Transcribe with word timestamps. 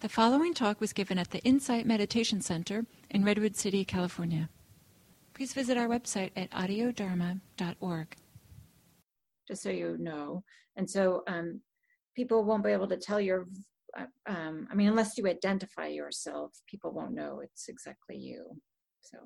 The 0.00 0.08
following 0.08 0.54
talk 0.54 0.80
was 0.80 0.94
given 0.94 1.18
at 1.18 1.30
the 1.30 1.40
Insight 1.40 1.84
Meditation 1.84 2.40
Center 2.40 2.86
in 3.10 3.22
Redwood 3.22 3.54
City, 3.54 3.84
California. 3.84 4.48
Please 5.34 5.52
visit 5.52 5.76
our 5.76 5.88
website 5.88 6.30
at 6.36 6.50
audiodharma.org. 6.52 8.16
Just 9.46 9.62
so 9.62 9.68
you 9.68 9.98
know. 10.00 10.42
And 10.76 10.88
so 10.88 11.22
um, 11.26 11.60
people 12.16 12.44
won't 12.44 12.64
be 12.64 12.70
able 12.70 12.88
to 12.88 12.96
tell 12.96 13.20
your, 13.20 13.46
uh, 13.94 14.06
um, 14.26 14.66
I 14.70 14.74
mean, 14.74 14.88
unless 14.88 15.18
you 15.18 15.28
identify 15.28 15.88
yourself, 15.88 16.52
people 16.66 16.92
won't 16.92 17.12
know 17.12 17.40
it's 17.40 17.68
exactly 17.68 18.16
you. 18.16 18.56
So. 19.02 19.18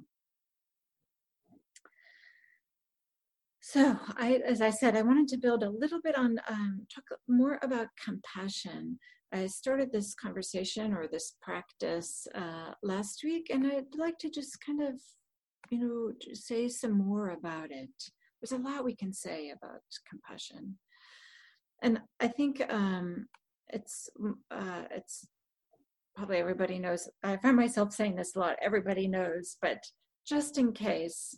So, 3.61 3.97
I, 4.19 4.43
as 4.45 4.61
I 4.61 4.71
said, 4.71 4.97
I 4.97 5.03
wanted 5.03 5.29
to 5.29 5.39
build 5.39 5.63
a 5.63 5.71
little 5.71 6.01
bit 6.03 6.19
on 6.19 6.41
um, 6.49 6.87
talk 6.93 7.05
more 7.29 7.61
about 7.63 7.87
compassion 8.05 8.99
I 9.35 9.47
started 9.47 9.91
this 9.91 10.15
conversation 10.15 10.95
or 10.95 11.09
this 11.09 11.35
practice 11.43 12.27
uh, 12.37 12.73
last 12.85 13.23
week, 13.25 13.49
and 13.51 13.67
I'd 13.67 13.97
like 13.97 14.17
to 14.19 14.31
just 14.31 14.65
kind 14.65 14.81
of, 14.81 14.95
you 15.71 15.79
know, 15.81 16.35
say 16.35 16.69
some 16.69 16.93
more 16.93 17.31
about 17.31 17.73
it. 17.73 17.91
There's 18.41 18.53
a 18.53 18.63
lot 18.63 18.85
we 18.85 18.95
can 18.95 19.13
say 19.13 19.51
about 19.51 19.81
compassion, 20.09 20.79
and 21.83 22.01
I 22.21 22.29
think 22.29 22.65
um, 22.73 23.27
it's 23.71 24.09
uh, 24.53 24.85
it's 24.93 25.27
probably 26.15 26.37
everybody 26.37 26.79
knows. 26.79 27.09
I 27.25 27.37
find 27.39 27.57
myself 27.57 27.93
saying 27.93 28.15
this 28.15 28.37
a 28.37 28.39
lot. 28.39 28.57
Everybody 28.63 29.09
knows, 29.09 29.57
but 29.61 29.79
just 30.29 30.59
in 30.59 30.73
case, 30.73 31.37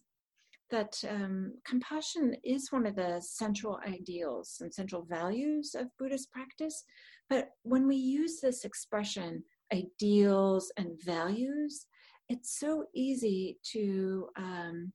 that 0.71 1.03
um, 1.09 1.55
compassion 1.65 2.37
is 2.45 2.73
one 2.73 2.87
of 2.87 2.97
the 2.97 3.21
central 3.21 3.79
ideals 3.87 4.59
and 4.61 4.73
central 4.73 5.07
values 5.09 5.75
of 5.75 5.87
Buddhist 5.99 6.31
practice. 6.31 6.85
But 7.29 7.51
when 7.63 7.87
we 7.87 7.97
use 7.97 8.41
this 8.41 8.65
expression, 8.65 9.43
ideals 9.73 10.73
and 10.77 11.01
values, 11.05 11.87
it's 12.29 12.59
so 12.59 12.87
easy 12.95 13.59
to 13.73 14.29
um, 14.37 14.93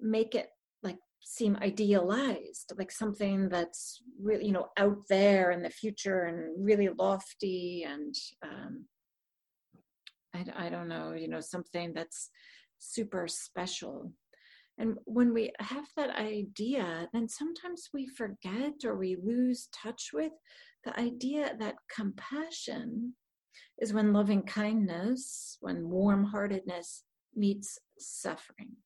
make 0.00 0.34
it 0.34 0.48
like 0.82 0.98
seem 1.20 1.56
idealized, 1.56 2.72
like 2.78 2.92
something 2.92 3.48
that's 3.48 4.00
really, 4.20 4.46
you 4.46 4.52
know, 4.52 4.68
out 4.76 4.98
there 5.08 5.50
in 5.50 5.62
the 5.62 5.70
future 5.70 6.24
and 6.24 6.64
really 6.64 6.88
lofty 6.88 7.84
and 7.88 8.14
um, 8.42 8.84
I, 10.34 10.66
I 10.66 10.68
don't 10.68 10.88
know, 10.88 11.12
you 11.12 11.28
know, 11.28 11.40
something 11.40 11.92
that's 11.94 12.30
super 12.78 13.26
special. 13.28 14.12
And 14.78 14.98
when 15.04 15.32
we 15.32 15.52
have 15.58 15.86
that 15.96 16.10
idea, 16.10 17.08
then 17.12 17.28
sometimes 17.28 17.88
we 17.94 18.06
forget 18.06 18.84
or 18.84 18.96
we 18.96 19.16
lose 19.16 19.68
touch 19.72 20.10
with 20.12 20.32
the 20.86 20.98
idea 20.98 21.54
that 21.58 21.74
compassion 21.94 23.12
is 23.78 23.92
when 23.92 24.12
loving 24.12 24.42
kindness, 24.42 25.58
when 25.60 25.90
warm 25.90 26.24
heartedness 26.24 27.02
meets 27.34 27.78
suffering. 27.98 28.76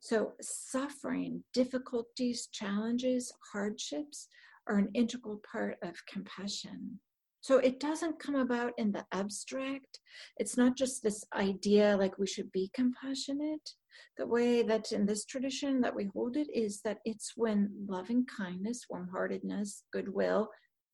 So, 0.00 0.32
suffering, 0.40 1.42
difficulties, 1.54 2.48
challenges, 2.52 3.32
hardships 3.52 4.28
are 4.68 4.78
an 4.78 4.90
integral 4.94 5.40
part 5.50 5.76
of 5.82 5.94
compassion. 6.06 7.00
So, 7.40 7.58
it 7.58 7.80
doesn't 7.80 8.18
come 8.18 8.36
about 8.36 8.72
in 8.76 8.90
the 8.92 9.06
abstract. 9.12 10.00
It's 10.38 10.56
not 10.56 10.76
just 10.76 11.02
this 11.02 11.24
idea 11.34 11.96
like 11.96 12.18
we 12.18 12.26
should 12.26 12.50
be 12.50 12.70
compassionate, 12.74 13.70
the 14.18 14.26
way 14.26 14.62
that 14.62 14.92
in 14.92 15.06
this 15.06 15.24
tradition 15.24 15.80
that 15.82 15.94
we 15.94 16.10
hold 16.12 16.36
it 16.36 16.48
is 16.52 16.80
that 16.82 16.98
it's 17.04 17.32
when 17.36 17.70
loving 17.88 18.26
kindness 18.26 18.86
warm-heartedness 18.90 19.84
goodwill 19.92 20.48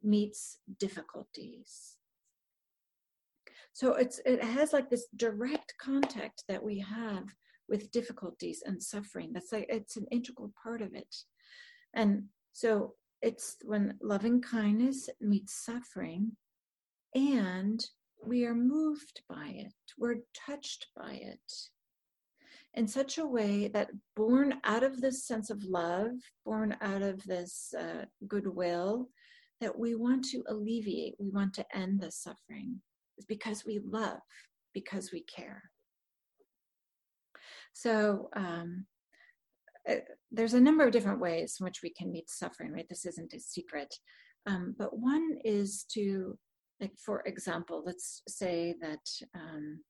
meets 0.05 0.58
difficulties. 0.78 1.97
So 3.72 3.95
it's 3.95 4.20
it 4.27 4.42
has 4.42 4.72
like 4.72 4.91
this 4.91 5.06
direct 5.17 5.75
contact 5.78 6.45
that 6.48 6.62
we 6.62 6.78
have 6.81 7.25
with 7.69 7.91
difficulties 7.91 8.62
and 8.67 8.83
suffering. 8.83 9.30
That's 9.33 9.53
like 9.53 9.67
it's 9.69 9.97
an 9.97 10.06
integral 10.11 10.52
part 10.63 10.83
of 10.83 10.95
it. 10.95 11.14
And 11.95 12.24
so 12.52 12.95
it's 13.23 13.57
when 13.64 13.95
loving 14.02 14.42
kindness 14.42 15.08
meets 15.20 15.55
suffering 15.64 16.33
and 17.14 17.84
we 18.24 18.45
are 18.45 18.55
moved 18.55 19.23
by 19.29 19.52
it 19.57 19.73
we're 19.98 20.20
touched 20.46 20.86
by 20.96 21.13
it 21.13 21.52
in 22.74 22.89
such 22.89 23.19
a 23.19 23.27
way 23.27 23.69
that 23.69 23.90
born 24.17 24.55
out 24.64 24.83
of 24.83 25.01
this 25.01 25.24
sense 25.27 25.51
of 25.51 25.63
love, 25.63 26.13
born 26.45 26.74
out 26.80 27.02
of 27.02 27.23
this 27.24 27.74
uh, 27.79 28.07
goodwill, 28.27 29.08
that 29.62 29.78
we 29.78 29.95
want 29.95 30.24
to 30.24 30.42
alleviate, 30.48 31.14
we 31.18 31.30
want 31.30 31.55
to 31.55 31.64
end 31.74 32.00
the 32.00 32.11
suffering, 32.11 32.80
is 33.17 33.24
because 33.24 33.64
we 33.64 33.80
love, 33.84 34.18
because 34.74 35.11
we 35.12 35.23
care. 35.23 35.62
So 37.72 38.28
um, 38.36 38.86
uh, 39.89 39.96
there's 40.30 40.55
a 40.55 40.61
number 40.61 40.84
of 40.84 40.92
different 40.92 41.20
ways 41.20 41.56
in 41.58 41.64
which 41.64 41.80
we 41.83 41.90
can 41.90 42.12
meet 42.12 42.28
suffering, 42.28 42.72
right? 42.72 42.86
This 42.89 43.06
isn't 43.06 43.33
a 43.33 43.40
secret. 43.40 43.95
Um, 44.46 44.74
but 44.78 44.98
one 44.98 45.39
is 45.45 45.84
to, 45.95 46.36
like, 46.80 46.92
for 46.98 47.22
example, 47.24 47.83
let's 47.86 48.22
say 48.28 48.74
that 48.80 49.08
um, 49.34 49.80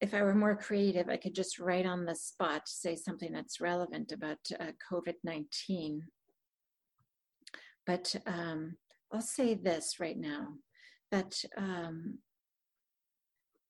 if 0.00 0.14
I 0.14 0.22
were 0.22 0.34
more 0.34 0.56
creative, 0.56 1.08
I 1.08 1.16
could 1.16 1.34
just 1.34 1.58
write 1.58 1.86
on 1.86 2.04
the 2.04 2.14
spot, 2.14 2.62
say 2.66 2.96
something 2.96 3.32
that's 3.32 3.60
relevant 3.60 4.12
about 4.12 4.38
uh, 4.58 4.72
COVID 4.90 5.14
19. 5.24 6.02
But 7.88 8.14
um, 8.26 8.76
I'll 9.10 9.22
say 9.22 9.54
this 9.54 9.94
right 9.98 10.18
now 10.18 10.48
that 11.10 11.42
um, 11.56 12.18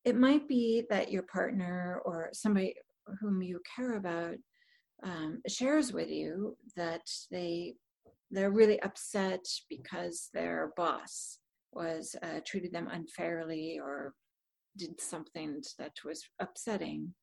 it 0.05 0.17
might 0.17 0.49
be 0.49 0.84
that 0.91 1.12
your 1.12 1.23
partner 1.23 2.03
or 2.05 2.31
somebody 2.33 2.75
whom 3.21 3.41
you 3.43 3.61
care 3.77 3.95
about 3.95 4.34
um, 5.05 5.41
shares 5.47 5.93
with 5.93 6.11
you 6.11 6.56
that 6.77 7.09
they 7.31 7.77
they're 8.33 8.51
really 8.51 8.83
upset 8.83 9.47
because 9.71 10.31
their 10.35 10.73
boss 10.77 11.39
was 11.73 12.17
uh, 12.23 12.41
treated 12.45 12.73
them 12.73 12.89
unfairly 12.91 13.79
or 13.81 14.15
did 14.77 15.00
something 15.00 15.62
that 15.79 15.93
was 16.05 16.25
upsetting. 16.41 17.15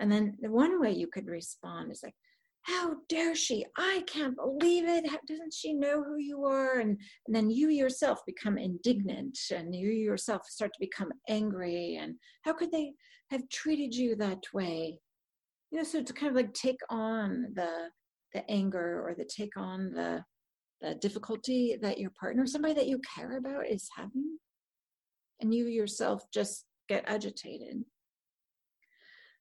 And 0.00 0.10
then 0.10 0.36
the 0.40 0.50
one 0.50 0.80
way 0.80 0.90
you 0.90 1.06
could 1.06 1.28
respond 1.28 1.92
is 1.92 2.00
like, 2.02 2.16
how 2.66 2.96
dare 3.08 3.36
she? 3.36 3.64
I 3.78 4.02
can't 4.08 4.34
believe 4.34 4.88
it. 4.88 5.08
How, 5.08 5.18
doesn't 5.28 5.54
she 5.54 5.72
know 5.72 6.02
who 6.02 6.16
you 6.16 6.44
are? 6.44 6.80
And, 6.80 6.98
and 7.26 7.34
then 7.34 7.48
you 7.48 7.68
yourself 7.68 8.26
become 8.26 8.58
indignant 8.58 9.38
and 9.54 9.72
you 9.72 9.90
yourself 9.90 10.42
start 10.46 10.72
to 10.72 10.80
become 10.80 11.12
angry. 11.28 11.96
And 12.00 12.16
how 12.42 12.54
could 12.54 12.72
they 12.72 12.92
have 13.30 13.48
treated 13.50 13.94
you 13.94 14.16
that 14.16 14.42
way? 14.52 14.98
You 15.70 15.78
know, 15.78 15.84
so 15.84 16.02
to 16.02 16.12
kind 16.12 16.30
of 16.30 16.36
like 16.36 16.52
take 16.54 16.80
on 16.90 17.52
the 17.54 17.88
the 18.34 18.48
anger 18.50 19.02
or 19.06 19.14
the 19.14 19.24
take 19.24 19.56
on 19.56 19.92
the 19.92 20.24
the 20.80 20.96
difficulty 20.96 21.78
that 21.80 21.98
your 21.98 22.10
partner, 22.18 22.46
somebody 22.46 22.74
that 22.74 22.88
you 22.88 23.00
care 23.14 23.38
about, 23.38 23.68
is 23.68 23.88
having 23.96 24.38
and 25.40 25.54
you 25.54 25.66
yourself 25.66 26.24
just 26.32 26.64
get 26.88 27.04
agitated. 27.06 27.84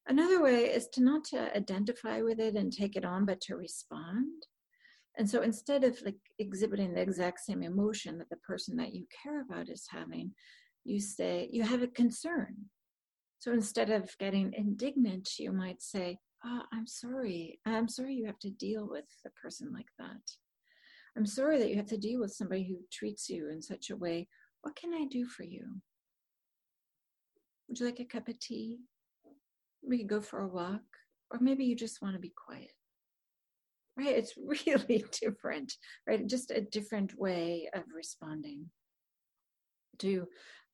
Another 0.08 0.42
way 0.42 0.66
is 0.66 0.88
to 0.94 1.04
not 1.04 1.24
to 1.26 1.56
identify 1.56 2.22
with 2.22 2.40
it 2.40 2.56
and 2.56 2.72
take 2.72 2.96
it 2.96 3.06
on, 3.06 3.26
but 3.26 3.42
to 3.42 3.56
respond. 3.56 4.46
And 5.18 5.30
so 5.30 5.42
instead 5.42 5.84
of 5.84 6.00
like 6.04 6.18
exhibiting 6.38 6.94
the 6.94 7.02
exact 7.02 7.40
same 7.40 7.64
emotion 7.64 8.18
that 8.20 8.30
the 8.30 8.38
person 8.38 8.76
that 8.78 8.94
you 8.94 9.06
care 9.24 9.42
about 9.42 9.70
is 9.70 9.88
having, 9.90 10.32
you 10.84 11.00
say, 11.00 11.50
you 11.52 11.64
have 11.64 11.82
a 11.82 11.88
concern. 11.88 12.56
So 13.40 13.52
instead 13.52 13.90
of 13.90 14.16
getting 14.20 14.54
indignant, 14.54 15.30
you 15.40 15.52
might 15.52 15.82
say, 15.82 16.20
oh, 16.44 16.62
I'm 16.72 16.86
sorry. 16.86 17.60
I'm 17.66 17.88
sorry 17.88 18.16
you 18.16 18.26
have 18.26 18.40
to 18.40 18.50
deal 18.52 18.88
with 18.90 19.06
a 19.26 19.30
person 19.42 19.72
like 19.74 19.90
that. 19.98 20.22
I'm 21.18 21.26
sorry 21.26 21.60
that 21.60 21.70
you 21.70 21.78
have 21.78 21.88
to 21.88 21.98
deal 21.98 22.20
with 22.20 22.34
somebody 22.34 22.68
who 22.68 22.78
treats 22.92 23.30
you 23.30 23.50
in 23.50 23.62
such 23.62 23.90
a 23.90 23.96
way 23.96 24.28
what 24.66 24.76
can 24.76 24.96
I 24.96 25.06
do 25.06 25.28
for 25.28 25.44
you? 25.44 25.64
Would 27.68 27.80
you 27.80 27.86
like 27.86 28.00
a 28.00 28.06
cup 28.06 28.28
of 28.28 28.40
tea? 28.40 28.80
We 29.88 30.00
could 30.00 30.08
go 30.10 30.22
for 30.22 30.40
a 30.40 30.48
walk, 30.48 30.82
or 31.32 31.40
maybe 31.40 31.66
you 31.66 31.76
just 31.76 32.02
want 32.02 32.16
to 32.16 32.20
be 32.20 32.34
quiet. 32.36 32.72
Right? 33.98 34.16
It's 34.16 34.34
really 34.68 35.06
different, 35.22 35.74
right? 36.08 36.26
Just 36.26 36.52
a 36.52 36.62
different 36.62 37.18
way 37.18 37.70
of 37.74 37.84
responding 37.96 38.66
to 40.00 40.28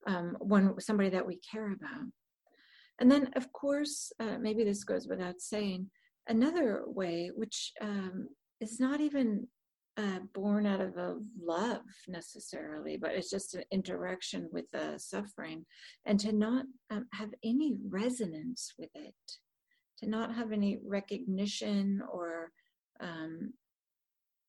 um, 0.07 0.35
one 0.39 0.79
somebody 0.79 1.09
that 1.09 1.27
we 1.27 1.39
care 1.39 1.71
about. 1.71 2.07
And 2.99 3.11
then, 3.11 3.29
of 3.35 3.51
course, 3.51 4.11
uh, 4.19 4.37
maybe 4.39 4.63
this 4.63 4.83
goes 4.83 5.07
without 5.07 5.41
saying, 5.41 5.89
another 6.27 6.83
way, 6.85 7.31
which 7.35 7.71
um, 7.81 8.27
is 8.59 8.79
not 8.79 9.01
even 9.01 9.47
uh, 10.01 10.19
born 10.33 10.65
out 10.65 10.81
of 10.81 10.97
a 10.97 11.17
love 11.39 11.81
necessarily, 12.07 12.97
but 12.97 13.11
it's 13.11 13.29
just 13.29 13.53
an 13.53 13.63
interaction 13.71 14.49
with 14.51 14.65
the 14.71 14.97
suffering, 14.97 15.63
and 16.05 16.19
to 16.19 16.31
not 16.31 16.65
um, 16.89 17.05
have 17.13 17.29
any 17.43 17.75
resonance 17.87 18.73
with 18.79 18.89
it, 18.95 19.13
to 19.99 20.09
not 20.09 20.33
have 20.33 20.51
any 20.51 20.79
recognition 20.83 22.01
or 22.11 22.49
um, 22.99 23.53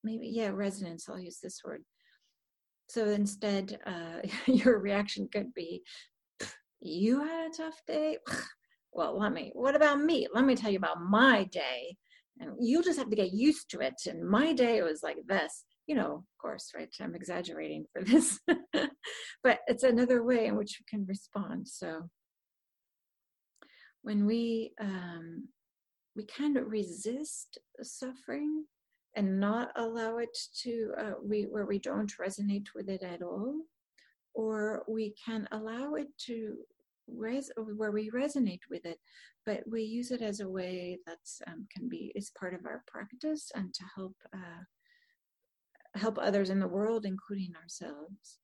maybe, 0.02 0.28
yeah, 0.28 0.48
resonance, 0.48 1.08
I'll 1.08 1.18
use 1.18 1.38
this 1.42 1.60
word. 1.64 1.84
so 2.88 3.08
instead, 3.08 3.78
uh, 3.86 4.26
your 4.46 4.78
reaction 4.78 5.28
could 5.30 5.52
be, 5.52 5.82
You 6.80 7.20
had 7.20 7.50
a 7.50 7.56
tough 7.56 7.80
day? 7.86 8.18
well, 8.92 9.18
let 9.18 9.32
me, 9.32 9.50
what 9.54 9.76
about 9.76 10.00
me? 10.00 10.28
Let 10.32 10.44
me 10.44 10.54
tell 10.54 10.70
you 10.70 10.78
about 10.78 11.02
my 11.02 11.44
day. 11.44 11.96
And 12.38 12.52
you 12.60 12.82
just 12.82 12.98
have 12.98 13.10
to 13.10 13.16
get 13.16 13.32
used 13.32 13.70
to 13.70 13.80
it. 13.80 14.02
And 14.06 14.28
my 14.28 14.52
day 14.52 14.82
was 14.82 15.02
like 15.02 15.18
this. 15.26 15.64
You 15.86 15.96
know, 15.96 16.14
of 16.14 16.38
course, 16.40 16.70
right? 16.74 16.88
I'm 17.00 17.14
exaggerating 17.14 17.86
for 17.92 18.02
this, 18.04 18.38
but 19.42 19.58
it's 19.66 19.82
another 19.82 20.22
way 20.22 20.46
in 20.46 20.56
which 20.56 20.80
we 20.80 20.84
can 20.88 21.06
respond. 21.06 21.68
So 21.68 22.08
when 24.02 24.26
we 24.26 24.72
um, 24.80 25.48
we 26.14 26.26
kind 26.26 26.56
of 26.56 26.70
resist 26.70 27.58
suffering 27.82 28.64
and 29.16 29.40
not 29.40 29.70
allow 29.76 30.18
it 30.18 30.36
to 30.62 30.92
uh, 30.98 31.12
we 31.22 31.42
where 31.42 31.66
we 31.66 31.78
don't 31.78 32.12
resonate 32.20 32.66
with 32.74 32.88
it 32.88 33.02
at 33.02 33.22
all 33.22 33.60
or 34.34 34.82
we 34.88 35.14
can 35.24 35.46
allow 35.52 35.94
it 35.94 36.08
to 36.26 36.56
res 37.08 37.50
where 37.76 37.90
we 37.90 38.10
resonate 38.10 38.60
with 38.70 38.84
it 38.86 38.98
but 39.44 39.62
we 39.68 39.82
use 39.82 40.10
it 40.10 40.22
as 40.22 40.40
a 40.40 40.48
way 40.48 40.98
that 41.06 41.18
um, 41.46 41.66
can 41.74 41.88
be 41.88 42.12
is 42.14 42.30
part 42.38 42.54
of 42.54 42.64
our 42.66 42.82
practice 42.86 43.50
and 43.54 43.72
to 43.74 43.82
help 43.96 44.14
uh, 44.34 44.62
help 45.94 46.18
others 46.18 46.50
in 46.50 46.60
the 46.60 46.68
world 46.68 47.04
including 47.04 47.52
ourselves. 47.60 48.38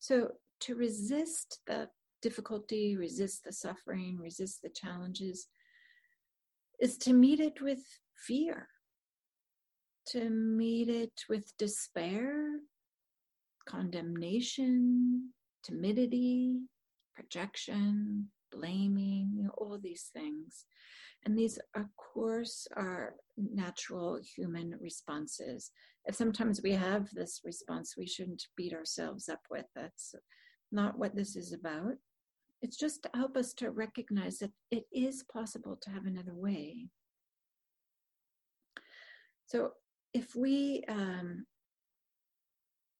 So 0.00 0.32
to 0.60 0.74
resist 0.74 1.60
the 1.66 1.88
difficulty 2.20 2.96
resist 2.96 3.44
the 3.44 3.52
suffering 3.52 4.18
resist 4.18 4.60
the 4.62 4.68
challenges 4.68 5.46
is 6.80 6.98
to 6.98 7.12
meet 7.12 7.38
it 7.38 7.62
with 7.62 7.78
fear 8.26 8.66
to 10.08 10.30
meet 10.30 10.88
it 10.88 11.12
with 11.28 11.52
despair, 11.58 12.60
condemnation, 13.66 15.30
timidity, 15.62 16.60
projection, 17.18 18.28
blaming, 18.52 19.32
you 19.34 19.42
know, 19.44 19.50
all 19.58 19.78
these 19.82 20.10
things. 20.12 20.64
And 21.24 21.36
these, 21.36 21.58
of 21.74 21.86
course, 21.96 22.68
are 22.76 23.14
natural 23.36 24.20
human 24.36 24.74
responses. 24.80 25.72
If 26.04 26.14
sometimes 26.14 26.62
we 26.62 26.72
have 26.72 27.10
this 27.12 27.40
response, 27.44 27.96
we 27.98 28.06
shouldn't 28.06 28.46
beat 28.56 28.72
ourselves 28.72 29.28
up 29.28 29.40
with. 29.50 29.66
That's 29.74 30.14
not 30.70 30.96
what 30.96 31.16
this 31.16 31.34
is 31.34 31.52
about. 31.52 31.94
It's 32.62 32.76
just 32.76 33.02
to 33.02 33.10
help 33.14 33.36
us 33.36 33.52
to 33.54 33.70
recognize 33.70 34.38
that 34.38 34.52
it 34.70 34.84
is 34.92 35.24
possible 35.24 35.76
to 35.82 35.90
have 35.90 36.06
another 36.06 36.34
way. 36.34 36.86
So 39.46 39.72
if 40.14 40.36
we 40.36 40.84
um, 40.88 41.46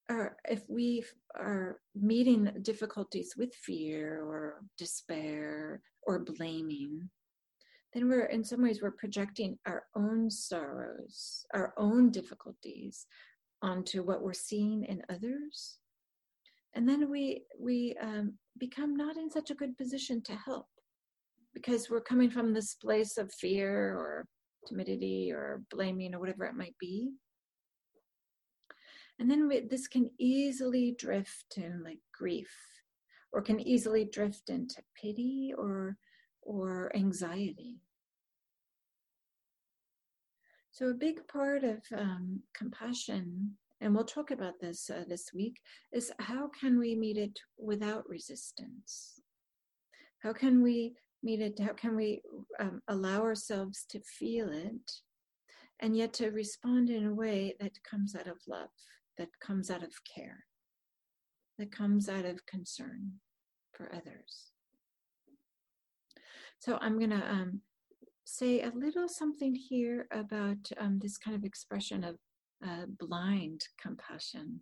are 0.09 0.37
if 0.49 0.63
we 0.69 1.05
are 1.37 1.81
meeting 1.95 2.51
difficulties 2.63 3.35
with 3.37 3.55
fear 3.55 4.23
or 4.25 4.63
despair 4.77 5.81
or 6.03 6.21
blaming 6.21 7.09
then 7.95 8.09
we're 8.09 8.27
in 8.27 8.45
some 8.45 8.63
ways 8.63 8.81
we're 8.83 8.91
projecting 8.91 9.59
our 9.67 9.85
own 9.97 10.31
sorrows 10.31 11.45
our 11.55 11.75
own 11.77 12.11
difficulties 12.11 13.07
onto 13.63 14.03
what 14.03 14.23
we're 14.23 14.33
seeing 14.33 14.85
in 14.85 15.03
others 15.11 15.79
and 16.75 16.89
then 16.89 17.11
we 17.11 17.43
we 17.59 17.97
um, 18.01 18.35
become 18.59 18.97
not 18.97 19.17
in 19.17 19.31
such 19.31 19.51
a 19.51 19.55
good 19.55 19.77
position 19.77 20.23
to 20.23 20.35
help 20.35 20.67
because 21.55 21.91
we're 21.91 22.01
coming 22.01 22.31
from 22.31 22.53
this 22.53 22.75
place 22.75 23.19
of 23.19 23.33
fear 23.33 23.95
or 23.97 24.27
timidity 24.67 25.33
or 25.33 25.63
blaming 25.71 26.15
or 26.15 26.21
whatever 26.21 26.45
it 26.45 26.55
might 26.55 26.77
be. 26.79 27.11
And 29.19 29.31
then 29.31 29.49
we, 29.49 29.61
this 29.61 29.89
can 29.89 30.11
easily 30.19 30.95
drift 30.99 31.45
to 31.53 31.73
like 31.85 32.01
grief 32.17 32.53
or 33.33 33.43
can 33.43 33.61
easily 33.61 34.05
drift 34.05 34.49
into 34.49 34.83
pity 35.01 35.53
or 35.57 35.97
or 36.43 36.95
anxiety. 36.97 37.81
So 40.71 40.87
a 40.87 40.95
big 40.95 41.27
part 41.27 41.65
of 41.65 41.81
um, 41.97 42.41
compassion, 42.55 43.57
and 43.81 43.95
we'll 43.95 44.05
talk 44.05 44.31
about 44.31 44.61
this 44.61 44.89
uh, 44.89 45.05
this 45.09 45.33
week, 45.35 45.61
is 45.93 46.13
how 46.21 46.49
can 46.49 46.79
we 46.79 46.95
meet 46.95 47.19
it 47.19 47.39
without 47.59 48.09
resistance? 48.09 49.21
How 50.23 50.33
can 50.33 50.63
we 50.63 50.95
meet 51.23 51.41
it? 51.41 51.59
How 51.59 51.73
can 51.73 51.97
we 51.97 52.23
um, 52.61 52.81
allow 52.87 53.23
ourselves 53.23 53.85
to 53.91 54.01
feel 54.01 54.51
it 54.51 54.93
and 55.81 55.97
yet 55.97 56.13
to 56.15 56.31
respond 56.31 56.91
in 56.91 57.07
a 57.07 57.15
way 57.15 57.55
that 57.61 57.83
comes 57.83 58.15
out 58.15 58.27
of 58.27 58.39
love, 58.47 58.71
that 59.19 59.29
comes 59.41 59.71
out 59.71 59.83
of 59.83 59.93
care, 60.05 60.45
that 61.59 61.71
comes 61.71 62.09
out 62.09 62.25
of 62.25 62.47
concern 62.47 63.13
for 63.73 63.93
others? 63.93 64.53
So 66.61 66.79
I'm 66.81 66.99
going 66.99 67.11
to 67.11 67.31
um, 67.31 67.61
say 68.25 68.63
a 68.63 68.73
little 68.75 69.09
something 69.09 69.55
here 69.55 70.07
about 70.11 70.71
um, 70.79 70.99
this 71.01 71.17
kind 71.17 71.37
of 71.37 71.45
expression 71.45 72.05
of 72.05 72.17
uh, 72.65 72.87
blind 72.99 73.63
compassion. 73.81 74.61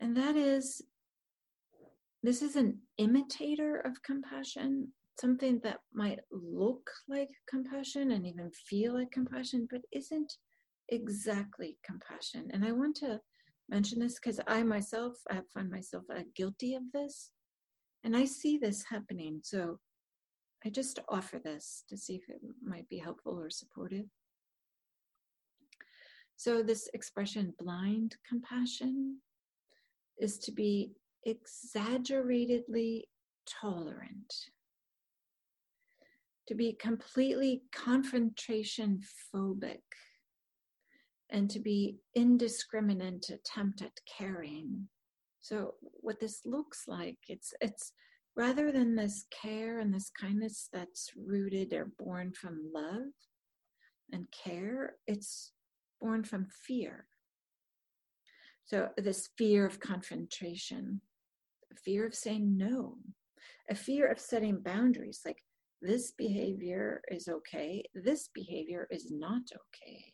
And 0.00 0.16
that 0.16 0.36
is 0.36 0.82
this 2.22 2.40
is 2.40 2.54
an 2.54 2.78
imitator 2.98 3.80
of 3.80 4.02
compassion, 4.04 4.92
something 5.20 5.60
that 5.64 5.80
might 5.92 6.20
look 6.30 6.88
like 7.08 7.30
compassion 7.48 8.12
and 8.12 8.24
even 8.26 8.50
feel 8.52 8.94
like 8.94 9.10
compassion, 9.10 9.66
but 9.70 9.80
isn't 9.90 10.32
exactly 10.92 11.78
compassion. 11.84 12.50
And 12.52 12.64
I 12.64 12.72
want 12.72 12.96
to 12.96 13.20
mention 13.68 14.00
this 14.00 14.14
because 14.14 14.40
I 14.46 14.62
myself 14.62 15.14
I 15.30 15.40
find 15.52 15.70
myself 15.70 16.04
uh, 16.14 16.22
guilty 16.36 16.74
of 16.74 16.82
this, 16.92 17.30
and 18.04 18.16
I 18.16 18.24
see 18.24 18.58
this 18.58 18.84
happening. 18.88 19.40
So 19.42 19.78
I 20.64 20.70
just 20.70 21.00
offer 21.08 21.40
this 21.42 21.84
to 21.88 21.96
see 21.96 22.14
if 22.14 22.28
it 22.28 22.40
might 22.62 22.88
be 22.88 22.98
helpful 22.98 23.38
or 23.38 23.50
supportive. 23.50 24.06
So, 26.36 26.62
this 26.62 26.88
expression, 26.92 27.54
blind 27.58 28.16
compassion, 28.28 29.18
is 30.18 30.38
to 30.38 30.52
be 30.52 30.92
exaggeratedly 31.24 33.08
tolerant, 33.46 34.34
to 36.48 36.54
be 36.54 36.72
completely 36.74 37.62
confrontation 37.72 39.00
phobic, 39.32 39.82
and 41.32 41.50
to 41.50 41.58
be 41.58 41.96
indiscriminate 42.14 43.30
attempt 43.30 43.82
at 43.82 43.98
caring. 44.06 44.86
So 45.40 45.74
what 45.80 46.20
this 46.20 46.42
looks 46.44 46.84
like, 46.86 47.18
it's 47.26 47.52
it's 47.60 47.92
rather 48.36 48.70
than 48.70 48.94
this 48.94 49.26
care 49.30 49.80
and 49.80 49.92
this 49.92 50.10
kindness 50.10 50.68
that's 50.72 51.10
rooted 51.16 51.72
or 51.72 51.92
born 51.98 52.32
from 52.32 52.70
love 52.72 53.12
and 54.12 54.26
care, 54.44 54.94
it's 55.06 55.52
born 56.00 56.22
from 56.22 56.46
fear. 56.66 57.06
So 58.64 58.90
this 58.96 59.30
fear 59.36 59.66
of 59.66 59.80
confrontation, 59.80 61.00
a 61.72 61.76
fear 61.76 62.06
of 62.06 62.14
saying 62.14 62.56
no, 62.56 62.98
a 63.70 63.74
fear 63.74 64.06
of 64.06 64.20
setting 64.20 64.60
boundaries 64.60 65.22
like 65.24 65.38
this 65.80 66.12
behavior 66.12 67.02
is 67.10 67.26
okay, 67.26 67.84
this 67.94 68.28
behavior 68.34 68.86
is 68.90 69.10
not 69.10 69.42
okay. 69.42 70.12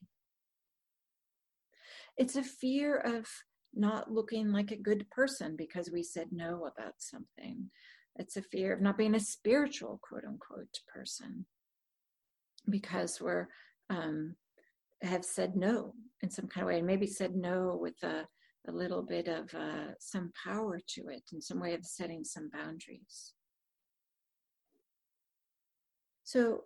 It's 2.18 2.36
a 2.36 2.42
fear 2.42 2.96
of 2.96 3.26
not 3.74 4.10
looking 4.10 4.50
like 4.52 4.72
a 4.72 4.76
good 4.76 5.08
person 5.10 5.54
because 5.56 5.90
we 5.90 6.02
said 6.02 6.28
no 6.32 6.66
about 6.66 6.94
something. 6.98 7.70
It's 8.16 8.36
a 8.36 8.42
fear 8.42 8.72
of 8.74 8.80
not 8.80 8.98
being 8.98 9.14
a 9.14 9.20
spiritual, 9.20 10.00
quote 10.02 10.24
unquote, 10.24 10.80
person 10.92 11.46
because 12.68 13.20
we're 13.20 13.46
um, 13.88 14.34
have 15.02 15.24
said 15.24 15.56
no 15.56 15.94
in 16.22 16.30
some 16.30 16.48
kind 16.48 16.62
of 16.64 16.68
way, 16.68 16.78
and 16.78 16.86
maybe 16.86 17.06
said 17.06 17.36
no 17.36 17.78
with 17.80 18.02
a 18.02 18.26
a 18.68 18.72
little 18.72 19.02
bit 19.02 19.28
of 19.28 19.52
uh, 19.54 19.92
some 19.98 20.30
power 20.44 20.78
to 20.86 21.08
it 21.08 21.22
and 21.32 21.42
some 21.42 21.60
way 21.60 21.74
of 21.74 21.84
setting 21.86 22.22
some 22.24 22.50
boundaries. 22.52 23.32
So, 26.24 26.64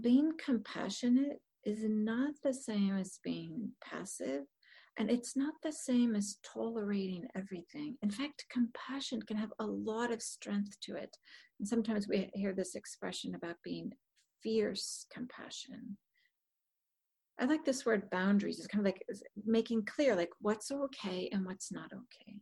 being 0.00 0.32
compassionate 0.42 1.40
is 1.64 1.80
not 1.82 2.34
the 2.42 2.54
same 2.54 2.96
as 2.96 3.18
being 3.22 3.72
passive, 3.84 4.44
and 4.98 5.10
it's 5.10 5.36
not 5.36 5.54
the 5.62 5.72
same 5.72 6.14
as 6.14 6.38
tolerating 6.42 7.26
everything. 7.34 7.96
In 8.02 8.10
fact, 8.10 8.44
compassion 8.50 9.22
can 9.22 9.36
have 9.36 9.52
a 9.58 9.66
lot 9.66 10.12
of 10.12 10.22
strength 10.22 10.78
to 10.82 10.96
it. 10.96 11.16
And 11.58 11.66
sometimes 11.66 12.08
we 12.08 12.30
hear 12.34 12.52
this 12.52 12.74
expression 12.74 13.34
about 13.34 13.56
being 13.64 13.92
fierce 14.42 15.06
compassion. 15.12 15.96
I 17.38 17.46
like 17.46 17.64
this 17.64 17.86
word 17.86 18.10
boundaries. 18.10 18.58
It's 18.58 18.66
kind 18.66 18.86
of 18.86 18.92
like 18.92 19.02
making 19.46 19.86
clear, 19.86 20.14
like 20.14 20.30
what's 20.40 20.70
okay 20.70 21.30
and 21.32 21.46
what's 21.46 21.72
not 21.72 21.90
okay. 21.92 22.36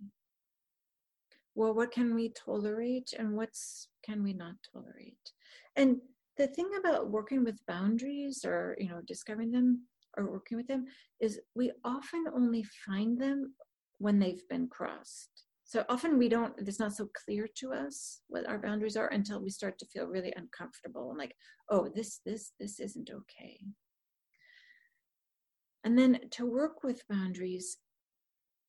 Well, 1.54 1.74
what 1.74 1.92
can 1.92 2.14
we 2.14 2.30
tolerate 2.30 3.12
and 3.18 3.36
what's 3.36 3.88
can 4.04 4.22
we 4.22 4.32
not 4.32 4.54
tolerate? 4.72 5.32
And 5.76 5.98
the 6.36 6.48
thing 6.48 6.70
about 6.78 7.10
working 7.10 7.44
with 7.44 7.64
boundaries 7.66 8.44
or 8.44 8.76
you 8.78 8.88
know 8.88 9.00
discovering 9.06 9.50
them 9.50 9.82
or 10.18 10.30
working 10.30 10.56
with 10.56 10.66
them 10.66 10.86
is 11.20 11.40
we 11.54 11.72
often 11.84 12.24
only 12.34 12.64
find 12.86 13.18
them 13.20 13.54
when 13.98 14.18
they've 14.18 14.46
been 14.50 14.68
crossed. 14.68 15.44
So 15.64 15.84
often 15.88 16.18
we 16.18 16.28
don't, 16.28 16.54
it's 16.58 16.80
not 16.80 16.94
so 16.94 17.08
clear 17.24 17.46
to 17.56 17.72
us 17.72 18.22
what 18.28 18.46
our 18.46 18.58
boundaries 18.58 18.96
are 18.96 19.08
until 19.08 19.42
we 19.42 19.50
start 19.50 19.78
to 19.78 19.86
feel 19.86 20.06
really 20.06 20.32
uncomfortable 20.36 21.10
and 21.10 21.18
like, 21.18 21.34
oh, 21.70 21.90
this, 21.94 22.20
this, 22.24 22.52
this 22.58 22.80
isn't 22.80 23.10
okay. 23.10 23.60
And 25.84 25.98
then 25.98 26.20
to 26.32 26.46
work 26.46 26.82
with 26.82 27.06
boundaries 27.08 27.76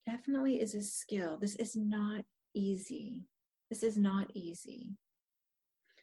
definitely 0.06 0.62
is 0.62 0.75
a 0.75 0.82
skill. 0.82 1.38
This 1.39 1.56
is 1.56 1.75
not 1.75 2.25
easy. 2.53 3.24
This 3.70 3.84
is 3.84 3.98
not 3.98 4.27
easy. 4.34 4.89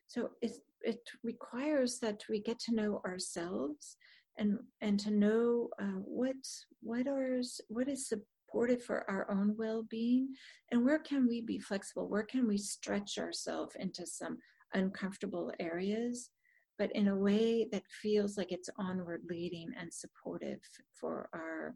So 0.07 0.31
it, 0.41 0.53
it 0.81 1.01
requires 1.23 1.99
that 1.99 2.23
we 2.29 2.41
get 2.41 2.59
to 2.61 2.75
know 2.75 3.03
ourselves 3.05 3.97
and 4.39 4.59
and 4.81 4.99
to 5.01 5.11
know 5.11 5.69
uh, 5.81 6.01
what 6.05 6.37
what 6.83 7.07
are 7.07 7.41
what 7.69 7.89
is 7.89 8.09
supportive 8.09 8.83
for 8.83 9.09
our 9.11 9.31
own 9.31 9.55
well-being 9.59 10.35
and 10.71 10.85
where 10.85 10.99
can 10.99 11.27
we 11.27 11.41
be 11.41 11.59
flexible? 11.59 12.09
Where 12.09 12.23
can 12.23 12.47
we 12.47 12.59
stretch 12.59 13.19
ourselves 13.19 13.75
into 13.79 14.07
some 14.07 14.39
uncomfortable 14.75 15.53
areas 15.59 16.31
but 16.79 16.95
in 16.95 17.09
a 17.09 17.17
way 17.17 17.67
that 17.73 17.83
feels 18.03 18.37
like 18.37 18.53
it's 18.53 18.69
onward 18.79 19.23
leading 19.29 19.73
and 19.79 19.93
supportive 19.93 20.61
for 20.93 21.29
our 21.33 21.75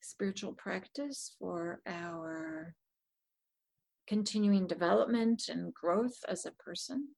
spiritual 0.00 0.52
practice 0.52 1.34
for 1.38 1.80
our 1.86 2.74
continuing 4.06 4.66
development 4.66 5.44
and 5.48 5.72
growth 5.72 6.18
as 6.28 6.44
a 6.44 6.52
person 6.52 7.08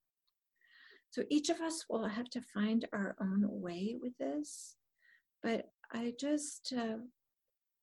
so 1.16 1.22
each 1.30 1.48
of 1.48 1.62
us 1.62 1.86
will 1.88 2.06
have 2.06 2.28
to 2.28 2.42
find 2.42 2.86
our 2.92 3.16
own 3.22 3.42
way 3.48 3.96
with 3.98 4.12
this, 4.18 4.76
but 5.42 5.64
I 5.90 6.12
just 6.20 6.74
uh, 6.76 6.98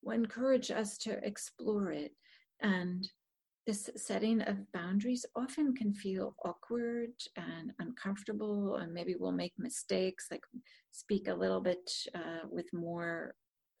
encourage 0.08 0.70
us 0.70 0.96
to 0.98 1.18
explore 1.26 1.90
it. 1.90 2.12
And 2.62 3.04
this 3.66 3.90
setting 3.96 4.40
of 4.42 4.70
boundaries 4.72 5.26
often 5.34 5.74
can 5.74 5.92
feel 5.92 6.36
awkward 6.44 7.10
and 7.34 7.72
uncomfortable, 7.80 8.76
and 8.76 8.94
maybe 8.94 9.16
we'll 9.18 9.32
make 9.32 9.54
mistakes, 9.58 10.28
like 10.30 10.44
speak 10.92 11.26
a 11.26 11.34
little 11.34 11.60
bit 11.60 11.90
uh, 12.14 12.46
with 12.48 12.72
more 12.72 13.34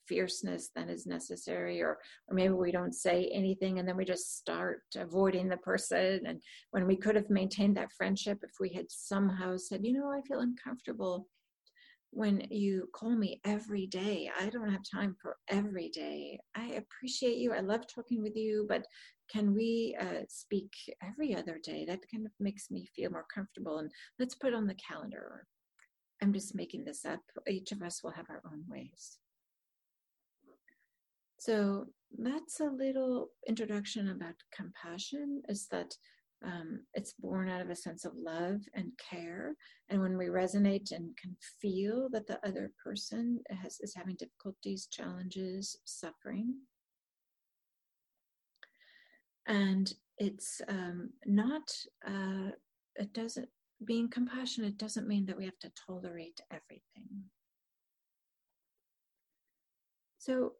fierceness 0.08 0.70
than 0.74 0.88
is 0.88 1.06
necessary 1.06 1.80
or 1.80 1.98
or 2.28 2.34
maybe 2.34 2.52
we 2.52 2.72
don't 2.72 2.94
say 2.94 3.30
anything 3.32 3.78
and 3.78 3.88
then 3.88 3.96
we 3.96 4.04
just 4.04 4.36
start 4.36 4.82
avoiding 4.96 5.48
the 5.48 5.56
person. 5.58 6.20
And 6.26 6.40
when 6.70 6.86
we 6.86 6.96
could 6.96 7.16
have 7.16 7.30
maintained 7.30 7.76
that 7.76 7.92
friendship 7.92 8.38
if 8.42 8.52
we 8.60 8.70
had 8.70 8.90
somehow 8.90 9.56
said 9.56 9.80
you 9.84 9.92
know 9.92 10.10
i 10.10 10.20
feel 10.22 10.40
uncomfortable 10.40 11.28
when 12.10 12.46
you 12.48 12.88
call 12.94 13.10
me 13.10 13.40
every 13.44 13.86
day. 13.88 14.30
I 14.40 14.48
don't 14.48 14.70
have 14.70 14.82
time 14.88 15.16
for 15.20 15.36
every 15.48 15.88
day. 15.88 16.38
I 16.54 16.66
appreciate 16.74 17.38
you. 17.38 17.52
I 17.52 17.58
love 17.58 17.86
talking 17.92 18.22
with 18.22 18.36
you 18.36 18.66
but 18.68 18.86
can 19.30 19.54
we 19.54 19.96
uh, 20.00 20.22
speak 20.28 20.72
every 21.02 21.34
other 21.34 21.58
day? 21.62 21.84
That 21.84 22.00
kind 22.12 22.24
of 22.26 22.32
makes 22.38 22.70
me 22.70 22.86
feel 22.94 23.10
more 23.10 23.26
comfortable. 23.34 23.78
And 23.78 23.90
let's 24.18 24.34
put 24.34 24.54
on 24.54 24.66
the 24.66 24.76
calendar. 24.76 25.46
I'm 26.22 26.32
just 26.32 26.54
making 26.54 26.84
this 26.84 27.04
up. 27.04 27.20
Each 27.48 27.72
of 27.72 27.82
us 27.82 28.02
will 28.02 28.12
have 28.12 28.26
our 28.30 28.42
own 28.46 28.62
ways 28.68 29.18
so 31.44 31.84
that's 32.16 32.60
a 32.60 32.70
little 32.70 33.28
introduction 33.46 34.08
about 34.08 34.32
compassion 34.56 35.42
is 35.50 35.66
that 35.70 35.94
um, 36.42 36.80
it's 36.94 37.12
born 37.18 37.50
out 37.50 37.60
of 37.60 37.68
a 37.68 37.76
sense 37.76 38.06
of 38.06 38.12
love 38.16 38.62
and 38.72 38.92
care. 39.10 39.54
And 39.90 40.00
when 40.00 40.16
we 40.16 40.28
resonate 40.28 40.90
and 40.92 41.14
can 41.18 41.36
feel 41.60 42.08
that 42.12 42.26
the 42.26 42.38
other 42.46 42.70
person 42.82 43.40
has, 43.62 43.76
is 43.80 43.94
having 43.94 44.16
difficulties, 44.16 44.88
challenges, 44.90 45.76
suffering. 45.84 46.54
And 49.46 49.92
it's 50.16 50.62
um, 50.66 51.10
not, 51.26 51.70
uh, 52.08 52.52
it 52.96 53.12
doesn't, 53.12 53.50
being 53.84 54.08
compassionate 54.08 54.78
doesn't 54.78 55.06
mean 55.06 55.26
that 55.26 55.36
we 55.36 55.44
have 55.44 55.58
to 55.60 55.72
tolerate 55.86 56.40
everything. 56.50 57.24
So 60.16 60.52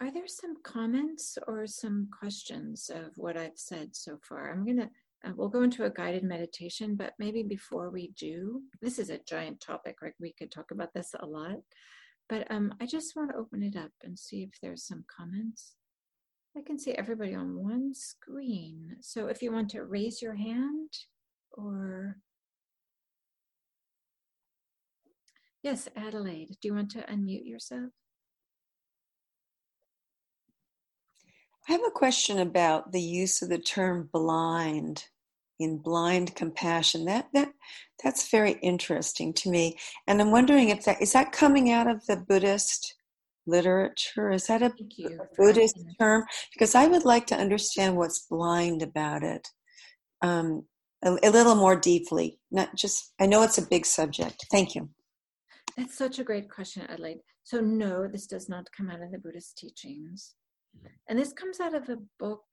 are 0.00 0.12
there 0.12 0.28
some 0.28 0.56
comments 0.62 1.38
or 1.48 1.66
some 1.66 2.08
questions 2.16 2.90
of 2.94 3.12
what 3.16 3.36
I've 3.36 3.56
said 3.56 3.96
so 3.96 4.18
far? 4.22 4.50
I'm 4.50 4.64
going 4.64 4.78
to, 4.78 4.90
uh, 5.24 5.32
we'll 5.34 5.48
go 5.48 5.62
into 5.62 5.84
a 5.84 5.90
guided 5.90 6.22
meditation, 6.22 6.94
but 6.94 7.14
maybe 7.18 7.42
before 7.42 7.90
we 7.90 8.12
do, 8.16 8.62
this 8.80 8.98
is 8.98 9.10
a 9.10 9.18
giant 9.28 9.60
topic, 9.60 9.96
right? 10.00 10.14
We 10.20 10.32
could 10.38 10.52
talk 10.52 10.70
about 10.70 10.94
this 10.94 11.14
a 11.18 11.26
lot, 11.26 11.58
but 12.28 12.48
um, 12.50 12.74
I 12.80 12.86
just 12.86 13.16
want 13.16 13.30
to 13.30 13.36
open 13.36 13.62
it 13.62 13.76
up 13.76 13.90
and 14.04 14.16
see 14.16 14.44
if 14.44 14.60
there's 14.60 14.84
some 14.84 15.04
comments. 15.14 15.74
I 16.56 16.60
can 16.64 16.78
see 16.78 16.92
everybody 16.92 17.34
on 17.34 17.62
one 17.62 17.92
screen. 17.94 18.96
So 19.00 19.26
if 19.26 19.42
you 19.42 19.52
want 19.52 19.70
to 19.70 19.84
raise 19.84 20.22
your 20.22 20.34
hand 20.34 20.90
or 21.52 22.18
Yes, 25.60 25.88
Adelaide, 25.96 26.56
do 26.62 26.68
you 26.68 26.74
want 26.74 26.92
to 26.92 27.00
unmute 27.00 27.44
yourself? 27.44 27.90
I 31.68 31.72
have 31.72 31.82
a 31.86 31.90
question 31.90 32.38
about 32.38 32.92
the 32.92 33.00
use 33.00 33.42
of 33.42 33.50
the 33.50 33.58
term 33.58 34.08
blind 34.10 35.04
in 35.60 35.78
blind 35.78 36.34
compassion. 36.34 37.04
That 37.04 37.28
that 37.34 37.52
that's 38.02 38.30
very 38.30 38.52
interesting 38.62 39.34
to 39.34 39.50
me, 39.50 39.76
and 40.06 40.20
I'm 40.20 40.30
wondering 40.30 40.70
if 40.70 40.84
that 40.84 41.02
is 41.02 41.12
that 41.12 41.32
coming 41.32 41.70
out 41.70 41.86
of 41.86 42.06
the 42.06 42.16
Buddhist 42.16 42.94
literature. 43.46 44.30
Is 44.30 44.46
that 44.46 44.62
a 44.62 44.72
Buddhist 45.36 45.78
term? 46.00 46.24
Because 46.54 46.74
I 46.74 46.86
would 46.86 47.04
like 47.04 47.26
to 47.26 47.36
understand 47.36 47.96
what's 47.96 48.26
blind 48.26 48.82
about 48.82 49.22
it 49.22 49.48
um, 50.22 50.64
a, 51.04 51.18
a 51.22 51.30
little 51.30 51.54
more 51.54 51.76
deeply. 51.76 52.40
Not 52.50 52.74
just. 52.76 53.12
I 53.20 53.26
know 53.26 53.42
it's 53.42 53.58
a 53.58 53.66
big 53.66 53.84
subject. 53.84 54.46
Thank 54.50 54.74
you. 54.74 54.88
That's 55.76 55.98
such 55.98 56.18
a 56.18 56.24
great 56.24 56.50
question, 56.50 56.86
Adelaide. 56.88 57.20
So 57.44 57.60
no, 57.60 58.08
this 58.08 58.26
does 58.26 58.48
not 58.48 58.72
come 58.74 58.88
out 58.88 59.02
of 59.02 59.12
the 59.12 59.18
Buddhist 59.18 59.58
teachings. 59.58 60.34
And 61.08 61.18
this 61.18 61.32
comes 61.32 61.60
out 61.60 61.74
of 61.74 61.88
a 61.88 61.98
book 62.18 62.44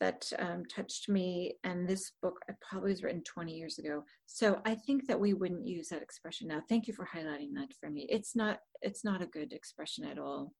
that 0.00 0.30
um, 0.38 0.64
touched 0.66 1.08
me, 1.08 1.54
and 1.62 1.88
this 1.88 2.12
book 2.20 2.40
I 2.50 2.54
probably 2.68 2.90
was 2.90 3.02
written 3.02 3.22
20 3.22 3.52
years 3.52 3.78
ago. 3.78 4.04
So 4.26 4.60
I 4.64 4.74
think 4.74 5.06
that 5.06 5.18
we 5.18 5.34
wouldn't 5.34 5.66
use 5.66 5.88
that 5.88 6.02
expression 6.02 6.48
now. 6.48 6.62
Thank 6.68 6.88
you 6.88 6.94
for 6.94 7.06
highlighting 7.06 7.54
that 7.54 7.72
for 7.78 7.90
me. 7.90 8.06
It's 8.10 8.34
not 8.34 8.58
it's 8.82 9.04
not 9.04 9.22
a 9.22 9.26
good 9.26 9.52
expression 9.52 10.04
at 10.04 10.18
all. 10.18 10.52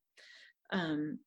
Um, 0.72 1.18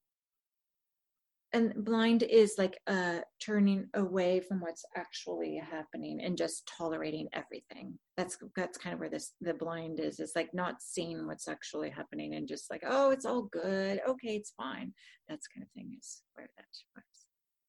and 1.54 1.74
blind 1.86 2.24
is 2.24 2.56
like 2.58 2.77
uh 2.88 3.20
turning 3.39 3.88
away 3.94 4.39
from 4.42 4.60
what's 4.60 4.84
actually 4.96 5.58
happening 5.58 6.22
and 6.22 6.38
just 6.38 6.70
tolerating 6.77 7.27
everything. 7.34 7.98
That's 8.18 8.38
that's 8.56 8.77
kind 8.77 8.94
of 8.94 9.00
where 9.00 9.10
this 9.10 9.34
the 9.42 9.54
blind 9.54 10.00
is. 10.00 10.20
It's 10.20 10.36
like 10.36 10.54
not 10.54 10.82
seeing 10.82 11.25
what's 11.25 11.48
actually 11.48 11.89
happening 11.89 12.36
and 12.36 12.48
just 12.48 12.70
like 12.70 12.84
oh 12.86 13.12
it's 13.12 13.25
all 13.25 13.44
good. 13.44 14.01
Okay 14.08 14.36
it's 14.36 14.54
fine. 14.58 14.94
That's 15.30 15.48
kind 15.48 15.63
of 15.66 15.72
thing 15.72 15.96
is 15.98 16.22
where 16.34 16.50
that 16.58 16.66
was. 16.96 17.04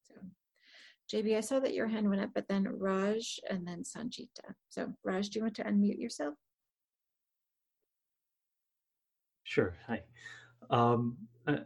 So 0.02 0.14
jb 1.10 1.36
i 1.36 1.40
saw 1.40 1.58
that 1.58 1.72
your 1.72 1.86
hand 1.86 2.08
went 2.08 2.20
up 2.20 2.30
but 2.34 2.46
then 2.48 2.68
raj 2.68 3.40
and 3.48 3.66
then 3.66 3.82
sanjita 3.82 4.52
so 4.68 4.92
raj 5.04 5.30
do 5.30 5.38
you 5.38 5.42
want 5.42 5.56
to 5.56 5.64
unmute 5.64 5.98
yourself? 5.98 6.34
Sure. 9.44 9.74
Hi 9.86 10.02
um 10.70 11.16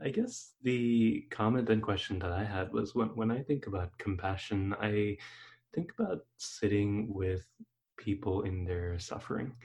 I 0.04 0.10
guess 0.10 0.52
the 0.62 1.26
comment 1.30 1.68
and 1.68 1.82
question 1.82 2.20
that 2.20 2.30
I 2.30 2.44
had 2.44 2.72
was 2.72 2.94
when, 2.94 3.08
when 3.16 3.32
I 3.32 3.42
think 3.42 3.66
about 3.66 3.98
compassion, 3.98 4.76
I 4.80 5.16
think 5.74 5.90
about 5.98 6.20
sitting 6.36 7.12
with 7.12 7.44
people 7.96 8.42
in 8.42 8.64
their 8.64 9.00
suffering. 9.00 9.56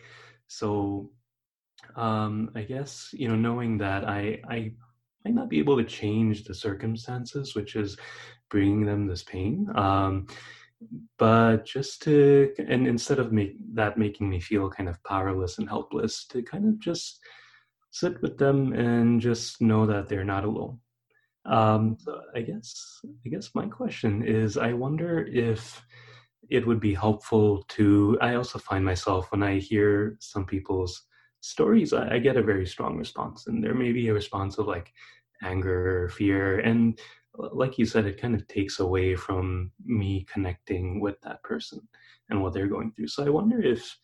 So 0.48 1.12
um, 1.96 2.50
I 2.56 2.64
guess, 2.64 3.10
you 3.14 3.28
know, 3.28 3.36
knowing 3.36 3.78
that 3.78 4.08
I, 4.08 4.42
I 4.50 4.72
might 5.24 5.36
not 5.36 5.50
be 5.50 5.60
able 5.60 5.78
to 5.78 5.84
change 5.84 6.44
the 6.44 6.56
circumstances, 6.56 7.54
which 7.54 7.76
is 7.76 7.96
bringing 8.50 8.86
them 8.86 9.06
this 9.06 9.22
pain. 9.22 9.68
Um, 9.76 10.26
but 11.20 11.66
just 11.66 12.02
to, 12.04 12.54
and 12.58 12.88
instead 12.88 13.20
of 13.20 13.32
make, 13.32 13.56
that 13.76 14.00
making 14.00 14.30
me 14.30 14.40
feel 14.40 14.70
kind 14.70 14.90
of 14.90 15.04
powerless 15.04 15.60
and 15.60 15.70
helpless, 15.70 16.26
to 16.28 16.42
kind 16.42 16.68
of 16.68 16.80
just 16.80 17.20
sit 18.00 18.22
with 18.22 18.38
them 18.38 18.74
and 18.74 19.20
just 19.22 19.62
know 19.62 19.86
that 19.86 20.08
they're 20.08 20.24
not 20.24 20.46
alone. 20.46 20.80
Um, 21.46 21.98
so 22.00 22.22
I 22.36 22.42
guess 22.42 23.00
I 23.26 23.30
guess 23.30 23.56
my 23.56 23.68
question 23.68 24.24
is 24.24 24.58
I 24.58 24.74
wonder 24.74 25.26
if 25.26 25.82
it 26.50 26.68
would 26.68 26.80
be 26.80 26.94
helpful 26.94 27.64
to 27.70 28.18
I 28.22 28.36
also 28.36 28.60
find 28.60 28.84
myself 28.84 29.32
when 29.32 29.44
I 29.44 29.60
hear 29.60 30.18
some 30.20 30.46
people's 30.46 31.04
stories 31.40 31.94
I, 31.94 32.16
I 32.16 32.20
get 32.20 32.38
a 32.38 32.42
very 32.42 32.66
strong 32.66 32.98
response 32.98 33.48
and 33.48 33.64
there 33.64 33.74
may 33.74 33.92
be 33.92 34.10
a 34.10 34.14
response 34.14 34.58
of 34.58 34.68
like 34.68 34.92
anger 35.42 36.04
or 36.04 36.10
fear 36.10 36.60
and 36.60 37.00
like 37.36 37.78
you 37.78 37.86
said 37.86 38.06
it 38.06 38.22
kind 38.22 38.36
of 38.36 38.48
takes 38.48 38.80
away 38.80 39.16
from 39.16 39.72
me 39.86 40.26
connecting 40.32 41.00
with 41.00 41.16
that 41.22 41.42
person 41.44 41.80
and 42.30 42.42
what 42.42 42.54
they're 42.54 42.68
going 42.68 42.92
through 42.92 43.08
so 43.08 43.26
I 43.26 43.30
wonder 43.30 43.62
if 43.62 43.98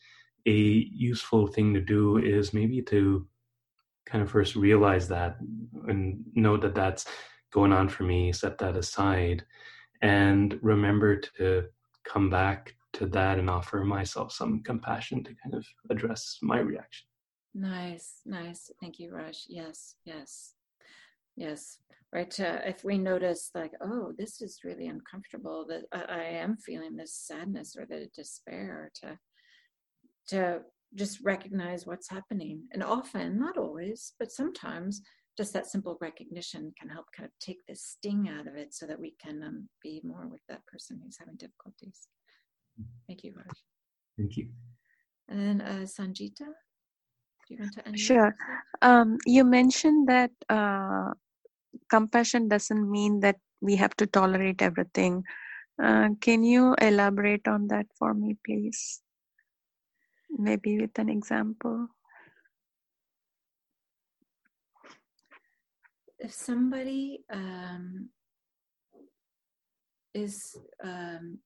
a 0.46 0.52
useful 0.92 1.48
thing 1.48 1.74
to 1.74 1.82
do 1.82 2.18
is 2.18 2.54
maybe 2.54 2.82
to 2.84 3.28
kind 4.06 4.24
of 4.24 4.30
first 4.30 4.56
realize 4.56 5.08
that 5.08 5.38
and 5.88 6.24
know 6.34 6.58
that 6.58 6.76
that's 6.76 7.06
going 7.52 7.72
on 7.72 7.88
for 7.90 8.04
me, 8.04 8.32
set 8.32 8.58
that 8.58 8.76
aside, 8.76 9.44
and 10.02 10.60
remember 10.62 11.18
to 11.38 11.66
come 12.04 12.30
back 12.30 12.76
to 12.94 13.06
that 13.08 13.40
and 13.40 13.50
offer 13.50 13.84
myself 13.84 14.32
some 14.32 14.62
compassion 14.64 15.24
to 15.24 15.36
kind 15.42 15.56
of 15.56 15.66
address 15.90 16.38
my 16.42 16.60
reaction. 16.60 17.08
Nice, 17.56 18.22
nice. 18.26 18.72
Thank 18.82 19.00
you, 19.00 19.14
Raj. 19.14 19.44
Yes, 19.48 19.96
yes, 20.06 20.56
yes. 21.36 21.78
Right. 22.12 22.40
Uh, 22.40 22.60
if 22.66 22.84
we 22.84 22.98
notice, 22.98 23.50
like, 23.56 23.72
oh, 23.82 24.14
this 24.18 24.42
is 24.42 24.60
really 24.64 24.88
uncomfortable, 24.88 25.66
that 25.70 25.84
I, 25.92 26.22
I 26.22 26.24
am 26.24 26.58
feeling 26.58 26.96
this 26.96 27.14
sadness 27.14 27.76
or 27.76 27.86
the 27.86 28.08
despair, 28.16 28.92
to 29.02 29.18
to 30.30 30.62
just 30.96 31.20
recognize 31.24 31.86
what's 31.86 32.10
happening. 32.10 32.64
And 32.72 32.84
often, 32.84 33.40
not 33.40 33.58
always, 33.58 34.14
but 34.20 34.32
sometimes, 34.32 35.02
just 35.38 35.54
that 35.54 35.66
simple 35.66 35.98
recognition 36.00 36.72
can 36.80 36.90
help 36.90 37.08
kind 37.16 37.26
of 37.26 37.32
take 37.40 37.58
the 37.68 37.76
sting 37.76 38.30
out 38.30 38.48
of 38.48 38.56
it 38.56 38.74
so 38.74 38.86
that 38.86 39.00
we 39.00 39.16
can 39.24 39.42
um, 39.44 39.70
be 39.82 40.00
more 40.04 40.28
with 40.28 40.42
that 40.48 40.66
person 40.68 41.00
who's 41.04 41.18
having 41.18 41.36
difficulties. 41.38 42.08
Thank 43.08 43.24
you, 43.24 43.34
Raj. 43.36 43.58
Thank 44.18 44.38
you. 44.38 44.50
And 45.30 45.40
then 45.40 45.62
uh, 45.62 45.86
Sanjita, 45.86 46.46
do 47.48 47.50
you 47.50 47.58
want 47.60 47.74
to 47.74 47.88
end? 47.88 48.00
Sure. 48.00 48.36
Um, 48.82 49.18
you 49.26 49.44
mentioned 49.44 50.08
that 50.10 50.32
uh, 50.50 51.14
compassion 51.90 52.48
doesn't 52.48 52.90
mean 52.90 53.20
that 53.22 53.38
we 53.62 53.76
have 53.78 53.96
to 53.96 54.06
tolerate 54.06 54.62
everything. 54.62 55.24
Uh, 55.82 56.10
can 56.22 56.44
you 56.44 56.76
elaborate 56.80 57.48
on 57.48 57.68
that 57.68 57.88
for 57.98 58.14
me, 58.14 58.38
please? 58.46 59.03
Maybe 60.38 60.80
with 60.80 60.98
an 60.98 61.10
example. 61.10 61.88
If 66.20 66.34
somebody 66.34 67.20
um, 67.32 68.10
is 70.14 70.58
um, 70.84 71.40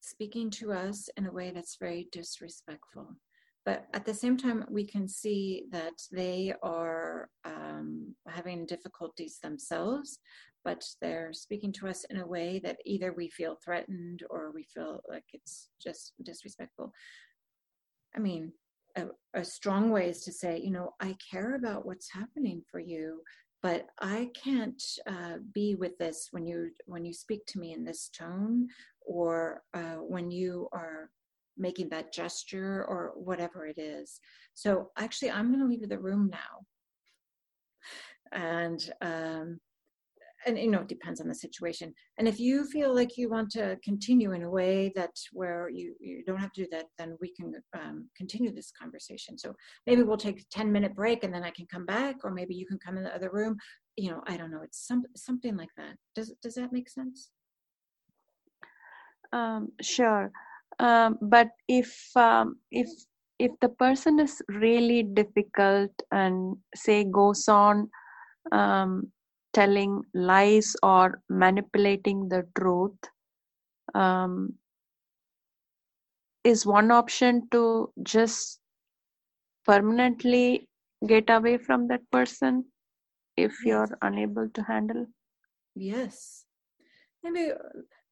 speaking 0.00 0.50
to 0.50 0.72
us 0.72 1.08
in 1.16 1.26
a 1.26 1.32
way 1.32 1.50
that's 1.50 1.76
very 1.80 2.08
disrespectful. 2.12 3.16
But 3.64 3.86
at 3.94 4.04
the 4.04 4.14
same 4.14 4.36
time, 4.36 4.64
we 4.68 4.84
can 4.84 5.06
see 5.06 5.64
that 5.70 5.94
they 6.10 6.52
are 6.62 7.28
um, 7.44 8.14
having 8.26 8.66
difficulties 8.66 9.38
themselves, 9.40 10.18
but 10.64 10.84
they're 11.00 11.32
speaking 11.32 11.72
to 11.74 11.88
us 11.88 12.04
in 12.10 12.18
a 12.18 12.26
way 12.26 12.60
that 12.64 12.78
either 12.84 13.12
we 13.12 13.28
feel 13.28 13.56
threatened 13.64 14.24
or 14.30 14.50
we 14.52 14.64
feel 14.64 15.00
like 15.08 15.24
it's 15.32 15.68
just 15.80 16.14
disrespectful. 16.24 16.92
I 18.14 18.18
mean, 18.18 18.52
a, 18.96 19.06
a 19.34 19.44
strong 19.44 19.90
way 19.90 20.08
is 20.08 20.22
to 20.24 20.32
say, 20.32 20.60
you 20.60 20.70
know, 20.70 20.94
I 21.00 21.16
care 21.30 21.54
about 21.54 21.86
what's 21.86 22.12
happening 22.12 22.62
for 22.70 22.78
you, 22.78 23.22
but 23.62 23.86
I 24.00 24.30
can't 24.34 24.82
uh, 25.06 25.36
be 25.54 25.74
with 25.76 25.96
this 25.98 26.28
when 26.32 26.46
you 26.46 26.70
when 26.86 27.04
you 27.04 27.12
speak 27.12 27.46
to 27.46 27.58
me 27.58 27.72
in 27.72 27.84
this 27.84 28.10
tone 28.16 28.68
or 29.00 29.62
uh, 29.74 29.96
when 29.96 30.30
you 30.30 30.68
are 30.72 31.10
making 31.56 31.88
that 31.90 32.12
gesture 32.12 32.84
or 32.84 33.12
whatever 33.14 33.66
it 33.66 33.78
is. 33.78 34.20
So 34.54 34.90
actually, 34.98 35.30
I'm 35.30 35.48
going 35.48 35.60
to 35.60 35.66
leave 35.66 35.88
the 35.88 35.98
room 35.98 36.30
now. 36.30 36.66
And 38.32 38.92
um, 39.00 39.60
and 40.46 40.58
you 40.58 40.70
know 40.70 40.80
it 40.80 40.88
depends 40.88 41.20
on 41.20 41.28
the 41.28 41.34
situation. 41.34 41.94
And 42.18 42.26
if 42.26 42.38
you 42.40 42.64
feel 42.64 42.94
like 42.94 43.16
you 43.16 43.28
want 43.28 43.50
to 43.52 43.78
continue 43.84 44.32
in 44.32 44.42
a 44.42 44.50
way 44.50 44.92
that 44.94 45.10
where 45.32 45.68
you, 45.68 45.94
you 46.00 46.24
don't 46.24 46.38
have 46.38 46.52
to 46.52 46.64
do 46.64 46.68
that 46.72 46.86
then 46.98 47.16
we 47.20 47.32
can 47.34 47.54
um, 47.74 48.08
continue 48.16 48.52
this 48.52 48.72
conversation. 48.80 49.38
So 49.38 49.54
maybe 49.86 50.02
we'll 50.02 50.16
take 50.16 50.40
a 50.40 50.44
10 50.50 50.70
minute 50.70 50.94
break 50.94 51.24
and 51.24 51.32
then 51.32 51.44
i 51.44 51.50
can 51.50 51.66
come 51.66 51.86
back 51.86 52.16
or 52.24 52.30
maybe 52.30 52.54
you 52.54 52.66
can 52.66 52.78
come 52.84 52.96
in 52.96 53.04
the 53.04 53.14
other 53.14 53.30
room. 53.32 53.56
You 53.96 54.10
know 54.10 54.22
i 54.26 54.36
don't 54.36 54.50
know 54.50 54.62
it's 54.62 54.86
some 54.86 55.04
something 55.16 55.56
like 55.56 55.74
that. 55.76 55.96
Does 56.14 56.34
does 56.42 56.54
that 56.54 56.72
make 56.72 56.88
sense? 56.88 57.30
Um, 59.32 59.72
sure. 59.80 60.30
Um, 60.78 61.18
but 61.20 61.48
if 61.68 61.94
um, 62.16 62.56
if 62.70 62.88
if 63.38 63.52
the 63.60 63.68
person 63.68 64.20
is 64.20 64.40
really 64.48 65.02
difficult 65.02 65.90
and 66.10 66.56
say 66.74 67.04
goes 67.04 67.48
on 67.48 67.90
um, 68.52 69.10
telling 69.52 70.02
lies 70.14 70.74
or 70.82 71.20
manipulating 71.28 72.28
the 72.28 72.46
truth 72.58 72.98
um, 73.94 74.54
is 76.44 76.66
one 76.66 76.90
option 76.90 77.48
to 77.50 77.92
just 78.02 78.60
permanently 79.64 80.68
get 81.06 81.30
away 81.30 81.56
from 81.58 81.88
that 81.88 82.00
person 82.10 82.64
if 83.36 83.52
you're 83.64 83.98
unable 84.02 84.48
to 84.50 84.62
handle? 84.62 85.06
Yes. 85.74 86.44
Maybe 87.22 87.52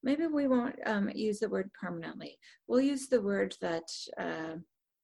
maybe 0.03 0.27
we 0.27 0.47
won't 0.47 0.77
um, 0.87 1.11
use 1.15 1.41
the 1.41 1.49
word 1.49 1.71
permanently. 1.81 2.39
We'll 2.69 2.81
use 2.81 3.09
the 3.09 3.21
word 3.21 3.57
that 3.61 3.89
uh, 4.19 4.57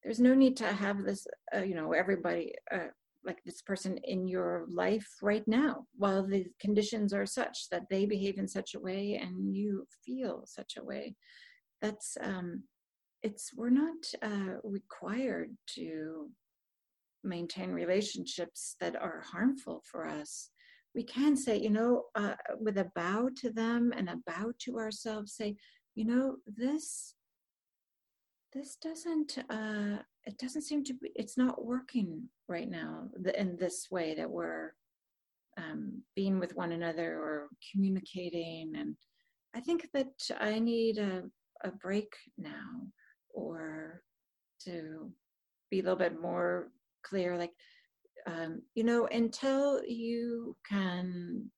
there's 0.02 0.20
no 0.20 0.34
need 0.34 0.56
to 0.58 0.72
have 0.72 1.04
this 1.04 1.26
uh, 1.54 1.62
you 1.62 1.74
know 1.74 1.92
everybody 1.92 2.54
uh, 2.72 2.88
like 3.26 3.42
this 3.44 3.60
person 3.60 3.98
in 4.04 4.28
your 4.28 4.66
life 4.68 5.08
right 5.20 5.46
now 5.46 5.84
while 5.96 6.24
the 6.24 6.46
conditions 6.60 7.12
are 7.12 7.26
such 7.26 7.68
that 7.70 7.82
they 7.90 8.06
behave 8.06 8.38
in 8.38 8.48
such 8.48 8.74
a 8.74 8.80
way 8.80 9.20
and 9.20 9.54
you 9.54 9.86
feel 10.04 10.42
such 10.46 10.76
a 10.78 10.84
way. 10.84 11.14
That's 11.82 12.16
um 12.22 12.62
it's 13.22 13.50
we're 13.56 13.70
not 13.70 14.02
uh, 14.22 14.58
required 14.62 15.50
to 15.74 16.30
maintain 17.24 17.70
relationships 17.70 18.76
that 18.80 18.94
are 18.94 19.24
harmful 19.32 19.82
for 19.90 20.06
us. 20.06 20.50
We 20.94 21.02
can 21.02 21.36
say 21.36 21.58
you 21.58 21.70
know 21.70 22.04
uh, 22.14 22.34
with 22.60 22.78
a 22.78 22.90
bow 22.94 23.30
to 23.38 23.50
them 23.50 23.92
and 23.96 24.08
a 24.08 24.20
bow 24.26 24.52
to 24.60 24.78
ourselves 24.78 25.34
say 25.34 25.56
you 25.94 26.04
know 26.04 26.36
this 26.46 27.14
this 28.52 28.76
doesn't 28.76 29.38
uh 29.50 29.98
it 30.24 30.38
doesn't 30.38 30.62
seem 30.62 30.84
to 30.84 30.94
be 30.94 31.10
it's 31.14 31.36
not 31.36 31.64
working 31.64 32.28
right 32.48 32.70
now 32.70 33.08
in 33.36 33.56
this 33.56 33.88
way 33.90 34.14
that 34.14 34.30
we're 34.30 34.72
um, 35.58 36.02
being 36.14 36.38
with 36.38 36.54
one 36.54 36.72
another 36.72 37.18
or 37.18 37.48
communicating 37.72 38.74
and 38.76 38.94
i 39.54 39.60
think 39.60 39.88
that 39.94 40.12
i 40.40 40.58
need 40.58 40.98
a, 40.98 41.22
a 41.64 41.70
break 41.70 42.12
now 42.36 42.82
or 43.32 44.02
to 44.62 45.10
be 45.70 45.80
a 45.80 45.82
little 45.82 45.98
bit 45.98 46.20
more 46.20 46.68
clear 47.02 47.36
like 47.36 47.52
um, 48.26 48.62
you 48.74 48.84
know 48.84 49.06
until 49.06 49.82
you 49.86 50.56
can 50.68 51.50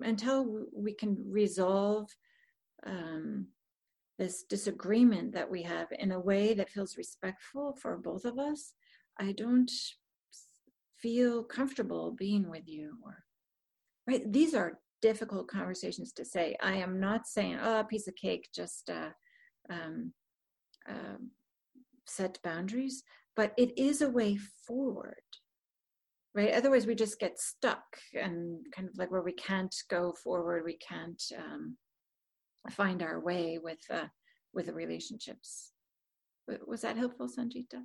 until 0.00 0.66
we 0.74 0.92
can 0.92 1.16
resolve 1.28 2.08
um, 2.86 3.46
this 4.18 4.44
disagreement 4.44 5.32
that 5.32 5.50
we 5.50 5.62
have 5.62 5.88
in 5.98 6.12
a 6.12 6.20
way 6.20 6.54
that 6.54 6.70
feels 6.70 6.96
respectful 6.96 7.76
for 7.80 7.96
both 7.96 8.24
of 8.24 8.38
us, 8.38 8.74
I 9.18 9.32
don't 9.32 9.70
feel 10.96 11.44
comfortable 11.44 12.12
being 12.12 12.48
with 12.48 12.66
you. 12.66 12.96
Or 13.04 13.24
right, 14.08 14.32
these 14.32 14.54
are 14.54 14.78
difficult 15.02 15.48
conversations 15.48 16.12
to 16.12 16.24
say. 16.24 16.56
I 16.62 16.76
am 16.76 17.00
not 17.00 17.26
saying, 17.26 17.58
"Oh, 17.60 17.80
a 17.80 17.84
piece 17.84 18.08
of 18.08 18.14
cake," 18.16 18.48
just 18.54 18.88
uh, 18.88 19.10
um, 19.68 20.12
um, 20.88 21.30
set 22.06 22.38
boundaries, 22.42 23.02
but 23.36 23.52
it 23.56 23.76
is 23.78 24.02
a 24.02 24.10
way 24.10 24.38
forward. 24.66 25.14
Right. 26.34 26.52
Otherwise, 26.52 26.86
we 26.86 26.96
just 26.96 27.20
get 27.20 27.38
stuck 27.38 27.84
and 28.12 28.66
kind 28.74 28.88
of 28.88 28.98
like 28.98 29.10
where 29.10 29.22
we 29.22 29.34
can't 29.34 29.74
go 29.88 30.12
forward. 30.12 30.64
We 30.64 30.78
can't 30.78 31.22
um, 31.38 31.76
find 32.70 33.02
our 33.02 33.20
way 33.20 33.58
with 33.62 33.80
uh, 33.90 34.08
with 34.52 34.66
the 34.66 34.74
relationships. 34.74 35.72
Was 36.66 36.82
that 36.82 36.96
helpful, 36.96 37.28
Sanjita? 37.28 37.84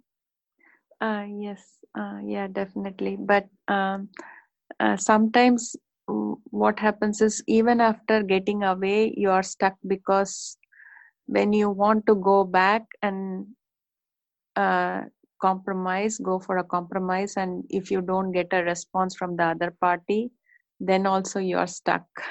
Uh, 1.01 1.25
yes, 1.39 1.79
uh, 1.97 2.19
yeah, 2.25 2.47
definitely. 2.47 3.15
But 3.17 3.47
um, 3.67 4.09
uh, 4.79 4.97
sometimes 4.97 5.75
what 6.07 6.79
happens 6.79 7.21
is 7.21 7.43
even 7.47 7.79
after 7.79 8.23
getting 8.23 8.63
away, 8.63 9.13
you 9.15 9.29
are 9.29 9.43
stuck 9.43 9.75
because 9.87 10.57
when 11.27 11.53
you 11.53 11.69
want 11.69 12.05
to 12.07 12.15
go 12.15 12.43
back 12.43 12.83
and 13.01 13.47
uh, 14.55 15.01
compromise, 15.41 16.17
go 16.17 16.39
for 16.39 16.57
a 16.57 16.63
compromise, 16.63 17.37
and 17.37 17.63
if 17.69 17.91
you 17.91 18.01
don't 18.01 18.31
get 18.31 18.47
a 18.51 18.63
response 18.63 19.15
from 19.15 19.35
the 19.37 19.43
other 19.43 19.73
party, 19.79 20.31
then 20.79 21.05
also 21.05 21.39
you 21.39 21.57
are 21.57 21.67
stuck. 21.67 22.05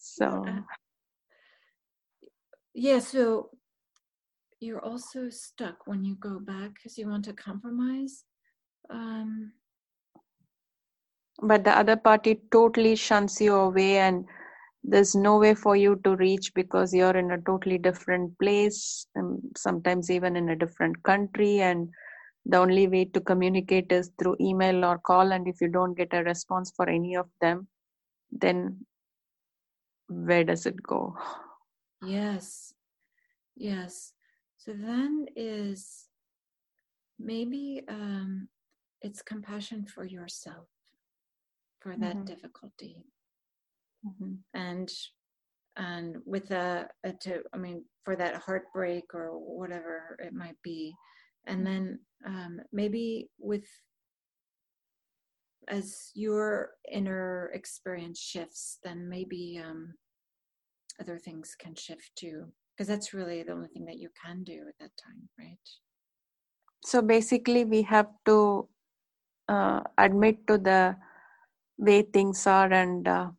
So, 0.00 0.44
Uh, 0.46 0.62
Yeah. 2.78 3.00
So 3.00 3.50
you're 4.60 4.84
also 4.84 5.30
stuck 5.30 5.88
when 5.88 6.04
you 6.04 6.14
go 6.14 6.38
back 6.38 6.74
because 6.74 6.96
you 6.96 7.08
want 7.08 7.24
to 7.24 7.32
compromise. 7.32 8.22
Um, 8.88 9.52
but 11.42 11.64
the 11.64 11.76
other 11.76 11.96
party 11.96 12.40
totally 12.52 12.94
shuns 12.94 13.40
you 13.40 13.54
away 13.56 13.98
and 13.98 14.24
there's 14.84 15.16
no 15.16 15.38
way 15.38 15.54
for 15.54 15.74
you 15.74 16.00
to 16.04 16.14
reach 16.14 16.54
because 16.54 16.94
you're 16.94 17.16
in 17.16 17.32
a 17.32 17.40
totally 17.42 17.78
different 17.78 18.38
place 18.38 19.08
and 19.16 19.40
sometimes 19.56 20.08
even 20.08 20.36
in 20.36 20.50
a 20.50 20.56
different 20.56 21.02
country 21.02 21.60
and 21.60 21.88
the 22.46 22.58
only 22.58 22.86
way 22.86 23.04
to 23.06 23.20
communicate 23.20 23.90
is 23.90 24.12
through 24.20 24.36
email 24.40 24.84
or 24.84 24.98
call 24.98 25.32
and 25.32 25.48
if 25.48 25.60
you 25.60 25.66
don't 25.66 25.96
get 25.96 26.14
a 26.14 26.22
response 26.22 26.72
for 26.76 26.88
any 26.88 27.16
of 27.16 27.26
them 27.40 27.66
then 28.30 28.78
where 30.08 30.44
does 30.44 30.64
it 30.64 30.80
go 30.82 31.16
yes. 32.02 32.72
Yes. 33.56 34.12
So 34.56 34.72
then 34.72 35.26
is 35.36 36.06
maybe 37.18 37.82
um, 37.88 38.48
it's 39.02 39.22
compassion 39.22 39.86
for 39.86 40.04
yourself 40.04 40.66
for 41.80 41.96
that 41.96 42.16
mm-hmm. 42.16 42.24
difficulty. 42.24 43.04
Mm-hmm. 44.06 44.34
and 44.54 44.88
and 45.76 46.18
with 46.24 46.52
a, 46.52 46.86
a, 47.02 47.12
to 47.14 47.42
i 47.52 47.56
mean 47.56 47.84
for 48.04 48.14
that 48.14 48.36
heartbreak 48.36 49.12
or 49.12 49.30
whatever 49.32 50.16
it 50.22 50.32
might 50.32 50.56
be. 50.62 50.94
And 51.46 51.66
then 51.66 51.98
um, 52.26 52.60
maybe 52.72 53.28
with 53.38 53.66
as 55.66 56.10
your 56.14 56.70
inner 56.90 57.50
experience 57.52 58.20
shifts 58.20 58.78
then 58.84 59.08
maybe 59.08 59.60
um, 59.64 59.94
other 61.00 61.18
things 61.18 61.54
can 61.58 61.74
shift 61.74 62.10
too 62.16 62.46
because 62.76 62.88
that's 62.88 63.12
really 63.14 63.42
the 63.42 63.52
only 63.52 63.68
thing 63.68 63.84
that 63.84 63.98
you 63.98 64.08
can 64.24 64.44
do 64.44 64.64
at 64.68 64.78
that 64.80 64.90
time 64.96 65.28
right? 65.38 65.58
So 66.84 67.02
basically 67.02 67.64
we 67.64 67.82
have 67.82 68.08
to 68.26 68.68
uh, 69.48 69.80
admit 69.96 70.46
to 70.46 70.58
the 70.58 70.96
way 71.76 72.02
things 72.02 72.46
are 72.46 72.72
and 72.72 73.06
uh, 73.06 73.30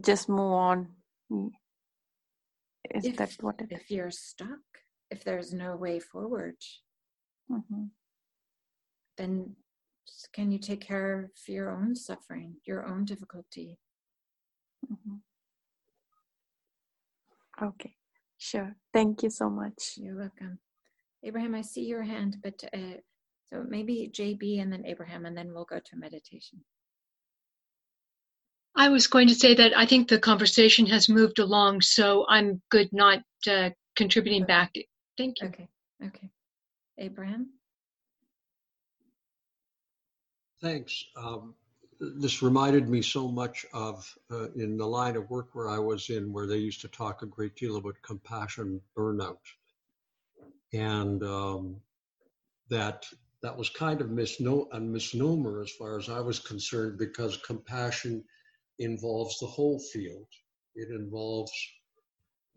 just 0.00 0.28
move 0.28 0.52
on. 0.52 0.88
Is 2.90 3.04
if, 3.04 3.16
that 3.16 3.32
what 3.40 3.60
it 3.60 3.68
if 3.70 3.90
you're 3.90 4.10
stuck 4.10 4.64
if 5.10 5.24
there's 5.24 5.52
no 5.52 5.76
way 5.76 6.00
forward 6.00 6.56
mm-hmm. 7.50 7.84
then 9.16 9.56
can 10.32 10.50
you 10.50 10.58
take 10.58 10.80
care 10.80 11.24
of 11.24 11.30
your 11.46 11.70
own 11.70 11.94
suffering 11.94 12.56
your 12.64 12.86
own 12.86 13.04
difficulty 13.04 13.78
mm-hmm. 14.86 15.16
okay 17.64 17.94
sure 18.38 18.74
thank 18.92 19.22
you 19.22 19.30
so 19.30 19.50
much 19.50 19.94
you're 19.96 20.16
welcome 20.16 20.58
abraham 21.24 21.54
i 21.54 21.60
see 21.60 21.84
your 21.84 22.02
hand 22.02 22.36
but 22.42 22.62
uh, 22.72 22.98
so 23.50 23.64
maybe 23.68 24.10
jb 24.12 24.60
and 24.60 24.72
then 24.72 24.84
abraham 24.86 25.26
and 25.26 25.36
then 25.36 25.52
we'll 25.52 25.64
go 25.64 25.78
to 25.78 25.96
meditation 25.96 26.60
I 28.78 28.88
was 28.90 29.08
going 29.08 29.26
to 29.26 29.34
say 29.34 29.54
that 29.54 29.76
I 29.76 29.86
think 29.86 30.06
the 30.06 30.20
conversation 30.20 30.86
has 30.86 31.08
moved 31.08 31.40
along, 31.40 31.80
so 31.80 32.24
I'm 32.28 32.62
good 32.70 32.88
not 32.92 33.18
uh, 33.50 33.70
contributing 33.96 34.44
okay. 34.44 34.52
back. 34.52 34.74
Thank 35.16 35.40
you. 35.40 35.48
Okay. 35.48 35.68
Okay. 36.06 36.30
Abraham? 36.96 37.48
Thanks. 40.62 41.04
Um, 41.16 41.54
this 42.00 42.42
reminded 42.42 42.88
me 42.88 43.02
so 43.02 43.28
much 43.28 43.66
of 43.72 44.16
uh, 44.30 44.50
in 44.52 44.76
the 44.76 44.86
line 44.86 45.16
of 45.16 45.30
work 45.30 45.48
where 45.54 45.68
I 45.68 45.78
was 45.78 46.10
in, 46.10 46.32
where 46.32 46.46
they 46.46 46.58
used 46.58 46.80
to 46.82 46.88
talk 46.88 47.22
a 47.22 47.26
great 47.26 47.56
deal 47.56 47.76
about 47.76 47.96
compassion 48.02 48.80
burnout, 48.96 49.38
and 50.72 51.22
um, 51.24 51.76
that 52.70 53.06
that 53.42 53.56
was 53.56 53.70
kind 53.70 54.00
of 54.00 54.08
misno- 54.08 54.68
a 54.72 54.80
misnomer 54.80 55.60
as 55.62 55.70
far 55.72 55.98
as 55.98 56.08
I 56.08 56.20
was 56.20 56.38
concerned, 56.38 56.98
because 56.98 57.36
compassion 57.38 58.24
involves 58.78 59.38
the 59.38 59.46
whole 59.46 59.78
field. 59.78 60.26
It 60.74 60.90
involves 60.90 61.52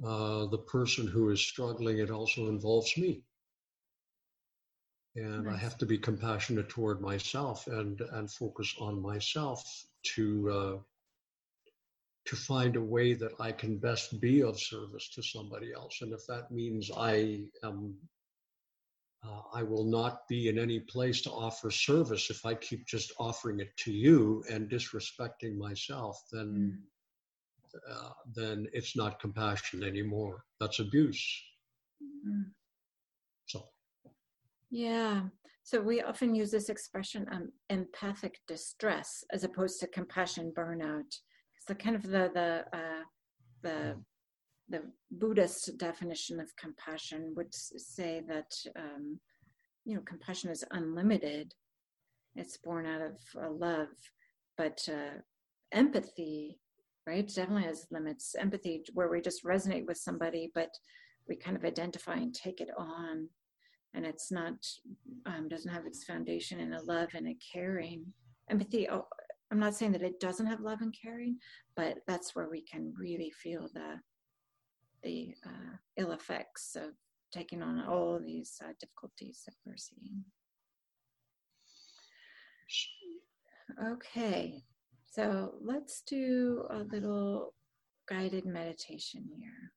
uh, 0.03 0.45
the 0.47 0.57
person 0.67 1.07
who 1.07 1.29
is 1.29 1.41
struggling. 1.41 1.99
It 1.99 2.11
also 2.11 2.47
involves 2.47 2.95
me. 2.97 3.23
And 5.15 5.45
nice. 5.45 5.55
I 5.55 5.57
have 5.57 5.77
to 5.79 5.85
be 5.85 5.97
compassionate 5.97 6.69
toward 6.69 7.01
myself 7.01 7.67
and, 7.67 7.99
and 8.11 8.31
focus 8.31 8.73
on 8.79 9.01
myself 9.01 9.63
to, 10.15 10.51
uh, 10.51 10.77
to 12.25 12.35
find 12.35 12.75
a 12.75 12.81
way 12.81 13.13
that 13.13 13.33
I 13.39 13.51
can 13.51 13.77
best 13.77 14.21
be 14.21 14.41
of 14.41 14.59
service 14.59 15.09
to 15.15 15.23
somebody 15.23 15.73
else. 15.73 16.01
And 16.01 16.13
if 16.13 16.25
that 16.27 16.51
means 16.51 16.89
I 16.95 17.41
am 17.63 17.97
uh, 19.23 19.41
I 19.53 19.63
will 19.63 19.85
not 19.85 20.27
be 20.27 20.49
in 20.49 20.57
any 20.57 20.79
place 20.79 21.21
to 21.21 21.31
offer 21.31 21.69
service 21.69 22.29
if 22.29 22.45
I 22.45 22.55
keep 22.55 22.87
just 22.87 23.11
offering 23.19 23.59
it 23.59 23.75
to 23.77 23.91
you 23.91 24.43
and 24.49 24.69
disrespecting 24.69 25.57
myself. 25.57 26.19
Then, 26.31 26.79
mm. 27.75 27.79
uh, 27.91 28.13
then 28.33 28.67
it's 28.73 28.95
not 28.95 29.19
compassion 29.19 29.83
anymore. 29.83 30.43
That's 30.59 30.79
abuse. 30.79 31.23
Mm. 32.27 32.45
Yeah. 34.71 35.23
So 35.63 35.79
we 35.81 36.01
often 36.01 36.33
use 36.33 36.49
this 36.49 36.69
expression, 36.69 37.27
um, 37.31 37.51
empathic 37.69 38.39
distress, 38.47 39.23
as 39.31 39.43
opposed 39.43 39.79
to 39.81 39.87
compassion 39.87 40.51
burnout. 40.57 41.13
So 41.67 41.75
kind 41.75 41.95
of 41.95 42.03
the 42.03 42.31
the 42.33 42.65
uh, 42.75 43.03
the 43.61 43.95
the 44.69 44.81
Buddhist 45.11 45.77
definition 45.77 46.39
of 46.39 46.55
compassion 46.55 47.33
would 47.35 47.53
say 47.53 48.23
that 48.27 48.51
um, 48.75 49.19
you 49.85 49.95
know 49.95 50.01
compassion 50.01 50.49
is 50.49 50.63
unlimited. 50.71 51.53
It's 52.35 52.57
born 52.57 52.85
out 52.85 53.01
of 53.01 53.17
uh, 53.37 53.51
love, 53.51 53.89
but 54.57 54.87
uh, 54.89 55.19
empathy, 55.73 56.59
right, 57.05 57.27
definitely 57.27 57.63
has 57.63 57.87
limits. 57.91 58.35
Empathy, 58.39 58.83
where 58.93 59.09
we 59.09 59.19
just 59.21 59.43
resonate 59.43 59.85
with 59.85 59.97
somebody, 59.97 60.49
but 60.55 60.69
we 61.27 61.35
kind 61.35 61.57
of 61.57 61.65
identify 61.65 62.15
and 62.15 62.33
take 62.33 62.61
it 62.61 62.69
on, 62.77 63.27
and 63.93 64.05
it's 64.05 64.31
not 64.31 64.53
um, 65.25 65.47
doesn't 65.49 65.71
have 65.71 65.85
its 65.85 66.03
foundation 66.03 66.59
in 66.59 66.73
a 66.73 66.81
love 66.83 67.09
and 67.13 67.27
a 67.27 67.37
caring. 67.53 68.05
Empathy. 68.49 68.89
Oh, 68.89 69.07
I'm 69.51 69.59
not 69.59 69.75
saying 69.75 69.91
that 69.93 70.01
it 70.01 70.19
doesn't 70.19 70.45
have 70.45 70.61
love 70.61 70.81
and 70.81 70.95
caring, 70.99 71.37
but 71.75 71.97
that's 72.07 72.35
where 72.35 72.49
we 72.49 72.61
can 72.61 72.93
really 72.97 73.31
feel 73.31 73.69
the 73.73 73.99
the 75.03 75.33
uh, 75.45 75.75
ill 75.97 76.11
effects 76.11 76.75
of 76.75 76.91
taking 77.31 77.61
on 77.61 77.83
all 77.87 78.19
these 78.19 78.59
uh, 78.63 78.71
difficulties 78.79 79.43
that 79.45 79.55
we're 79.65 79.77
seeing. 79.77 80.23
Okay, 83.83 84.63
so 85.09 85.53
let's 85.61 86.01
do 86.01 86.65
a 86.69 86.79
little 86.79 87.53
guided 88.07 88.45
meditation 88.45 89.23
here. 89.39 89.71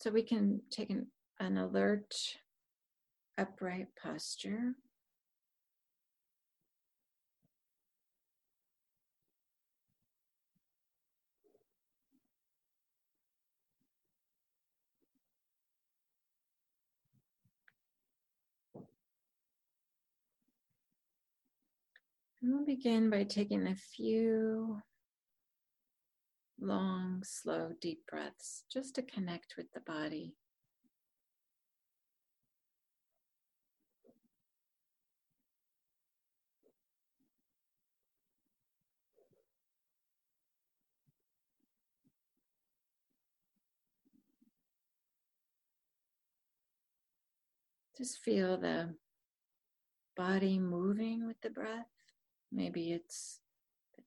So 0.00 0.10
we 0.10 0.22
can 0.22 0.62
take 0.70 0.88
an, 0.88 1.08
an 1.40 1.58
alert, 1.58 2.14
upright 3.36 3.88
posture. 4.02 4.72
And 22.40 22.54
we'll 22.54 22.64
begin 22.64 23.10
by 23.10 23.24
taking 23.24 23.66
a 23.66 23.74
few 23.74 24.80
long, 26.60 27.22
slow, 27.24 27.72
deep 27.80 28.06
breaths 28.06 28.64
just 28.70 28.94
to 28.94 29.02
connect 29.02 29.54
with 29.56 29.72
the 29.72 29.80
body. 29.80 30.34
Just 47.96 48.18
feel 48.20 48.56
the 48.56 48.94
body 50.16 50.58
moving 50.58 51.26
with 51.26 51.40
the 51.42 51.50
breath. 51.50 51.86
Maybe 52.50 52.92
it's 52.92 53.39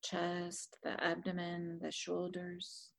chest, 0.03 0.77
the 0.83 1.01
abdomen, 1.03 1.79
the 1.81 1.91
shoulders. 1.91 2.89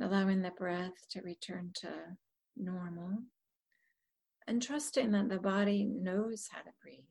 Allowing 0.00 0.40
the 0.40 0.50
breath 0.50 0.94
to 1.10 1.20
return 1.20 1.72
to 1.74 1.90
normal 2.56 3.18
and 4.46 4.62
trusting 4.62 5.12
that 5.12 5.28
the 5.28 5.38
body 5.38 5.84
knows 5.84 6.48
how 6.50 6.60
to 6.60 6.70
breathe. 6.82 7.04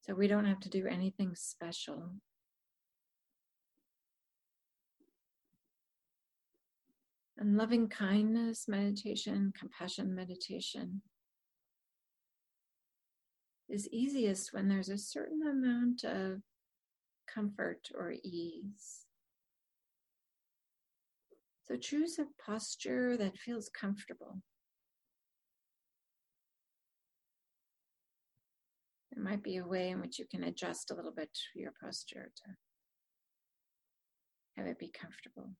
So 0.00 0.14
we 0.14 0.26
don't 0.26 0.46
have 0.46 0.58
to 0.60 0.68
do 0.68 0.86
anything 0.86 1.34
special. 1.36 2.10
And 7.42 7.56
loving 7.56 7.88
kindness 7.88 8.68
meditation, 8.68 9.52
compassion 9.58 10.14
meditation 10.14 11.02
is 13.68 13.88
easiest 13.88 14.52
when 14.52 14.68
there's 14.68 14.90
a 14.90 14.96
certain 14.96 15.42
amount 15.42 16.04
of 16.04 16.40
comfort 17.26 17.88
or 17.98 18.14
ease. 18.22 19.06
So 21.64 21.76
choose 21.76 22.20
a 22.20 22.26
posture 22.46 23.16
that 23.16 23.36
feels 23.36 23.68
comfortable. 23.68 24.38
There 29.12 29.24
might 29.24 29.42
be 29.42 29.56
a 29.56 29.66
way 29.66 29.90
in 29.90 30.00
which 30.00 30.20
you 30.20 30.26
can 30.30 30.44
adjust 30.44 30.92
a 30.92 30.94
little 30.94 31.10
bit 31.10 31.36
your 31.56 31.72
posture 31.82 32.30
to 32.36 32.52
have 34.56 34.68
it 34.68 34.78
be 34.78 34.92
comfortable. 34.96 35.50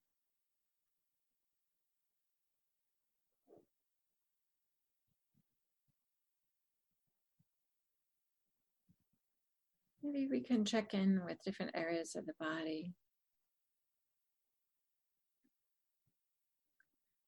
Maybe 10.03 10.27
we 10.29 10.41
can 10.41 10.65
check 10.65 10.95
in 10.95 11.25
with 11.25 11.43
different 11.45 11.73
areas 11.75 12.17
of 12.17 12.27
the 12.27 12.35
body. 12.41 12.93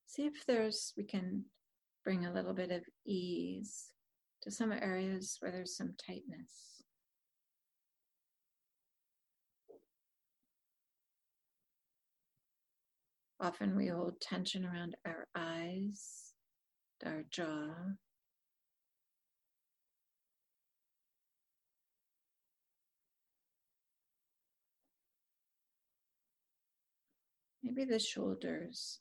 See 0.07 0.27
if 0.27 0.45
there's, 0.47 0.93
we 0.97 1.05
can 1.05 1.45
bring 2.05 2.27
a 2.27 2.33
little 2.33 2.53
bit 2.53 2.71
of 2.71 2.83
ease 3.07 3.91
to 4.43 4.51
some 4.51 4.73
areas 4.73 5.37
where 5.41 5.53
there's 5.53 5.77
some 5.77 5.95
tightness. 6.05 6.83
Often 13.41 13.77
we 13.77 13.89
hold 13.89 14.21
tension 14.21 14.65
around 14.65 14.97
our 15.07 15.27
eyes, 15.37 16.33
our 17.05 17.25
jaw. 17.31 17.75
Maybe 27.65 27.87
the 27.87 27.99
shoulders. 27.99 29.01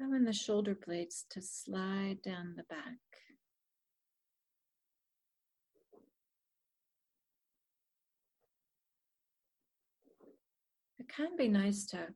Allowing 0.00 0.24
the 0.24 0.32
shoulder 0.32 0.78
blades 0.86 1.26
to 1.30 1.42
slide 1.42 2.18
down 2.24 2.54
the 2.56 2.62
back. 2.62 2.98
It 11.00 11.08
can 11.08 11.36
be 11.36 11.48
nice 11.48 11.86
to 11.86 12.14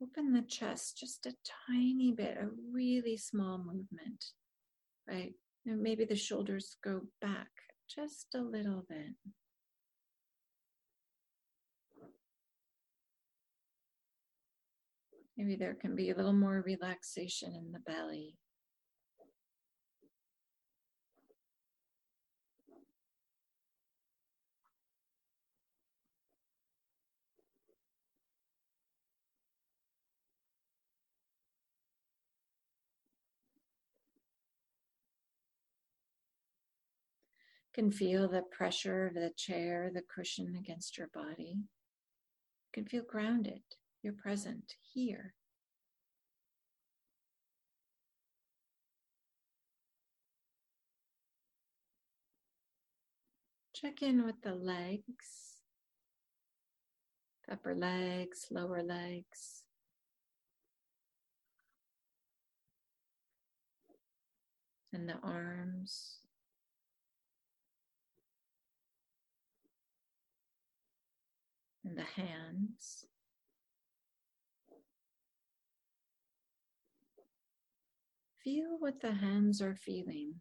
open 0.00 0.32
the 0.32 0.42
chest 0.42 0.98
just 0.98 1.26
a 1.26 1.34
tiny 1.68 2.12
bit, 2.12 2.38
a 2.40 2.48
really 2.72 3.16
small 3.16 3.58
movement, 3.58 4.26
right? 5.08 5.34
And 5.66 5.82
maybe 5.82 6.04
the 6.04 6.14
shoulders 6.14 6.76
go 6.84 7.00
back 7.20 7.48
just 7.88 8.28
a 8.36 8.40
little 8.40 8.84
bit. 8.88 9.16
Maybe 15.40 15.56
there 15.56 15.72
can 15.72 15.96
be 15.96 16.10
a 16.10 16.14
little 16.14 16.34
more 16.34 16.62
relaxation 16.66 17.54
in 17.54 17.72
the 17.72 17.78
belly. 17.78 18.36
can 37.72 37.90
feel 37.90 38.28
the 38.28 38.42
pressure 38.42 39.06
of 39.06 39.14
the 39.14 39.30
chair, 39.34 39.90
the 39.94 40.02
cushion 40.02 40.54
against 40.54 40.98
your 40.98 41.06
body. 41.06 41.56
Can 42.74 42.84
feel 42.84 43.04
grounded. 43.04 43.62
You're 44.02 44.14
present 44.14 44.76
here. 44.92 45.34
Check 53.74 54.02
in 54.02 54.24
with 54.24 54.42
the 54.42 54.54
legs, 54.54 55.56
upper 57.50 57.74
legs, 57.74 58.46
lower 58.50 58.82
legs. 58.82 59.62
And 64.92 65.08
the 65.08 65.16
arms. 65.22 66.18
And 71.84 71.96
the 71.96 72.02
hands. 72.02 73.06
Feel 78.42 78.78
what 78.78 79.02
the 79.02 79.12
hands 79.12 79.60
are 79.60 79.74
feeling. 79.74 80.40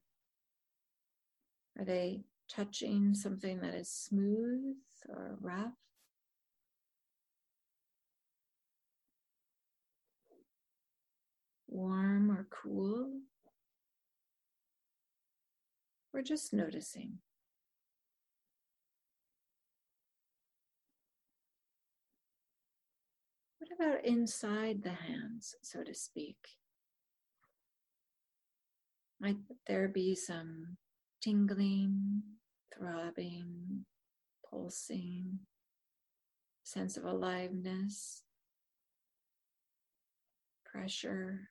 Are 1.78 1.84
they 1.84 2.22
touching 2.48 3.14
something 3.14 3.60
that 3.60 3.76
is 3.76 3.92
smooth 3.92 4.78
or 5.10 5.38
rough? 5.42 5.74
Warm 11.68 12.32
or 12.32 12.48
cool? 12.50 13.20
We're 16.14 16.22
just 16.22 16.54
noticing. 16.54 17.20
What 23.58 23.72
about 23.78 24.06
inside 24.06 24.84
the 24.84 24.90
hands, 24.90 25.56
so 25.62 25.84
to 25.84 25.94
speak? 25.94 26.59
Might 29.22 29.38
there 29.68 29.90
be 29.90 30.16
some 30.16 30.78
tingling, 31.22 32.24
throbbing, 32.74 33.86
pulsing, 34.50 35.40
sense 36.64 36.96
of 36.96 37.04
aliveness, 37.04 38.24
pressure, 40.66 41.50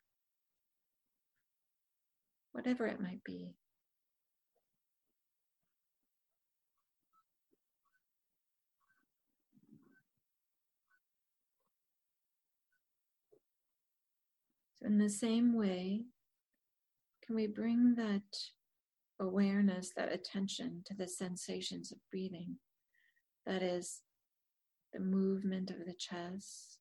whatever 2.53 2.87
it 2.87 3.03
might 3.03 3.23
be? 3.23 3.55
So, 14.77 14.87
in 14.87 14.97
the 14.97 15.11
same 15.11 15.55
way, 15.55 16.05
can 17.29 17.37
we 17.37 17.47
bring 17.47 17.95
that 17.95 18.23
awareness, 19.21 19.93
that 19.95 20.11
attention 20.11 20.83
to 20.87 20.95
the 20.95 21.07
sensations 21.07 21.93
of 21.93 21.99
breathing? 22.11 22.57
That 23.45 23.63
is 23.63 24.01
the 24.95 25.01
movement 25.01 25.71
of 25.71 25.85
the 25.85 25.93
chest, 25.99 26.79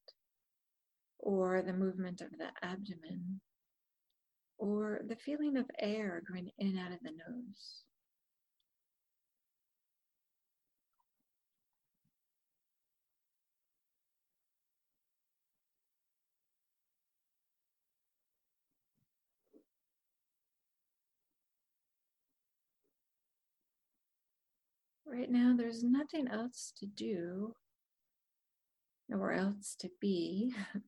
or 1.19 1.61
the 1.61 1.73
movement 1.73 2.21
of 2.21 2.29
the 2.37 2.47
abdomen, 2.63 3.41
or 4.57 5.01
the 5.05 5.17
feeling 5.17 5.57
of 5.57 5.65
air 5.79 6.23
going 6.31 6.49
in 6.57 6.67
and 6.67 6.79
out 6.79 6.93
of 6.93 6.99
the 7.03 7.11
nose. 7.11 7.81
Right 25.09 25.31
now, 25.31 25.55
there's 25.57 25.83
nothing 25.83 26.27
else 26.27 26.73
to 26.79 26.85
do, 26.85 27.55
nowhere 29.07 29.33
else 29.33 29.75
to 29.79 29.89
be. 30.01 30.53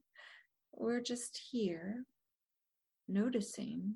We're 0.74 1.02
just 1.02 1.42
here, 1.52 2.04
noticing 3.08 3.96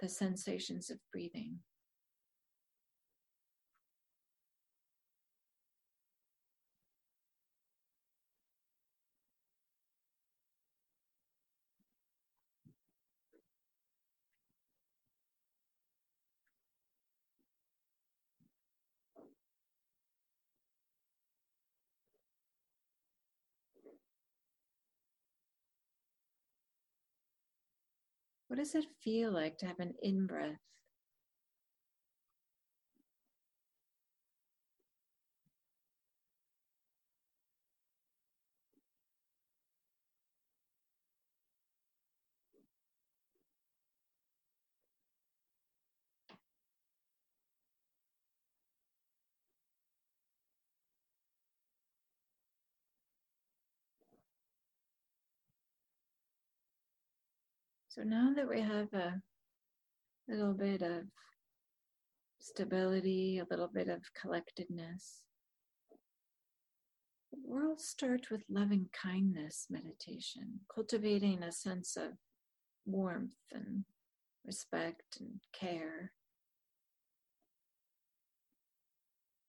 the 0.00 0.08
sensations 0.08 0.90
of 0.90 0.98
breathing. 1.12 1.60
What 28.50 28.58
does 28.58 28.74
it 28.74 28.84
feel 28.98 29.30
like 29.30 29.58
to 29.58 29.66
have 29.66 29.78
an 29.78 29.94
in 30.02 30.26
breath? 30.26 30.58
So 58.00 58.06
now 58.06 58.32
that 58.34 58.48
we 58.48 58.62
have 58.62 58.90
a 58.94 59.20
little 60.26 60.54
bit 60.54 60.80
of 60.80 61.02
stability, 62.38 63.38
a 63.38 63.46
little 63.50 63.68
bit 63.68 63.88
of 63.88 64.00
collectedness, 64.18 65.20
we'll 67.30 67.76
start 67.76 68.30
with 68.30 68.40
loving 68.48 68.86
kindness 68.94 69.66
meditation, 69.68 70.60
cultivating 70.74 71.42
a 71.42 71.52
sense 71.52 71.98
of 71.98 72.12
warmth 72.86 73.34
and 73.52 73.84
respect 74.46 75.18
and 75.20 75.38
care. 75.52 76.12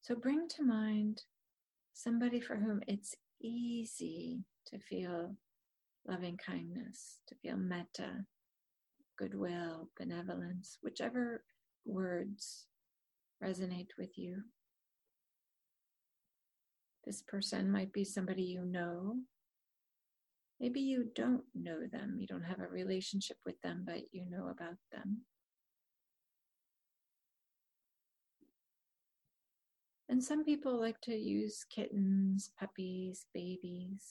So 0.02 0.14
bring 0.14 0.50
to 0.58 0.64
mind 0.64 1.22
somebody 1.94 2.42
for 2.42 2.58
whom 2.58 2.82
it's 2.86 3.16
easy 3.42 4.44
to 4.66 4.78
feel 4.78 5.38
loving 6.06 6.38
kindness, 6.38 7.20
to 7.28 7.36
feel 7.36 7.56
metta, 7.56 8.26
goodwill, 9.22 9.90
benevolence, 10.00 10.80
whichever 10.82 11.44
words 11.86 12.66
resonate 13.44 13.90
with 14.00 14.18
you. 14.18 14.38
This 17.06 17.22
person 17.22 17.72
might 17.72 17.94
be 17.94 18.04
somebody 18.04 18.44
you 18.44 18.66
know. 18.66 19.18
Maybe 20.60 20.80
you 20.80 21.10
don't 21.16 21.44
know 21.56 21.80
them, 21.92 22.18
you 22.20 22.28
don't 22.28 22.44
have 22.44 22.60
a 22.60 22.68
relationship 22.68 23.38
with 23.46 23.60
them, 23.62 23.84
but 23.86 24.02
you 24.12 24.26
know 24.30 24.48
about 24.50 24.78
them. 24.92 25.22
And 30.10 30.24
some 30.24 30.44
people 30.44 30.80
like 30.80 31.00
to 31.02 31.16
use 31.16 31.64
kittens, 31.74 32.52
puppies, 32.60 33.26
babies. 33.34 34.04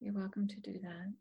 You're 0.00 0.14
welcome 0.14 0.48
to 0.48 0.60
do 0.60 0.72
that. 0.82 1.12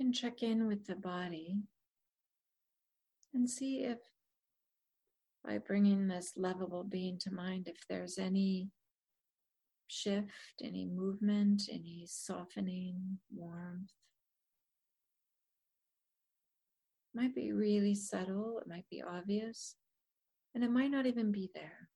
Can 0.00 0.12
check 0.12 0.42
in 0.42 0.66
with 0.66 0.86
the 0.86 0.96
body 0.96 1.56
and 3.32 3.48
see 3.48 3.84
if, 3.84 3.98
by 5.44 5.58
bringing 5.58 6.08
this 6.08 6.32
lovable 6.36 6.84
being 6.84 7.18
to 7.20 7.32
mind, 7.32 7.68
if 7.68 7.76
there's 7.88 8.18
any 8.18 8.70
shift, 9.86 10.62
any 10.62 10.86
movement, 10.86 11.62
any 11.70 12.04
softening, 12.08 13.18
warmth. 13.32 13.90
It 17.14 17.20
might 17.20 17.34
be 17.34 17.52
really 17.52 17.94
subtle, 17.94 18.58
it 18.60 18.68
might 18.68 18.88
be 18.90 19.02
obvious, 19.02 19.76
and 20.54 20.64
it 20.64 20.70
might 20.70 20.90
not 20.90 21.06
even 21.06 21.30
be 21.30 21.50
there. 21.54 21.88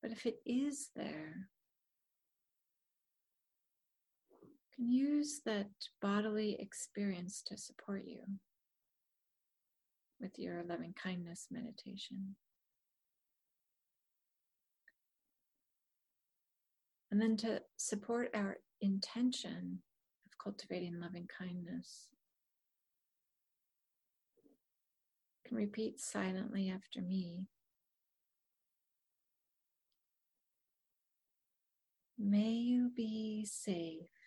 But 0.00 0.12
if 0.12 0.24
it 0.24 0.36
is 0.46 0.88
there, 0.96 1.48
can 4.78 4.92
use 4.92 5.40
that 5.44 5.66
bodily 6.00 6.56
experience 6.60 7.42
to 7.46 7.56
support 7.56 8.04
you 8.06 8.20
with 10.20 10.38
your 10.38 10.62
loving 10.68 10.94
kindness 11.00 11.48
meditation. 11.50 12.36
And 17.10 17.20
then 17.20 17.36
to 17.38 17.62
support 17.76 18.30
our 18.34 18.58
intention 18.80 19.80
of 20.26 20.38
cultivating 20.42 21.00
loving 21.00 21.26
kindness. 21.26 22.08
Can 25.46 25.56
repeat 25.56 25.98
silently 25.98 26.70
after 26.70 27.00
me. 27.00 27.46
May 32.18 32.50
you 32.50 32.90
be 32.94 33.46
safe. 33.50 34.17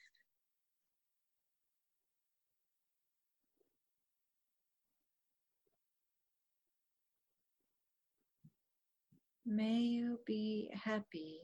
May 9.51 9.79
you 9.79 10.19
be 10.25 10.71
happy. 10.73 11.41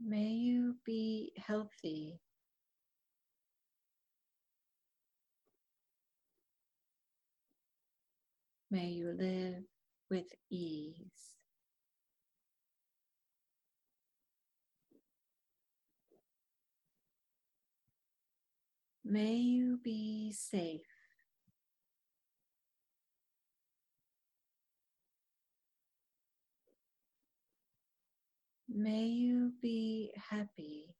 May 0.00 0.28
you 0.28 0.76
be 0.86 1.32
healthy. 1.36 2.20
May 8.70 8.88
you 8.88 9.16
live 9.18 9.64
with 10.10 10.28
ease. 10.48 11.33
May 19.04 19.34
you 19.34 19.78
be 19.84 20.32
safe. 20.32 20.80
May 28.66 29.04
you 29.04 29.52
be 29.60 30.10
happy. 30.30 30.94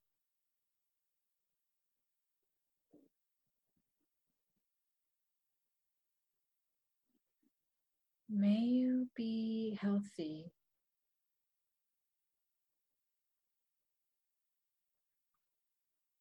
May 8.29 8.59
you 8.59 9.09
be 9.17 9.79
healthy. 9.81 10.53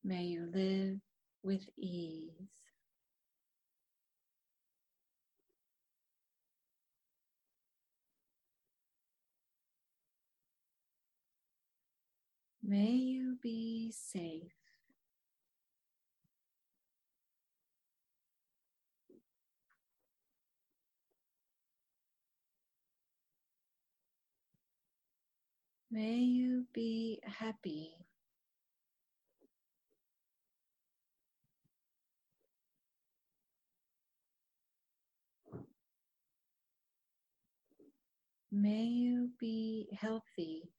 May 0.03 0.23
you 0.23 0.49
live 0.53 0.99
with 1.43 1.67
ease. 1.77 2.49
May 12.63 12.91
you 12.91 13.37
be 13.41 13.91
safe. 13.91 14.53
May 25.91 26.17
you 26.17 26.65
be 26.73 27.19
happy. 27.23 27.93
May 38.55 38.83
you 38.83 39.31
be 39.39 39.87
healthy. 39.99 40.69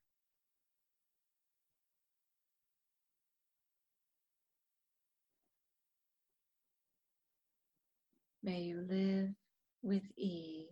May 8.44 8.60
you 8.60 8.86
live 8.88 9.30
with 9.82 10.04
ease. 10.16 10.68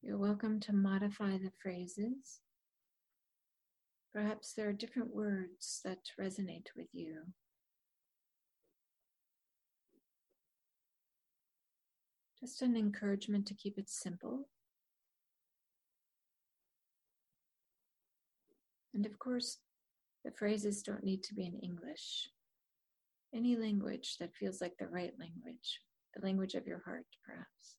You're 0.00 0.16
welcome 0.16 0.60
to 0.60 0.72
modify 0.72 1.32
the 1.36 1.52
phrases. 1.62 2.40
Perhaps 4.14 4.54
there 4.54 4.70
are 4.70 4.72
different 4.72 5.14
words 5.14 5.82
that 5.84 5.98
resonate 6.18 6.68
with 6.74 6.88
you. 6.94 7.24
Just 12.44 12.60
an 12.60 12.76
encouragement 12.76 13.46
to 13.46 13.54
keep 13.54 13.78
it 13.78 13.88
simple. 13.88 14.46
And 18.92 19.06
of 19.06 19.18
course, 19.18 19.60
the 20.26 20.30
phrases 20.30 20.82
don't 20.82 21.02
need 21.02 21.22
to 21.22 21.34
be 21.34 21.46
in 21.46 21.58
English. 21.60 22.28
Any 23.34 23.56
language 23.56 24.18
that 24.20 24.34
feels 24.34 24.60
like 24.60 24.76
the 24.78 24.88
right 24.88 25.14
language, 25.18 25.80
the 26.14 26.22
language 26.22 26.54
of 26.54 26.66
your 26.66 26.82
heart, 26.84 27.06
perhaps. 27.24 27.78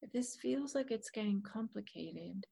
If 0.00 0.12
this 0.12 0.36
feels 0.36 0.76
like 0.76 0.92
it's 0.92 1.10
getting 1.10 1.42
complicated, 1.42 2.46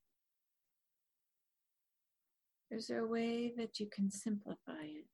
is 2.75 2.89
there 2.89 3.05
a 3.05 3.07
way 3.07 3.53
that 3.57 3.79
you 3.79 3.87
can 3.87 4.11
simplify 4.11 4.83
it? 4.83 5.07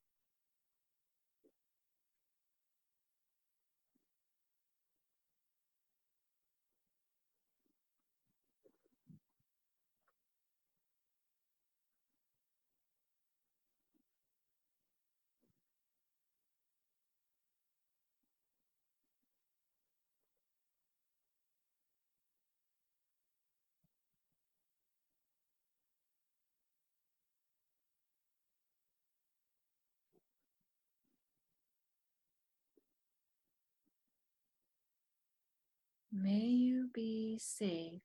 May 36.23 36.39
you 36.39 36.91
be 36.93 37.39
safe. 37.41 38.03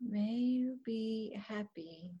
May 0.00 0.34
you 0.34 0.78
be 0.84 1.36
happy. 1.48 2.12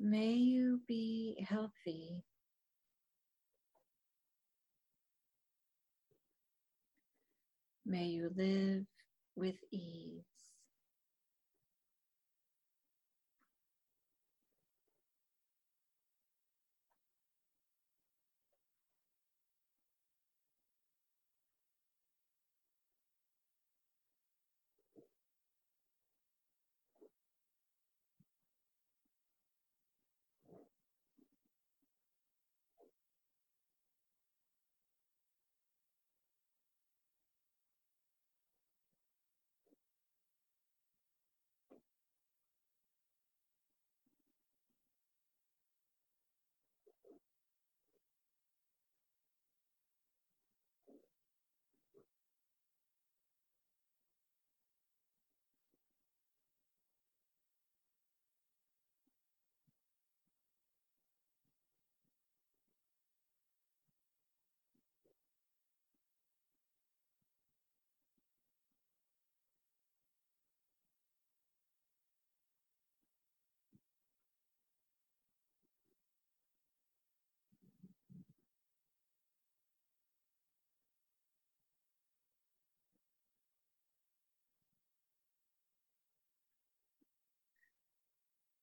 May 0.00 0.32
you 0.32 0.80
be 0.88 1.44
healthy. 1.46 2.22
May 7.84 8.06
you 8.06 8.30
live 8.34 8.86
with 9.36 9.56
ease. 9.70 10.31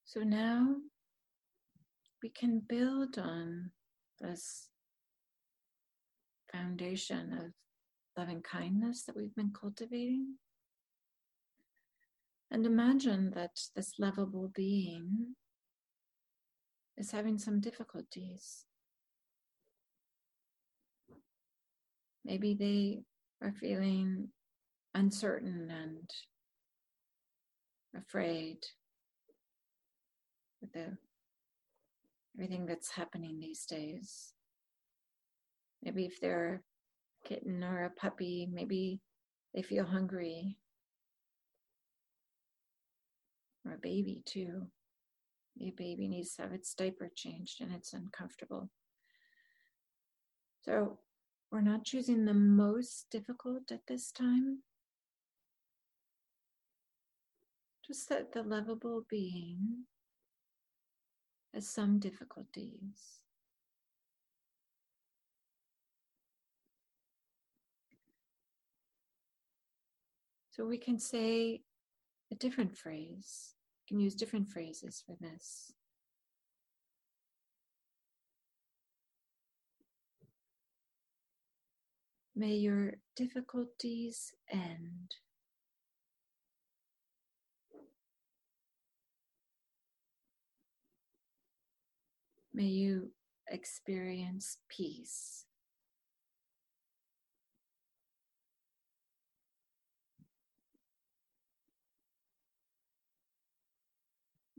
So 0.10 0.22
now 0.22 0.66
we 2.24 2.30
can 2.30 2.64
build 2.68 3.20
on 3.20 3.70
this 4.20 4.70
foundation 6.52 7.32
of 7.32 7.52
loving 8.18 8.42
kindness 8.42 9.04
that 9.04 9.16
we've 9.16 9.36
been 9.36 9.52
cultivating. 9.52 10.38
And 12.50 12.66
imagine 12.66 13.30
that 13.36 13.52
this 13.76 14.00
lovable 14.00 14.52
being 14.56 15.36
is 16.98 17.12
having 17.12 17.38
some 17.38 17.62
difficulties. 17.62 18.66
Maybe 22.26 22.56
they 22.56 23.04
are 23.48 23.54
feeling 23.54 24.30
uncertain 24.96 25.70
and 25.70 26.10
afraid 27.96 28.58
with 30.62 30.74
the 30.74 30.98
everything 32.36 32.66
that's 32.66 32.92
happening 32.92 33.40
these 33.40 33.66
days. 33.66 34.34
Maybe 35.84 36.06
if 36.06 36.20
they're 36.20 36.62
a 37.26 37.28
kitten 37.28 37.64
or 37.64 37.84
a 37.84 37.90
puppy, 37.90 38.48
maybe 38.52 39.02
they 39.54 39.62
feel 39.62 39.86
hungry. 39.86 40.58
Or 43.66 43.74
a 43.74 43.78
baby 43.78 44.22
too. 44.26 44.68
A 45.62 45.72
baby 45.72 46.08
needs 46.08 46.36
to 46.36 46.44
have 46.44 46.54
its 46.54 46.74
diaper 46.74 47.10
changed 47.14 47.62
and 47.62 47.74
it's 47.74 47.94
uncomfortable. 47.94 48.70
So 50.64 51.00
we're 51.52 51.62
not 51.62 51.84
choosing 51.84 52.26
the 52.26 52.34
most 52.34 53.08
difficult 53.12 53.72
at 53.72 53.88
this 53.88 54.12
time. 54.12 54.60
Just 57.86 58.08
that 58.10 58.34
the 58.34 58.44
lovable 58.44 59.04
being 59.10 59.86
has 61.54 61.68
some 61.68 62.00
difficulties. 62.00 63.20
So 70.52 70.66
we 70.66 70.78
can 70.78 71.00
say 71.00 71.62
a 72.32 72.36
different 72.36 72.78
phrase, 72.78 73.56
we 73.82 73.88
can 73.88 74.00
use 74.00 74.14
different 74.14 74.52
phrases 74.52 75.02
for 75.06 75.16
this. 75.22 75.72
May 82.36 82.56
your 82.56 82.94
difficulties 83.16 84.34
end. 84.52 85.16
May 92.60 92.66
you 92.66 93.12
experience 93.50 94.58
peace. 94.68 95.46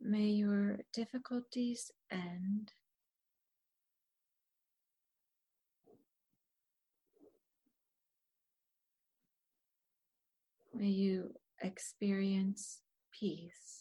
May 0.01 0.29
your 0.29 0.79
difficulties 0.95 1.91
end. 2.11 2.73
May 10.73 10.87
you 10.89 11.35
experience 11.61 12.81
peace. 13.13 13.80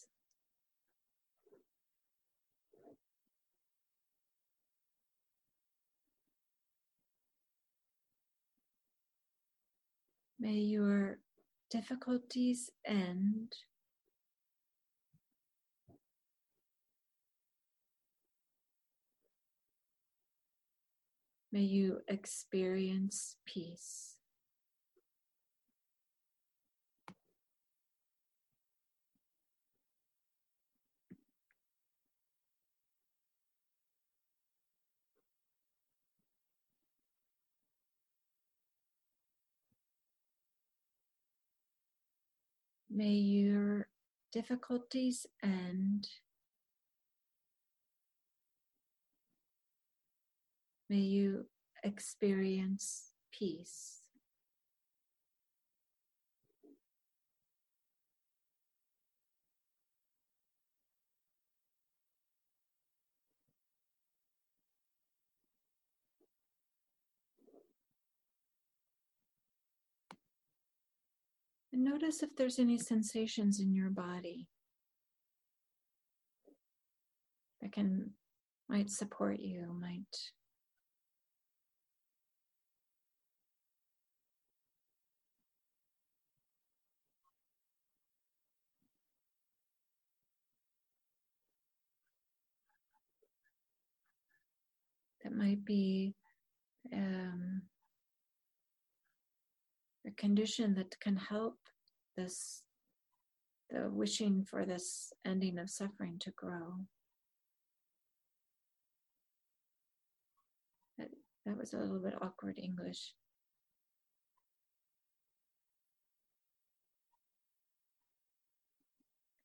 May 10.40 10.54
your 10.54 11.18
difficulties 11.70 12.70
end. 12.86 13.52
May 21.52 21.60
you 21.60 21.98
experience 22.08 23.36
peace. 23.44 24.19
May 42.90 43.12
your 43.12 43.86
difficulties 44.32 45.24
end. 45.44 46.08
May 50.88 50.96
you 50.96 51.46
experience 51.84 53.12
peace. 53.32 53.99
And 71.72 71.84
notice 71.84 72.22
if 72.22 72.34
there's 72.36 72.58
any 72.58 72.78
sensations 72.78 73.60
in 73.60 73.74
your 73.74 73.90
body 73.90 74.48
that 77.60 77.72
can 77.72 78.10
might 78.68 78.90
support 78.90 79.38
you, 79.40 79.76
might 79.80 80.16
that 95.22 95.32
might 95.32 95.64
be 95.64 96.14
um, 96.92 97.62
condition 100.20 100.74
that 100.74 101.00
can 101.00 101.16
help 101.16 101.56
this 102.16 102.62
the 103.70 103.88
wishing 103.88 104.44
for 104.44 104.66
this 104.66 105.12
ending 105.24 105.58
of 105.58 105.70
suffering 105.70 106.18
to 106.18 106.30
grow. 106.32 106.74
That, 110.98 111.08
that 111.46 111.56
was 111.56 111.72
a 111.72 111.78
little 111.78 112.00
bit 112.00 112.14
awkward 112.20 112.58
english. 112.58 113.14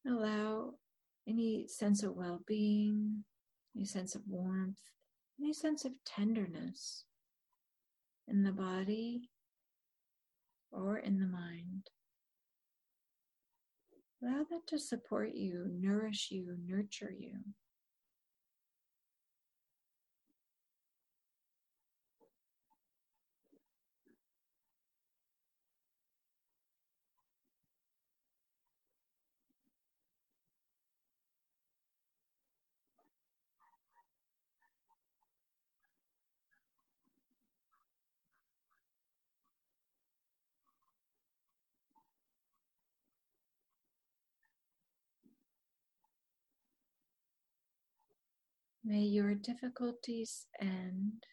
Allow 0.07 0.73
any 1.27 1.67
sense 1.67 2.03
of 2.03 2.15
well-being 2.15 3.23
any 3.75 3.85
sense 3.85 4.13
of 4.15 4.21
warmth 4.27 4.77
any 5.39 5.53
sense 5.53 5.83
of 5.83 5.91
tenderness 6.05 7.03
in 8.27 8.43
the 8.43 8.51
body 8.51 9.29
or 10.75 10.97
in 10.97 11.19
the 11.19 11.27
mind. 11.27 11.89
Allow 14.21 14.45
that 14.49 14.67
to 14.67 14.79
support 14.79 15.33
you, 15.33 15.67
nourish 15.71 16.29
you, 16.31 16.57
nurture 16.65 17.13
you. 17.17 17.39
May 48.87 49.01
your 49.01 49.33
difficulties 49.33 50.45
end. 50.61 51.25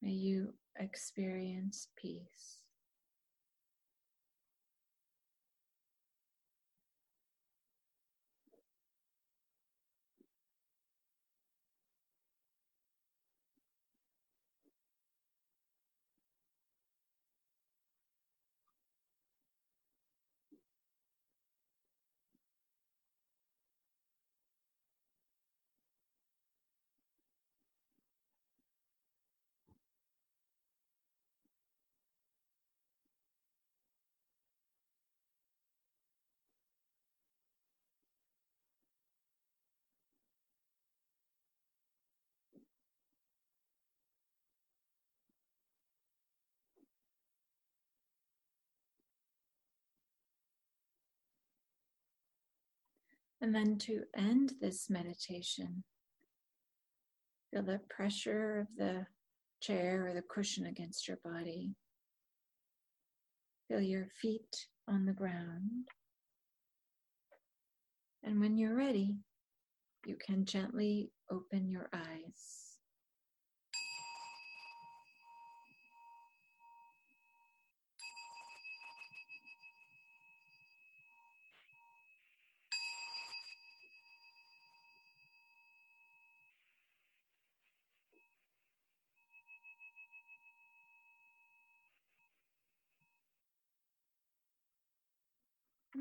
May 0.00 0.12
you 0.12 0.54
experience 0.78 1.88
peace. 1.94 2.59
And 53.40 53.54
then 53.54 53.78
to 53.78 54.02
end 54.14 54.52
this 54.60 54.90
meditation, 54.90 55.82
feel 57.50 57.62
the 57.62 57.80
pressure 57.88 58.60
of 58.60 58.66
the 58.76 59.06
chair 59.60 60.06
or 60.06 60.14
the 60.14 60.22
cushion 60.22 60.66
against 60.66 61.08
your 61.08 61.18
body. 61.24 61.74
Feel 63.68 63.80
your 63.80 64.08
feet 64.20 64.66
on 64.88 65.06
the 65.06 65.12
ground. 65.12 65.88
And 68.22 68.40
when 68.40 68.58
you're 68.58 68.76
ready, 68.76 69.16
you 70.04 70.16
can 70.16 70.44
gently 70.44 71.10
open 71.30 71.70
your 71.70 71.88
eyes. 71.92 72.69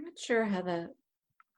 Not 0.10 0.20
sure 0.20 0.45
how 0.45 0.62
the 0.62 0.89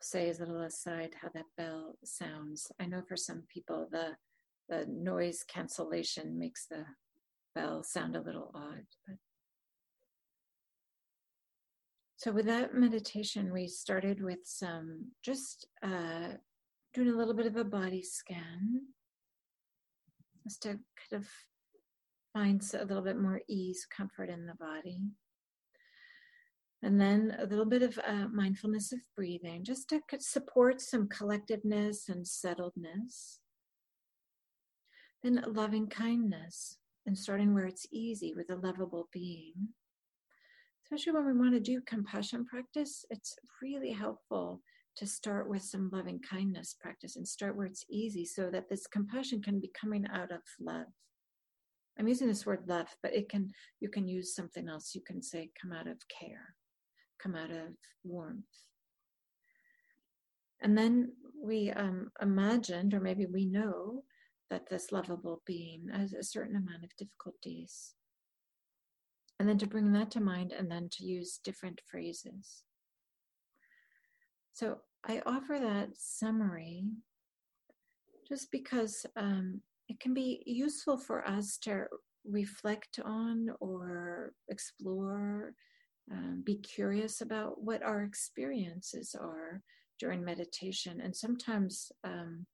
say 0.02 0.30
a 0.30 0.34
little 0.34 0.62
aside 0.62 1.16
how 1.22 1.30
that 1.34 1.46
bell 1.58 1.96
sounds. 2.04 2.72
I 2.80 2.86
know 2.86 3.02
for 3.08 3.16
some 3.16 3.44
people 3.48 3.88
the 3.92 4.16
the 4.68 4.86
noise 4.88 5.44
cancellation 5.48 6.38
makes 6.38 6.66
the 6.66 6.86
bell 7.56 7.84
sound 7.84 8.16
a 8.16 8.22
little 8.22 8.52
odd. 8.56 8.86
But 9.08 9.18
so 12.18 12.32
with 12.32 12.46
that 12.46 12.74
meditation, 12.74 13.52
we 13.52 13.68
started 13.68 14.22
with 14.22 14.40
some 14.44 15.12
just 15.24 15.68
uh, 15.84 16.30
doing 16.94 17.10
a 17.10 17.18
little 17.18 17.34
bit 17.34 17.48
of 17.48 17.58
a 17.58 17.64
body 17.64 18.02
scan, 18.02 18.82
just 20.44 20.62
to 20.64 20.70
kind 20.70 21.24
of 21.24 21.28
find 22.34 22.64
a 22.74 22.86
little 22.86 23.04
bit 23.04 23.20
more 23.20 23.42
ease, 23.48 23.86
comfort 23.96 24.30
in 24.30 24.46
the 24.46 24.56
body. 24.56 25.00
And 26.84 27.00
then 27.00 27.36
a 27.40 27.46
little 27.46 27.66
bit 27.66 27.84
of 27.84 28.00
uh, 28.00 28.28
mindfulness 28.32 28.92
of 28.92 29.00
breathing, 29.16 29.64
just 29.64 29.90
to 29.90 30.02
support 30.20 30.82
some 30.82 31.08
collectiveness 31.08 32.10
and 32.10 32.26
settledness. 32.26 33.38
Then 35.22 35.44
loving 35.48 35.88
kindness 35.88 36.78
and 37.06 37.16
starting 37.18 37.54
where 37.54 37.66
it's 37.66 37.86
easy 37.92 38.34
with 38.36 38.50
a 38.50 38.56
lovable 38.56 39.10
being. 39.12 39.54
Especially 40.84 41.14
when 41.14 41.26
we 41.26 41.40
want 41.40 41.54
to 41.54 41.60
do 41.60 41.82
compassion 41.86 42.46
practice, 42.46 43.06
it's 43.10 43.36
really 43.62 43.92
helpful 43.92 44.62
to 44.98 45.06
start 45.08 45.50
with 45.50 45.62
some 45.62 45.90
loving 45.94 46.20
kindness 46.20 46.76
practice 46.80 47.16
and 47.16 47.28
start 47.28 47.56
where 47.56 47.66
it's 47.66 47.86
easy 47.90 48.26
so 48.26 48.50
that 48.50 48.70
this 48.70 48.88
compassion 48.88 49.42
can 49.42 49.60
be 49.60 49.72
coming 49.80 50.06
out 50.14 50.32
of 50.32 50.42
love. 50.60 50.88
I'm 51.98 52.08
using 52.08 52.28
this 52.28 52.46
word 52.46 52.64
love, 52.68 52.88
but 53.02 53.14
it 53.14 53.30
can 53.30 53.52
you 53.80 53.90
can 53.90 54.08
use 54.08 54.36
something 54.36 54.68
else. 54.68 54.96
You 54.96 55.02
can 55.02 55.22
say 55.22 55.52
come 55.62 55.72
out 55.72 55.88
of 55.88 55.98
care, 56.08 56.56
come 57.22 57.36
out 57.36 57.52
of 57.52 57.68
warmth. 58.04 58.46
And 60.62 60.78
then 60.78 61.14
we 61.44 61.72
um, 61.72 62.12
imagined, 62.22 62.94
or 62.94 63.00
maybe 63.00 63.26
we 63.26 63.46
know, 63.46 64.04
that 64.50 64.70
this 64.70 64.92
lovable 64.92 65.42
being 65.46 65.88
has 65.94 66.14
a 66.14 66.24
certain 66.24 66.56
amount 66.56 66.84
of 66.84 66.96
difficulties. 66.98 67.94
And 69.40 69.50
then 69.50 69.58
to 69.58 69.68
bring 69.68 69.92
that 69.94 70.12
to 70.12 70.22
mind 70.22 70.52
and 70.52 70.70
then 70.70 70.90
to 70.92 71.06
use 71.06 71.40
different 71.44 71.82
phrases. 71.90 72.64
So 74.54 74.78
I 75.08 75.22
offer 75.26 75.58
that 75.60 75.90
summary 75.96 76.84
just 78.28 78.52
because 78.52 79.06
um, 79.16 79.62
it 79.90 80.00
can 80.00 80.14
be 80.14 80.44
useful 80.46 80.98
for 80.98 81.28
us 81.28 81.58
to 81.64 81.86
reflect 82.24 83.00
on 83.04 83.50
or 83.60 84.34
explore, 84.50 85.54
um, 86.12 86.44
be 86.46 86.56
curious 86.56 87.22
about 87.22 87.64
what 87.64 87.84
our 87.84 88.02
experiences 88.04 89.16
are 89.20 89.62
during 90.00 90.24
meditation. 90.24 91.00
And 91.02 91.16
sometimes 91.16 91.92
um, 92.04 92.46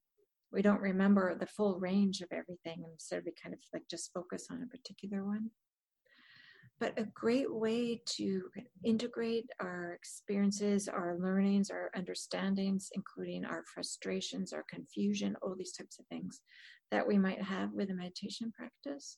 we 0.51 0.62
don't 0.62 0.82
remember 0.82 1.36
the 1.36 1.47
full 1.47 1.80
range 1.80 2.22
of 2.22 2.30
everything, 2.32 2.84
instead 2.91 3.24
we 3.26 3.34
kind 3.41 3.53
of 3.53 3.60
like 3.74 3.84
just 3.89 4.14
focus 4.14 4.47
on 4.51 4.62
a 4.64 4.68
particular 4.68 5.26
one. 5.26 5.49
But 6.80 6.99
a 6.99 7.05
great 7.05 7.51
way 7.51 8.01
to 8.18 8.43
integrate 8.86 9.49
our 9.60 9.93
experiences, 9.93 10.88
our 10.88 11.18
learnings, 11.20 11.72
our 11.72 11.89
understandings, 11.95 12.89
including 12.93 13.45
our 13.45 13.64
frustrations, 13.74 14.53
our 14.53 14.64
confusion, 14.70 15.36
all 15.41 15.55
these 15.58 15.74
types 15.74 15.97
of 15.97 16.05
things 16.05 16.41
that 16.91 17.08
we 17.08 17.18
might 17.18 17.41
have 17.41 17.72
with 17.74 17.89
a 17.89 17.95
meditation 17.95 18.53
practice, 18.55 19.18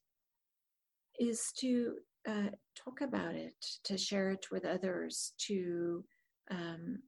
is 1.19 1.51
to 1.59 1.95
uh, 2.28 2.49
talk 2.76 3.01
about 3.01 3.36
it, 3.36 3.53
to 3.86 3.97
share 3.97 4.32
it 4.32 4.47
with 4.51 4.65
others, 4.65 5.34
to 5.47 6.03
um, 6.51 6.99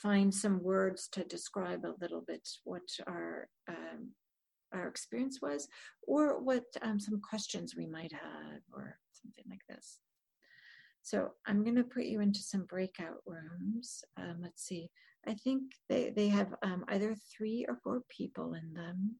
find 0.00 0.32
some 0.32 0.62
words 0.62 1.08
to 1.12 1.24
describe 1.24 1.84
a 1.84 1.94
little 2.00 2.22
bit 2.26 2.48
what 2.64 2.88
our 3.06 3.48
um, 3.68 4.10
our 4.72 4.88
experience 4.88 5.38
was, 5.40 5.68
or 6.06 6.40
what 6.40 6.64
um, 6.82 6.98
some 6.98 7.20
questions 7.20 7.74
we 7.76 7.86
might 7.86 8.12
have, 8.12 8.60
or 8.72 8.98
something 9.12 9.44
like 9.48 9.62
this. 9.68 9.98
So 11.02 11.32
I'm 11.46 11.62
going 11.62 11.76
to 11.76 11.84
put 11.84 12.04
you 12.04 12.20
into 12.20 12.40
some 12.40 12.64
breakout 12.64 13.18
rooms. 13.26 14.02
Um, 14.16 14.38
let's 14.40 14.64
see. 14.64 14.90
I 15.26 15.34
think 15.34 15.72
they 15.88 16.10
they 16.10 16.28
have 16.28 16.54
um, 16.62 16.84
either 16.88 17.14
three 17.36 17.66
or 17.68 17.76
four 17.76 18.02
people 18.08 18.54
in 18.54 18.72
them, 18.74 19.16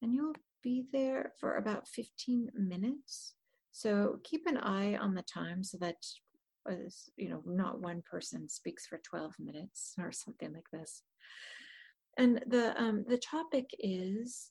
and 0.00 0.14
you'll 0.14 0.34
be 0.62 0.84
there 0.92 1.32
for 1.40 1.56
about 1.56 1.88
15 1.88 2.50
minutes. 2.54 3.34
So 3.72 4.18
keep 4.22 4.46
an 4.46 4.58
eye 4.58 4.96
on 4.96 5.14
the 5.14 5.22
time 5.22 5.64
so 5.64 5.78
that 5.78 5.96
you 7.16 7.28
know, 7.28 7.42
not 7.44 7.80
one 7.80 8.02
person 8.08 8.48
speaks 8.48 8.86
for 8.86 9.00
12 9.04 9.34
minutes 9.40 9.94
or 9.98 10.12
something 10.12 10.52
like 10.52 10.70
this. 10.72 11.02
And 12.18 12.42
the 12.46 12.80
um, 12.80 13.04
the 13.08 13.18
topic 13.18 13.70
is 13.80 14.50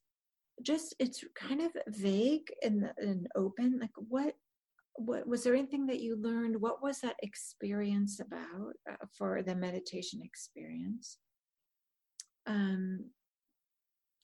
just 0.63 0.95
it's 0.99 1.23
kind 1.35 1.61
of 1.61 1.71
vague 1.87 2.47
and, 2.63 2.91
and 2.97 3.27
open. 3.35 3.77
Like 3.79 3.91
what 3.95 4.33
what 4.95 5.27
was 5.27 5.43
there 5.43 5.55
anything 5.55 5.85
that 5.87 6.01
you 6.01 6.17
learned? 6.19 6.59
What 6.59 6.83
was 6.83 6.99
that 6.99 7.15
experience 7.21 8.19
about 8.19 8.73
uh, 8.89 9.05
for 9.17 9.41
the 9.43 9.55
meditation 9.55 10.21
experience? 10.23 11.17
Um, 12.47 13.05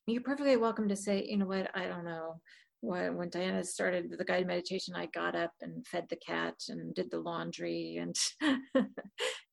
you're 0.08 0.24
perfectly 0.24 0.58
welcome 0.58 0.90
to 0.90 0.96
say, 0.96 1.26
you 1.28 1.38
know 1.38 1.46
what, 1.46 1.70
I 1.76 1.88
don't 1.88 2.06
know 2.06 2.42
when, 2.82 3.18
when 3.18 3.30
Diana 3.30 3.64
started 3.64 4.14
the 4.18 4.24
guided 4.24 4.48
meditation, 4.48 4.94
I 4.96 5.08
got 5.08 5.36
up 5.36 5.52
and 5.62 5.86
fed 5.88 6.06
the 6.10 6.18
cat 6.18 6.56
and 6.70 6.94
did 6.94 7.10
the 7.10 7.20
laundry. 7.20 7.98
And 8.00 8.16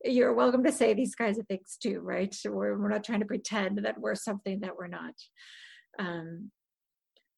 you're 0.04 0.34
welcome 0.34 0.62
to 0.64 0.72
say 0.72 0.94
these 0.94 1.14
kinds 1.14 1.38
of 1.38 1.46
things 1.46 1.76
too, 1.82 2.00
right? 2.00 2.34
We're, 2.44 2.78
we're 2.78 2.90
not 2.90 3.04
trying 3.04 3.20
to 3.20 3.26
pretend 3.26 3.78
that 3.84 3.98
we're 3.98 4.14
something 4.14 4.60
that 4.60 4.76
we're 4.76 4.88
not. 4.88 5.14
Um, 5.98 6.50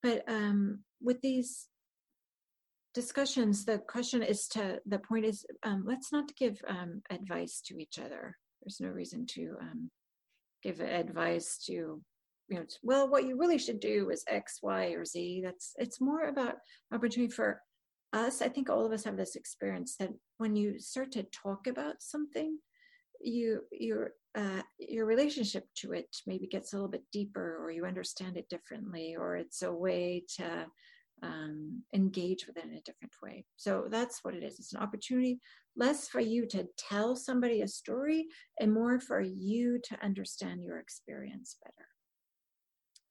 but 0.02 0.22
um, 0.28 0.80
with 1.00 1.20
these 1.20 1.68
discussions, 2.94 3.64
the 3.64 3.78
question 3.78 4.22
is 4.22 4.48
to 4.48 4.80
the 4.86 4.98
point 4.98 5.24
is 5.24 5.44
um, 5.62 5.84
let's 5.86 6.12
not 6.12 6.34
give 6.36 6.60
um, 6.68 7.02
advice 7.10 7.60
to 7.66 7.78
each 7.78 7.98
other. 7.98 8.36
There's 8.62 8.80
no 8.80 8.88
reason 8.88 9.26
to 9.34 9.56
um, 9.60 9.90
give 10.62 10.80
advice 10.80 11.58
to 11.66 12.00
you 12.48 12.56
know, 12.56 12.66
well, 12.82 13.08
what 13.08 13.26
you 13.26 13.38
really 13.38 13.58
should 13.58 13.80
do 13.80 14.10
is 14.10 14.24
X, 14.28 14.60
Y, 14.62 14.86
or 14.88 15.04
Z. 15.04 15.42
That's 15.44 15.72
it's 15.78 16.00
more 16.00 16.28
about 16.28 16.56
opportunity 16.92 17.32
for 17.32 17.60
us. 18.12 18.40
I 18.40 18.48
think 18.48 18.70
all 18.70 18.86
of 18.86 18.92
us 18.92 19.04
have 19.04 19.16
this 19.16 19.36
experience 19.36 19.96
that 19.98 20.10
when 20.38 20.54
you 20.54 20.78
start 20.78 21.12
to 21.12 21.24
talk 21.24 21.66
about 21.66 21.96
something, 22.00 22.58
you 23.20 23.62
your 23.72 24.12
uh, 24.36 24.62
your 24.78 25.06
relationship 25.06 25.64
to 25.76 25.92
it 25.92 26.08
maybe 26.26 26.46
gets 26.46 26.72
a 26.72 26.76
little 26.76 26.90
bit 26.90 27.04
deeper, 27.12 27.58
or 27.60 27.70
you 27.70 27.84
understand 27.84 28.36
it 28.36 28.48
differently, 28.48 29.16
or 29.18 29.36
it's 29.36 29.62
a 29.62 29.72
way 29.72 30.24
to 30.36 30.66
um, 31.22 31.82
engage 31.94 32.46
with 32.46 32.58
it 32.58 32.64
in 32.64 32.74
a 32.74 32.82
different 32.82 33.14
way. 33.22 33.44
So 33.56 33.86
that's 33.90 34.22
what 34.22 34.34
it 34.34 34.42
is. 34.42 34.58
It's 34.58 34.74
an 34.74 34.82
opportunity 34.82 35.40
less 35.76 36.08
for 36.08 36.20
you 36.20 36.46
to 36.46 36.66
tell 36.76 37.16
somebody 37.16 37.62
a 37.62 37.68
story 37.68 38.26
and 38.60 38.72
more 38.72 38.98
for 38.98 39.20
you 39.20 39.78
to 39.84 40.04
understand 40.04 40.62
your 40.62 40.78
experience 40.78 41.56
better. 41.62 41.88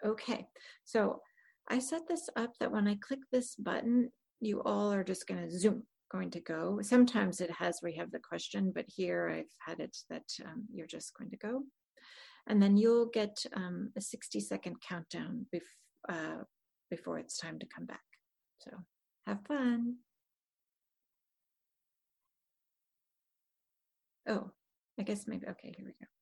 Okay, 0.04 0.48
so 0.84 1.22
I 1.70 1.80
set 1.80 2.08
this 2.08 2.30
up 2.36 2.54
that 2.60 2.72
when 2.72 2.88
I 2.88 2.96
click 2.96 3.20
this 3.32 3.56
button, 3.56 4.12
you 4.40 4.62
all 4.64 4.92
are 4.92 5.04
just 5.04 5.28
going 5.28 5.42
to 5.42 5.58
zoom, 5.58 5.84
going 6.12 6.32
to 6.32 6.40
go. 6.40 6.80
Sometimes 6.82 7.42
it 7.42 7.52
has 7.52 7.80
we 7.82 7.94
have 7.96 8.12
the 8.12 8.20
question, 8.20 8.72
but 8.74 8.86
here 8.88 9.30
I've 9.30 9.54
had 9.66 9.80
it 9.80 9.98
that 10.10 10.26
um, 10.46 10.66
you're 10.74 10.88
just 10.88 11.14
going 11.18 11.32
to 11.32 11.38
go. 11.38 11.64
And 12.48 12.62
then 12.62 12.78
you'll 12.78 13.08
get 13.08 13.44
um, 13.56 13.92
a 13.98 14.02
60 14.02 14.40
second 14.40 14.76
countdown 14.88 15.48
bef 15.54 15.62
uh, 16.08 16.44
before 16.92 17.18
it's 17.18 17.38
time 17.38 17.58
to 17.60 17.66
come 17.66 17.86
back. 17.86 18.04
So 18.60 18.72
have 19.26 19.40
fun. 19.48 19.96
Oh, 24.28 24.52
I 25.00 25.04
guess 25.04 25.28
maybe, 25.28 25.48
okay, 25.48 25.74
here 25.76 25.86
we 25.86 25.94
go. 26.00 26.15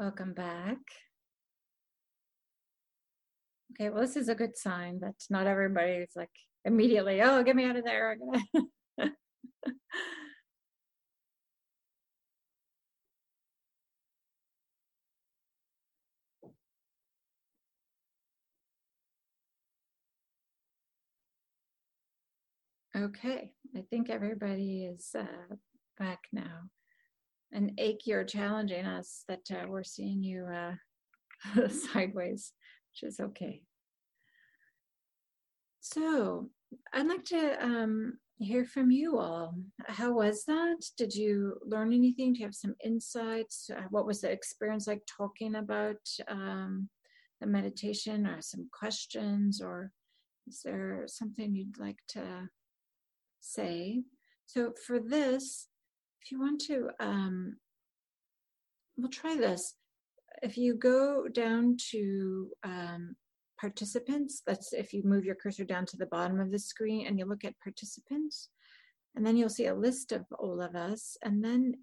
Welcome 0.00 0.32
back. 0.32 0.78
Okay, 3.72 3.90
well, 3.90 4.00
this 4.00 4.16
is 4.16 4.30
a 4.30 4.34
good 4.34 4.56
sign 4.56 5.00
that 5.00 5.12
not 5.28 5.46
everybody 5.46 5.92
is 5.92 6.12
like 6.16 6.30
immediately, 6.64 7.20
oh, 7.20 7.42
get 7.42 7.54
me 7.54 7.66
out 7.66 7.76
of 7.76 7.84
there. 7.84 8.16
okay, 22.96 23.52
I 23.76 23.82
think 23.90 24.08
everybody 24.08 24.86
is 24.86 25.14
uh, 25.14 25.26
back 25.98 26.20
now. 26.32 26.70
And 27.52 27.72
Ache, 27.78 28.06
you're 28.06 28.24
challenging 28.24 28.86
us 28.86 29.24
that 29.28 29.50
uh, 29.50 29.66
we're 29.68 29.82
seeing 29.82 30.22
you 30.22 30.46
uh, 30.46 31.68
sideways 31.92 32.52
which 32.90 33.08
is 33.08 33.20
okay. 33.20 33.62
So 35.80 36.50
I'd 36.92 37.06
like 37.06 37.24
to 37.26 37.64
um, 37.64 38.18
hear 38.38 38.64
from 38.64 38.90
you 38.90 39.18
all. 39.18 39.54
How 39.86 40.12
was 40.12 40.44
that? 40.46 40.84
Did 40.96 41.14
you 41.14 41.56
learn 41.64 41.92
anything? 41.92 42.32
Do 42.32 42.40
you 42.40 42.46
have 42.46 42.54
some 42.54 42.74
insights? 42.84 43.70
Uh, 43.74 43.82
what 43.90 44.06
was 44.06 44.20
the 44.20 44.30
experience 44.30 44.86
like 44.86 45.02
talking 45.06 45.56
about 45.56 45.96
um, 46.28 46.88
the 47.40 47.46
meditation 47.46 48.26
or 48.26 48.40
some 48.40 48.68
questions? 48.72 49.60
Or 49.62 49.92
is 50.46 50.60
there 50.64 51.04
something 51.06 51.54
you'd 51.54 51.78
like 51.78 51.98
to 52.08 52.48
say? 53.40 54.02
So 54.46 54.72
for 54.86 54.98
this, 54.98 55.68
if 56.22 56.30
you 56.30 56.40
want 56.40 56.60
to, 56.62 56.90
um, 57.00 57.56
we'll 58.96 59.10
try 59.10 59.36
this 59.36 59.74
if 60.42 60.56
you 60.56 60.74
go 60.74 61.28
down 61.28 61.76
to 61.90 62.50
um, 62.64 63.16
participants, 63.58 64.42
that's 64.46 64.72
if 64.72 64.92
you 64.92 65.02
move 65.04 65.24
your 65.24 65.34
cursor 65.34 65.64
down 65.64 65.86
to 65.86 65.96
the 65.96 66.06
bottom 66.06 66.40
of 66.40 66.50
the 66.50 66.58
screen 66.58 67.06
and 67.06 67.18
you 67.18 67.26
look 67.26 67.44
at 67.44 67.58
participants, 67.62 68.48
and 69.14 69.26
then 69.26 69.36
you'll 69.36 69.48
see 69.48 69.66
a 69.66 69.74
list 69.74 70.12
of 70.12 70.24
all 70.38 70.62
of 70.62 70.74
us. 70.74 71.16
And 71.22 71.44
then 71.44 71.74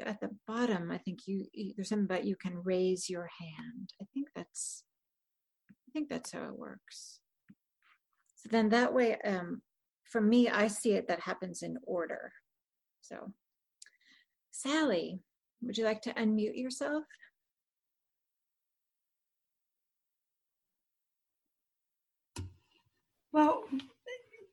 at 0.00 0.20
the 0.20 0.30
bottom, 0.46 0.90
I 0.90 0.98
think 0.98 1.20
you, 1.26 1.46
there's 1.76 1.88
something 1.88 2.06
about 2.06 2.24
you 2.24 2.36
can 2.36 2.62
raise 2.64 3.08
your 3.10 3.28
hand. 3.38 3.90
I 4.00 4.06
think 4.12 4.28
that's 4.34 4.82
I 5.70 5.92
think 5.92 6.08
that's 6.08 6.32
how 6.32 6.44
it 6.44 6.58
works. 6.58 7.20
So 8.36 8.48
then 8.50 8.68
that 8.70 8.92
way, 8.92 9.16
um, 9.24 9.62
for 10.04 10.20
me, 10.20 10.48
I 10.48 10.68
see 10.68 10.92
it 10.92 11.08
that 11.08 11.20
happens 11.20 11.62
in 11.62 11.78
order. 11.84 12.32
So, 13.00 13.32
Sally, 14.58 15.20
would 15.60 15.76
you 15.76 15.84
like 15.84 16.00
to 16.02 16.14
unmute 16.14 16.56
yourself? 16.56 17.04
Well, 23.32 23.64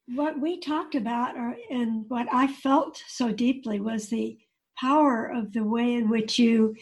what 0.07 0.41
we 0.41 0.59
talked 0.59 0.95
about 0.95 1.37
or, 1.37 1.55
and 1.69 2.03
what 2.09 2.27
I 2.33 2.47
felt 2.47 3.01
so 3.07 3.31
deeply 3.31 3.79
was 3.79 4.09
the 4.09 4.37
power 4.77 5.25
of 5.25 5.53
the 5.53 5.63
way 5.63 5.93
in 5.93 6.09
which 6.09 6.37
you 6.37 6.75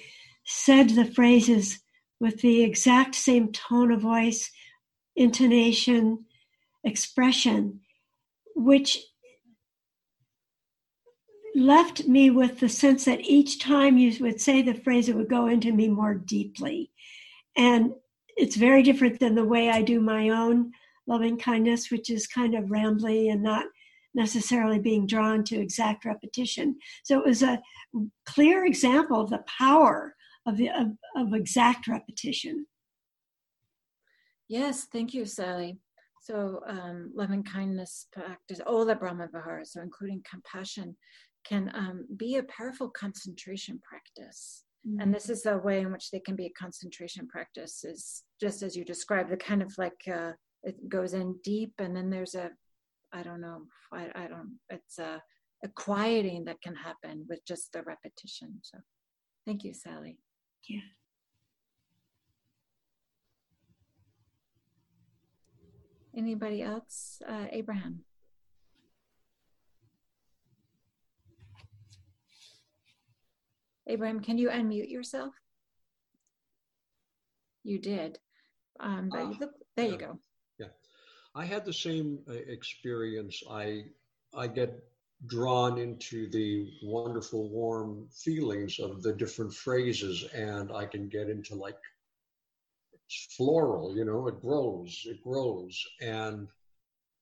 said 0.44 0.90
the 0.90 1.06
phrases 1.06 1.80
with 2.20 2.42
the 2.42 2.64
exact 2.64 3.14
same 3.14 3.52
tone 3.52 3.92
of 3.92 4.02
voice, 4.02 4.50
intonation, 5.16 6.26
expression, 6.84 7.82
which 8.56 8.98
left 11.56 12.08
me 12.08 12.30
with 12.30 12.60
the 12.60 12.70
sense 12.70 13.06
that 13.06 13.22
each 13.22 13.60
time 13.60 13.98
you 13.98 14.16
would 14.24 14.40
say 14.40 14.62
the 14.62 14.74
phrase, 14.74 15.10
it 15.10 15.16
would 15.16 15.30
go 15.30 15.48
into 15.48 15.72
me 15.72 15.90
more 15.90 16.14
deeply. 16.14 16.92
And 17.56 17.94
it's 18.38 18.56
very 18.56 18.84
different 18.84 19.20
than 19.20 19.36
the 19.36 19.46
way 19.46 19.70
I 19.70 19.82
do 19.82 20.00
my 20.00 20.30
own 20.30 20.72
loving 21.08 21.38
kindness, 21.38 21.92
which 21.92 22.10
is 22.10 22.28
kind 22.28 22.56
of 22.56 22.66
rambly 22.66 23.32
and 23.32 23.44
not 23.44 23.66
necessarily 24.14 24.80
being 24.80 25.08
drawn 25.08 25.44
to 25.46 25.60
exact 25.60 26.06
repetition. 26.06 26.78
So 27.04 27.20
it 27.20 27.26
was 27.26 27.44
a 27.44 27.62
clear 28.26 28.66
example 28.66 29.22
of 29.22 29.30
the 29.30 29.44
power 29.60 30.16
of 30.46 30.58
the 30.58 30.70
of, 30.70 30.88
of 31.16 31.34
exact 31.34 31.88
repetition. 31.88 32.66
Yes, 34.48 34.88
thank 34.92 35.14
you, 35.14 35.26
Sally. 35.26 35.78
So 36.22 36.62
um, 36.68 37.12
loving 37.16 37.44
kindness 37.44 38.08
practice, 38.12 38.60
all 38.66 38.86
the 38.86 38.96
Brahma 38.96 39.28
Vihara, 39.32 39.66
so 39.66 39.82
including 39.82 40.24
compassion, 40.30 40.96
can 41.44 41.72
um, 41.74 42.06
be 42.18 42.38
a 42.38 42.44
powerful 42.44 42.90
concentration 42.90 43.80
practice. 43.84 44.64
Mm-hmm. 44.88 45.02
And 45.02 45.14
this 45.14 45.30
is 45.30 45.46
a 45.46 45.58
way 45.58 45.82
in 45.82 45.92
which 45.92 46.12
they 46.12 46.20
can 46.20 46.36
be 46.36 46.48
a 46.48 46.60
concentration 46.60 47.28
practice, 47.28 47.84
is 47.84 48.24
just 48.40 48.64
as 48.64 48.76
you 48.76 48.84
described, 48.84 49.32
the 49.32 49.38
kind 49.38 49.62
of 49.62 49.74
like 49.78 50.02
uh, 50.12 50.32
it 50.64 50.90
goes 50.90 51.14
in 51.14 51.36
deep 51.44 51.74
and 51.80 51.96
then 51.96 52.10
there's 52.10 52.36
a 52.36 52.50
i 53.14 53.24
don't 53.24 53.42
know 53.42 53.64
i, 53.94 54.08
I 54.16 54.28
don't 54.28 54.60
it's 54.70 55.00
a, 55.00 55.22
a 55.64 55.68
quieting 55.70 56.46
that 56.46 56.62
can 56.62 56.76
happen 56.76 57.26
with 57.30 57.46
just 57.46 57.72
the 57.72 57.84
repetition. 57.84 58.60
So 58.64 58.80
thank 59.46 59.64
you 59.64 59.74
sally. 59.74 60.18
Yeah. 60.68 60.80
Anybody 66.16 66.62
else? 66.62 67.22
Uh, 67.28 67.46
abraham 67.52 68.04
abraham 73.92 74.20
can 74.20 74.38
you 74.38 74.50
unmute 74.50 74.90
yourself 74.90 75.34
you 77.64 77.80
did 77.80 78.18
um, 78.80 79.10
but 79.12 79.20
uh, 79.20 79.34
look, 79.40 79.52
there 79.76 79.86
yeah. 79.86 79.92
you 79.92 79.98
go 79.98 80.20
Yeah. 80.60 80.68
I 81.36 81.46
had 81.46 81.66
the 81.66 81.74
same 81.74 82.20
uh, 82.28 82.34
experience. 82.34 83.42
I 83.50 83.86
I 84.36 84.48
get 84.48 84.84
drawn 85.28 85.78
into 85.78 86.30
the 86.32 86.68
wonderful 86.84 87.50
warm 87.50 88.08
feelings 88.12 88.80
of 88.80 89.04
the 89.04 89.14
different 89.14 89.54
phrases 89.54 90.26
and 90.34 90.72
I 90.72 90.86
can 90.86 91.08
get 91.10 91.30
into 91.30 91.54
like 91.54 91.78
it's 93.06 93.36
floral, 93.36 93.96
you 93.96 94.04
know, 94.04 94.28
it 94.28 94.42
grows, 94.42 95.04
it 95.06 95.22
grows. 95.24 95.80
And 96.02 96.48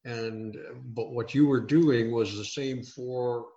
and 0.06 0.56
but 0.96 1.12
what 1.12 1.34
you 1.36 1.46
were 1.46 1.60
doing 1.60 2.12
was 2.12 2.38
the 2.38 2.46
same 2.46 2.84
four 2.84 3.48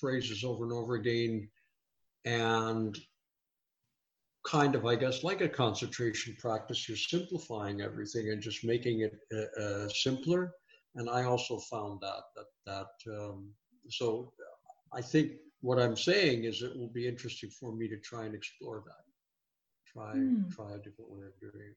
phrases 0.00 0.44
over 0.44 0.64
and 0.64 0.72
over 0.72 0.94
again 0.94 1.48
and 2.24 2.98
kind 4.46 4.74
of, 4.74 4.86
I 4.86 4.96
guess, 4.96 5.22
like 5.22 5.40
a 5.40 5.48
concentration 5.48 6.36
practice, 6.38 6.88
you're 6.88 6.96
simplifying 6.96 7.80
everything 7.80 8.30
and 8.30 8.40
just 8.40 8.64
making 8.64 9.00
it 9.00 9.18
uh, 9.32 9.62
uh, 9.62 9.88
simpler. 9.88 10.52
And 10.96 11.08
I 11.08 11.24
also 11.24 11.58
found 11.58 12.00
that 12.00 12.22
that 12.34 12.46
that 13.06 13.12
um, 13.20 13.50
so 13.88 14.32
I 14.92 15.00
think 15.00 15.32
what 15.60 15.78
I'm 15.78 15.96
saying 15.96 16.44
is 16.44 16.62
it 16.62 16.76
will 16.76 16.88
be 16.92 17.06
interesting 17.06 17.50
for 17.50 17.72
me 17.72 17.86
to 17.88 17.98
try 17.98 18.24
and 18.24 18.34
explore 18.34 18.82
that. 18.86 19.04
Try 19.92 20.14
mm. 20.16 20.50
try 20.54 20.72
a 20.72 20.78
different 20.78 21.10
way 21.10 21.26
of 21.26 21.40
doing 21.40 21.64
it. 21.70 21.76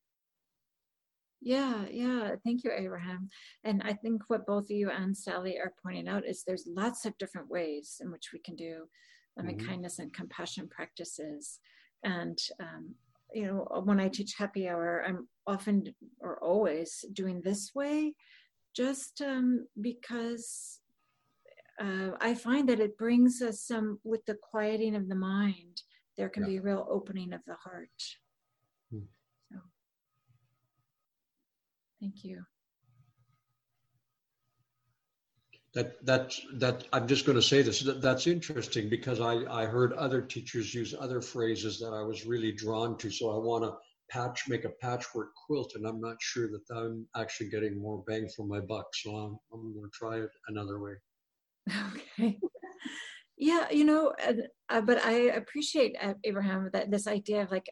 Yeah, 1.45 1.83
yeah. 1.91 2.35
Thank 2.45 2.63
you, 2.63 2.71
Abraham. 2.71 3.29
And 3.65 3.83
I 3.83 3.93
think 3.93 4.23
what 4.27 4.47
both 4.47 4.69
you 4.69 4.89
and 4.89 5.15
Sally 5.15 5.57
are 5.57 5.73
pointing 5.83 6.07
out 6.07 6.25
is 6.25 6.43
there's 6.47 6.65
lots 6.65 7.05
of 7.05 7.17
different 7.17 7.49
ways 7.49 7.97
in 8.01 8.11
which 8.11 8.29
we 8.31 8.39
can 8.39 8.55
do 8.55 8.85
loving 9.37 9.57
mm-hmm. 9.57 9.67
kindness 9.67 9.99
and 9.99 10.13
compassion 10.13 10.67
practices. 10.67 11.59
And, 12.03 12.37
um, 12.59 12.95
you 13.33 13.47
know, 13.47 13.81
when 13.83 13.99
I 13.99 14.09
teach 14.09 14.35
happy 14.37 14.67
hour, 14.67 15.03
I'm 15.07 15.27
often 15.47 15.93
or 16.19 16.37
always 16.43 17.05
doing 17.13 17.41
this 17.41 17.71
way 17.73 18.13
just 18.75 19.21
um, 19.21 19.67
because 19.79 20.79
uh, 21.79 22.11
I 22.19 22.33
find 22.35 22.69
that 22.69 22.79
it 22.79 22.97
brings 22.97 23.41
us 23.41 23.61
some, 23.61 23.99
with 24.03 24.25
the 24.25 24.35
quieting 24.35 24.95
of 24.95 25.07
the 25.07 25.15
mind, 25.15 25.81
there 26.17 26.29
can 26.29 26.43
yeah. 26.43 26.49
be 26.49 26.57
a 26.57 26.61
real 26.61 26.87
opening 26.89 27.33
of 27.33 27.41
the 27.47 27.55
heart. 27.55 27.89
Hmm. 28.91 29.05
So, 29.51 29.57
thank 31.99 32.23
you. 32.23 32.43
That 35.73 36.05
that 36.05 36.33
that 36.55 36.87
I'm 36.93 37.07
just 37.07 37.25
going 37.25 37.35
to 37.35 37.41
say 37.41 37.61
this. 37.61 37.81
That, 37.81 38.01
that's 38.01 38.27
interesting 38.27 38.89
because 38.89 39.19
I 39.19 39.43
I 39.51 39.65
heard 39.65 39.93
other 39.93 40.21
teachers 40.21 40.73
use 40.73 40.93
other 40.97 41.21
phrases 41.21 41.79
that 41.79 41.93
I 41.93 42.03
was 42.03 42.25
really 42.25 42.51
drawn 42.51 42.97
to. 42.97 43.09
So 43.09 43.31
I 43.31 43.37
want 43.37 43.63
to 43.63 43.75
patch 44.09 44.43
make 44.47 44.65
a 44.65 44.69
patchwork 44.69 45.33
quilt, 45.47 45.73
and 45.75 45.85
I'm 45.85 45.99
not 45.99 46.17
sure 46.19 46.47
that 46.47 46.75
I'm 46.75 47.07
actually 47.15 47.49
getting 47.49 47.81
more 47.81 48.03
bang 48.05 48.27
for 48.35 48.45
my 48.45 48.59
buck. 48.59 48.87
So 48.93 49.15
I'm 49.15 49.37
I'm 49.51 49.73
going 49.73 49.89
to 49.89 49.97
try 49.97 50.17
it 50.17 50.29
another 50.47 50.79
way. 50.79 50.93
Okay. 52.19 52.39
Yeah, 53.35 53.69
you 53.71 53.83
know, 53.83 54.13
uh, 54.69 54.81
but 54.81 55.03
I 55.03 55.13
appreciate 55.31 55.97
uh, 55.99 56.13
Abraham 56.23 56.69
that 56.71 56.91
this 56.91 57.07
idea 57.07 57.41
of 57.41 57.51
like 57.51 57.67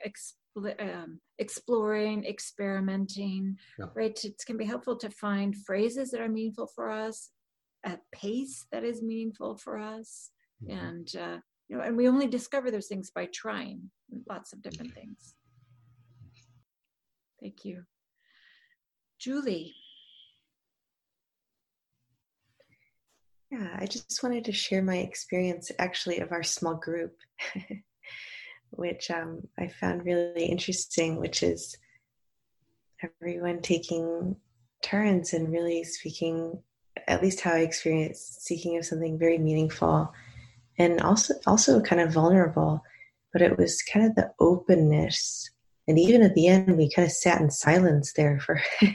um, 0.58 1.20
exploring, 1.38 2.26
experimenting, 2.26 3.58
yeah. 3.78 3.86
right? 3.95 4.20
It 4.26 4.41
can 4.45 4.58
be 4.58 4.66
helpful 4.66 4.97
to 4.97 5.10
find 5.12 5.56
phrases 5.56 6.10
that 6.12 6.20
are 6.20 6.28
meaningful 6.28 6.68
for 6.76 6.89
us 6.89 7.30
a 7.86 7.97
pace 8.11 8.65
that 8.71 8.84
is 8.84 9.01
meaningful 9.01 9.57
for 9.57 9.77
us 9.77 10.32
mm-hmm. 10.63 10.77
and 10.77 11.15
uh, 11.15 11.38
you 11.67 11.77
know 11.77 11.84
and 11.84 11.97
we 11.97 12.07
only 12.07 12.27
discover 12.27 12.71
those 12.71 12.88
things 12.88 13.11
by 13.13 13.27
trying 13.34 13.89
lots 14.29 14.53
of 14.53 14.61
different 14.61 14.93
things 14.93 15.34
thank 17.41 17.65
you 17.65 17.84
Julie. 19.21 19.75
Yeah, 23.51 23.77
I 23.77 23.86
just 23.86 24.23
wanted 24.23 24.45
to 24.45 24.51
share 24.51 24.82
my 24.82 24.95
experience 24.97 25.71
actually 25.77 26.21
of 26.21 26.32
our 26.32 26.41
small 26.41 26.73
group, 26.73 27.15
which 28.71 29.11
um, 29.11 29.43
I 29.59 29.67
found 29.67 30.05
really 30.05 30.45
interesting, 30.45 31.17
which 31.17 31.43
is 31.43 31.77
everyone 33.03 33.61
taking 33.61 34.38
turns 34.82 35.34
and 35.34 35.51
really 35.51 35.84
speaking, 35.84 36.57
at 37.08 37.22
least 37.22 37.42
how 37.42 37.54
I 37.54 37.60
experienced 37.60 38.44
seeking 38.44 38.78
of 38.78 38.86
something 38.86 39.18
very 39.18 39.38
meaningful 39.38 40.14
and 40.78 41.02
also 41.02 41.34
also 41.46 41.82
kind 41.82 42.02
of 42.02 42.14
vulnerable. 42.14 42.84
But 43.34 43.42
it 43.42 43.58
was 43.58 43.82
kind 43.82 44.06
of 44.06 44.16
the 44.16 44.32
openness, 44.39 45.50
and 45.88 45.98
even 45.98 46.22
at 46.22 46.36
the 46.36 46.48
end, 46.48 46.78
we 46.78 46.92
kind 46.92 47.06
of 47.06 47.12
sat 47.12 47.39
in 47.39 47.50
silence 47.50 48.14
there 48.14 48.39
for 48.39 48.62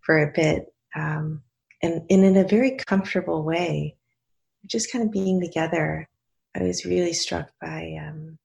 for 0.00 0.18
a 0.18 0.32
bit. 0.34 0.66
Um, 0.94 1.42
and, 1.82 2.02
and 2.10 2.24
in 2.24 2.36
a 2.36 2.46
very 2.46 2.76
comfortable 2.86 3.42
way, 3.42 3.96
just 4.66 4.92
kind 4.92 5.04
of 5.04 5.10
being 5.10 5.40
together. 5.40 6.08
I 6.56 6.62
was 6.62 6.84
really 6.84 7.12
struck 7.12 7.50
by 7.60 7.96
um, 8.00 8.38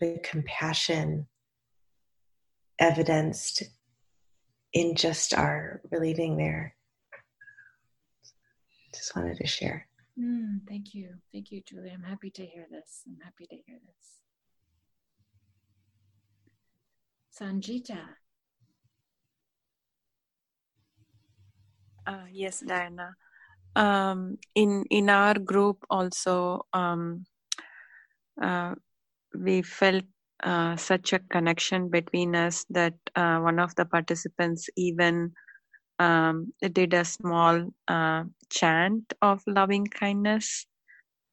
the 0.00 0.18
compassion 0.22 1.26
evidenced 2.78 3.64
in 4.72 4.94
just 4.94 5.34
our 5.34 5.80
relating 5.90 6.36
there. 6.36 6.74
Just 8.94 9.16
wanted 9.16 9.36
to 9.38 9.46
share. 9.46 9.88
Mm, 10.18 10.60
thank 10.68 10.94
you. 10.94 11.14
Thank 11.32 11.50
you, 11.50 11.62
Julie. 11.66 11.90
I'm 11.90 12.02
happy 12.02 12.30
to 12.30 12.44
hear 12.44 12.66
this. 12.70 13.02
I'm 13.06 13.18
happy 13.24 13.46
to 13.46 13.56
hear 13.66 13.78
this. 13.86 14.20
Sanjita. 17.32 17.98
Uh, 22.06 22.26
yes, 22.30 22.60
Diana. 22.60 23.14
Um, 23.74 24.36
in 24.54 24.84
in 24.90 25.08
our 25.08 25.38
group 25.38 25.84
also, 25.88 26.66
um, 26.74 27.24
uh, 28.42 28.74
we 29.34 29.62
felt 29.62 30.04
uh, 30.42 30.76
such 30.76 31.14
a 31.14 31.20
connection 31.30 31.88
between 31.88 32.36
us 32.36 32.66
that 32.68 32.94
uh, 33.16 33.38
one 33.38 33.58
of 33.58 33.74
the 33.76 33.86
participants 33.86 34.68
even 34.76 35.32
um, 36.02 36.52
did 36.60 36.94
a 36.94 37.04
small 37.04 37.70
uh, 37.86 38.24
chant 38.50 39.12
of 39.22 39.42
loving 39.46 39.86
kindness. 39.86 40.66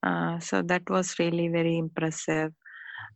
Uh, 0.03 0.39
so 0.39 0.61
that 0.61 0.89
was 0.89 1.17
really 1.19 1.47
very 1.47 1.77
impressive. 1.77 2.53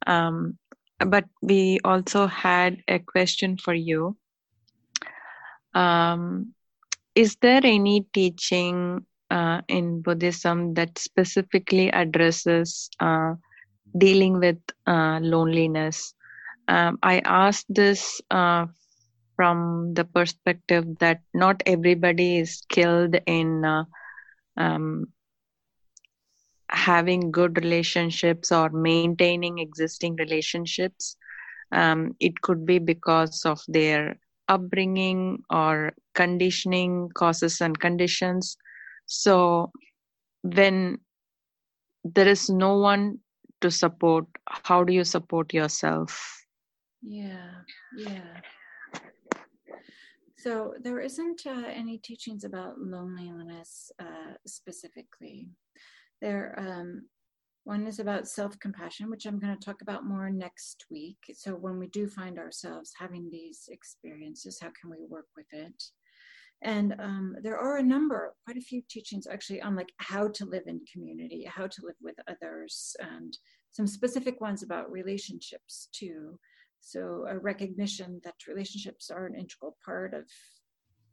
Um, 0.07 0.57
but 0.99 1.25
we 1.41 1.79
also 1.83 2.27
had 2.27 2.77
a 2.87 2.99
question 2.99 3.57
for 3.57 3.73
you. 3.73 4.17
Um, 5.73 6.53
is 7.15 7.37
there 7.41 7.61
any 7.63 8.05
teaching 8.13 9.05
uh, 9.29 9.61
in 9.67 10.01
Buddhism 10.01 10.73
that 10.73 10.97
specifically 10.97 11.91
addresses 11.91 12.89
uh, 12.99 13.33
dealing 13.97 14.39
with 14.39 14.59
uh, 14.87 15.19
loneliness? 15.21 16.13
Um, 16.67 16.97
I 17.03 17.21
asked 17.25 17.67
this 17.69 18.21
uh, 18.31 18.65
from 19.35 19.93
the 19.93 20.03
perspective 20.05 20.85
that 20.99 21.21
not 21.33 21.61
everybody 21.65 22.37
is 22.39 22.59
skilled 22.59 23.15
in 23.25 23.65
uh, 23.65 23.83
um, 24.57 25.07
having 26.69 27.31
good 27.31 27.57
relationships 27.63 28.51
or 28.51 28.69
maintaining 28.69 29.53
existing 29.59 30.15
relationships. 30.15 31.15
Um, 31.71 32.15
it 32.19 32.41
could 32.41 32.65
be 32.65 32.79
because 32.79 33.43
of 33.45 33.61
their 33.67 34.17
upbringing 34.47 35.43
or 35.49 35.93
conditioning 36.13 37.09
causes 37.13 37.61
and 37.61 37.79
conditions. 37.79 38.57
So 39.05 39.71
when 40.43 40.99
there 42.03 42.27
is 42.27 42.49
no 42.49 42.77
one 42.77 43.19
to 43.61 43.69
support 43.71 44.25
how 44.47 44.83
do 44.83 44.93
you 44.93 45.03
support 45.03 45.53
yourself? 45.53 46.45
Yeah 47.01 47.61
yeah 47.95 48.41
so 50.43 50.73
there 50.81 50.99
isn't 50.99 51.41
uh, 51.45 51.67
any 51.67 51.97
teachings 51.97 52.43
about 52.43 52.79
loneliness 52.79 53.91
uh, 53.99 54.33
specifically 54.45 55.47
there 56.21 56.55
um, 56.57 57.03
one 57.65 57.87
is 57.87 57.99
about 57.99 58.27
self 58.27 58.59
compassion, 58.59 59.09
which 59.09 59.25
I'm 59.25 59.39
going 59.39 59.57
to 59.57 59.65
talk 59.65 59.81
about 59.81 60.05
more 60.05 60.29
next 60.29 60.85
week. 60.91 61.17
So, 61.33 61.55
when 61.55 61.79
we 61.79 61.87
do 61.87 62.07
find 62.07 62.37
ourselves 62.37 62.91
having 62.97 63.29
these 63.29 63.69
experiences, 63.71 64.59
how 64.61 64.71
can 64.79 64.89
we 64.89 64.97
work 65.07 65.27
with 65.37 65.47
it? 65.51 65.83
And 66.61 66.95
um, 66.99 67.35
there 67.41 67.57
are 67.57 67.77
a 67.77 67.83
number, 67.83 68.33
quite 68.45 68.57
a 68.57 68.61
few 68.61 68.81
teachings 68.89 69.27
actually 69.27 69.61
on 69.61 69.75
like 69.75 69.91
how 69.97 70.29
to 70.29 70.45
live 70.45 70.63
in 70.67 70.81
community, 70.91 71.45
how 71.45 71.67
to 71.67 71.81
live 71.83 71.95
with 72.01 72.15
others, 72.27 72.95
and 72.99 73.37
some 73.71 73.87
specific 73.87 74.39
ones 74.41 74.63
about 74.63 74.91
relationships 74.91 75.89
too. 75.93 76.37
So, 76.85 77.25
a 77.29 77.37
recognition 77.39 78.19
that 78.25 78.47
relationships 78.47 79.09
are 79.09 79.25
an 79.25 79.35
integral 79.35 79.77
part 79.85 80.13
of 80.13 80.25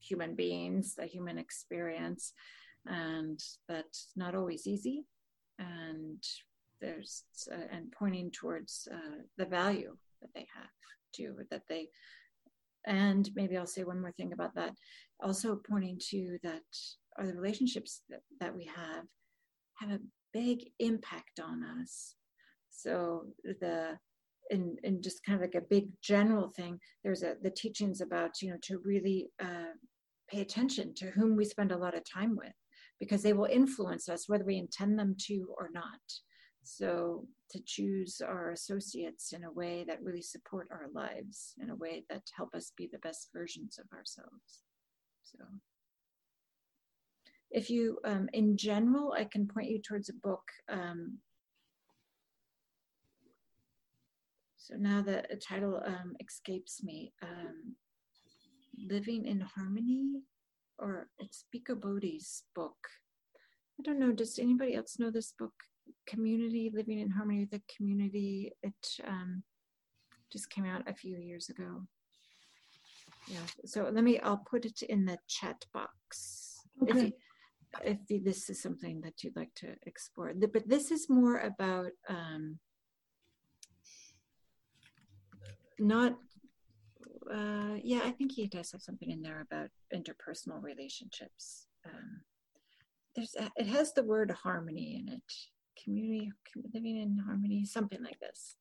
human 0.00 0.34
beings, 0.34 0.94
the 0.96 1.06
human 1.06 1.38
experience, 1.38 2.32
and 2.86 3.38
that's 3.68 4.08
not 4.16 4.34
always 4.34 4.66
easy. 4.66 5.04
And 5.58 6.22
there's 6.80 7.24
uh, 7.52 7.66
and 7.70 7.92
pointing 7.92 8.30
towards 8.30 8.88
uh, 8.92 9.22
the 9.36 9.46
value 9.46 9.96
that 10.20 10.30
they 10.34 10.46
have 10.54 10.70
too 11.14 11.36
that 11.50 11.62
they 11.68 11.88
and 12.86 13.28
maybe 13.34 13.56
i'll 13.56 13.66
say 13.66 13.84
one 13.84 14.00
more 14.00 14.12
thing 14.12 14.32
about 14.32 14.54
that. 14.54 14.72
Also 15.22 15.60
pointing 15.68 16.00
to 16.10 16.38
that 16.42 16.62
are 17.18 17.26
the 17.26 17.34
relationships 17.34 18.02
that, 18.08 18.20
that 18.40 18.56
we 18.56 18.64
have 18.64 19.04
have 19.74 19.90
a 19.90 20.00
big 20.32 20.70
impact 20.78 21.40
on 21.40 21.62
us. 21.80 22.14
So 22.70 23.26
the 23.44 23.98
in 24.50 25.02
just 25.02 25.24
kind 25.24 25.36
of 25.36 25.42
like 25.42 25.54
a 25.54 25.66
big 25.68 25.88
general 26.02 26.48
thing 26.48 26.78
there's 27.04 27.22
a 27.22 27.34
the 27.42 27.50
teachings 27.50 28.00
about 28.00 28.42
you 28.42 28.50
know 28.50 28.56
to 28.62 28.80
really 28.84 29.30
uh, 29.42 29.72
pay 30.30 30.40
attention 30.40 30.94
to 30.94 31.10
whom 31.10 31.36
we 31.36 31.44
spend 31.44 31.72
a 31.72 31.76
lot 31.78 31.96
of 31.96 32.02
time 32.08 32.36
with 32.36 32.52
because 33.00 33.22
they 33.22 33.32
will 33.32 33.46
influence 33.46 34.08
us 34.08 34.28
whether 34.28 34.44
we 34.44 34.58
intend 34.58 34.98
them 34.98 35.16
to 35.18 35.46
or 35.58 35.70
not. 35.72 36.00
So, 36.62 37.26
to 37.52 37.60
choose 37.64 38.20
our 38.20 38.50
associates 38.50 39.32
in 39.32 39.44
a 39.44 39.50
way 39.50 39.84
that 39.88 40.02
really 40.02 40.22
support 40.22 40.68
our 40.70 40.88
lives, 40.92 41.54
in 41.60 41.70
a 41.70 41.74
way 41.74 42.04
that 42.10 42.22
help 42.36 42.54
us 42.54 42.72
be 42.76 42.88
the 42.92 42.98
best 42.98 43.30
versions 43.34 43.78
of 43.78 43.86
ourselves. 43.96 44.60
So, 45.24 45.38
if 47.50 47.70
you, 47.70 47.98
um, 48.04 48.28
in 48.34 48.58
general, 48.58 49.14
I 49.16 49.24
can 49.24 49.48
point 49.48 49.70
you 49.70 49.80
towards 49.80 50.10
a 50.10 50.14
book. 50.22 50.42
Um, 50.68 51.18
so 54.70 54.76
now 54.78 55.02
the 55.02 55.24
title 55.46 55.82
um, 55.84 56.14
escapes 56.20 56.82
me. 56.82 57.12
Um, 57.22 57.74
Living 58.88 59.26
in 59.26 59.40
Harmony 59.40 60.22
or 60.78 61.08
it's 61.18 61.44
Bhikkhu 61.54 61.80
Bodhi's 61.80 62.44
book. 62.54 62.76
I 63.78 63.82
don't 63.82 63.98
know. 63.98 64.12
Does 64.12 64.38
anybody 64.38 64.74
else 64.74 64.98
know 64.98 65.10
this 65.10 65.34
book? 65.38 65.52
Community 66.06 66.70
Living 66.74 67.00
in 67.00 67.10
Harmony 67.10 67.40
with 67.40 67.50
the 67.50 67.62
Community. 67.76 68.52
It 68.62 68.88
um, 69.06 69.42
just 70.32 70.50
came 70.50 70.64
out 70.64 70.88
a 70.88 70.94
few 70.94 71.16
years 71.16 71.48
ago. 71.48 71.82
Yeah. 73.28 73.38
So 73.66 73.90
let 73.92 74.04
me. 74.04 74.18
I'll 74.20 74.44
put 74.50 74.64
it 74.64 74.82
in 74.82 75.04
the 75.04 75.18
chat 75.28 75.64
box. 75.74 76.60
Okay. 76.82 76.90
If, 76.90 77.04
you, 77.04 77.12
if 77.84 77.98
you, 78.08 78.22
this 78.24 78.48
is 78.48 78.62
something 78.62 79.00
that 79.02 79.22
you'd 79.22 79.36
like 79.36 79.54
to 79.56 79.74
explore, 79.86 80.32
but 80.34 80.68
this 80.68 80.90
is 80.90 81.10
more 81.10 81.38
about 81.38 81.90
um, 82.08 82.58
not 85.80 86.16
uh, 87.32 87.76
yeah, 87.82 88.00
I 88.04 88.10
think 88.10 88.32
he 88.32 88.46
does 88.46 88.72
have 88.72 88.82
something 88.82 89.10
in 89.10 89.22
there 89.22 89.40
about 89.40 89.68
interpersonal 89.94 90.62
relationships. 90.62 91.66
Um, 91.86 92.22
there's 93.14 93.34
a, 93.38 93.50
it 93.56 93.66
has 93.66 93.92
the 93.92 94.02
word 94.02 94.30
harmony 94.30 95.00
in 95.00 95.12
it. 95.12 95.22
Community 95.82 96.32
living 96.74 96.98
in 96.98 97.18
harmony, 97.18 97.64
something 97.64 98.02
like 98.02 98.18
this. 98.20 98.56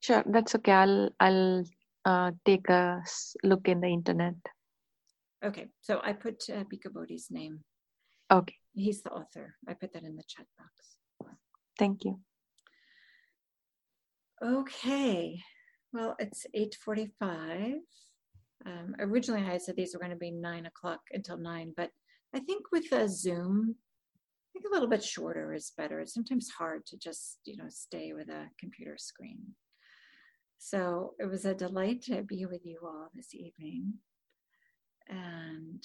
Sure, 0.00 0.24
that's 0.26 0.54
okay. 0.56 0.72
I'll 0.72 1.10
I'll 1.20 1.64
uh, 2.04 2.32
take 2.44 2.68
a 2.68 3.02
look 3.44 3.68
in 3.68 3.80
the 3.80 3.88
internet. 3.88 4.34
Okay, 5.44 5.68
so 5.80 6.00
I 6.02 6.12
put 6.12 6.42
uh, 6.50 6.64
Bhikkhu 6.64 6.92
Bodhi's 6.92 7.28
name. 7.30 7.60
Okay. 8.30 8.56
He's 8.74 9.02
the 9.02 9.10
author. 9.10 9.54
I 9.68 9.74
put 9.74 9.92
that 9.92 10.02
in 10.02 10.16
the 10.16 10.24
chat 10.26 10.46
box. 10.58 11.36
Thank 11.78 12.04
you. 12.04 12.20
Okay. 14.42 15.40
Well, 15.92 16.16
it's 16.18 16.46
8.45. 16.56 17.74
Um, 18.64 18.94
originally, 18.98 19.44
I 19.44 19.58
said 19.58 19.76
these 19.76 19.92
were 19.92 20.00
going 20.00 20.10
to 20.10 20.16
be 20.16 20.30
9 20.30 20.66
o'clock 20.66 21.00
until 21.12 21.36
9, 21.36 21.74
but 21.76 21.90
I 22.34 22.40
think 22.40 22.72
with 22.72 22.90
a 22.92 23.08
Zoom, 23.08 23.74
I 23.76 24.48
think 24.52 24.64
a 24.64 24.72
little 24.72 24.88
bit 24.88 25.04
shorter 25.04 25.52
is 25.52 25.72
better. 25.76 26.00
It's 26.00 26.14
sometimes 26.14 26.50
hard 26.50 26.86
to 26.86 26.96
just, 26.96 27.40
you 27.44 27.56
know, 27.56 27.68
stay 27.68 28.12
with 28.12 28.28
a 28.28 28.48
computer 28.58 28.96
screen. 28.98 29.40
So 30.58 31.14
it 31.18 31.26
was 31.26 31.44
a 31.44 31.54
delight 31.54 32.02
to 32.02 32.22
be 32.22 32.46
with 32.46 32.64
you 32.64 32.78
all 32.84 33.10
this 33.14 33.34
evening. 33.34 33.94
And 35.08 35.84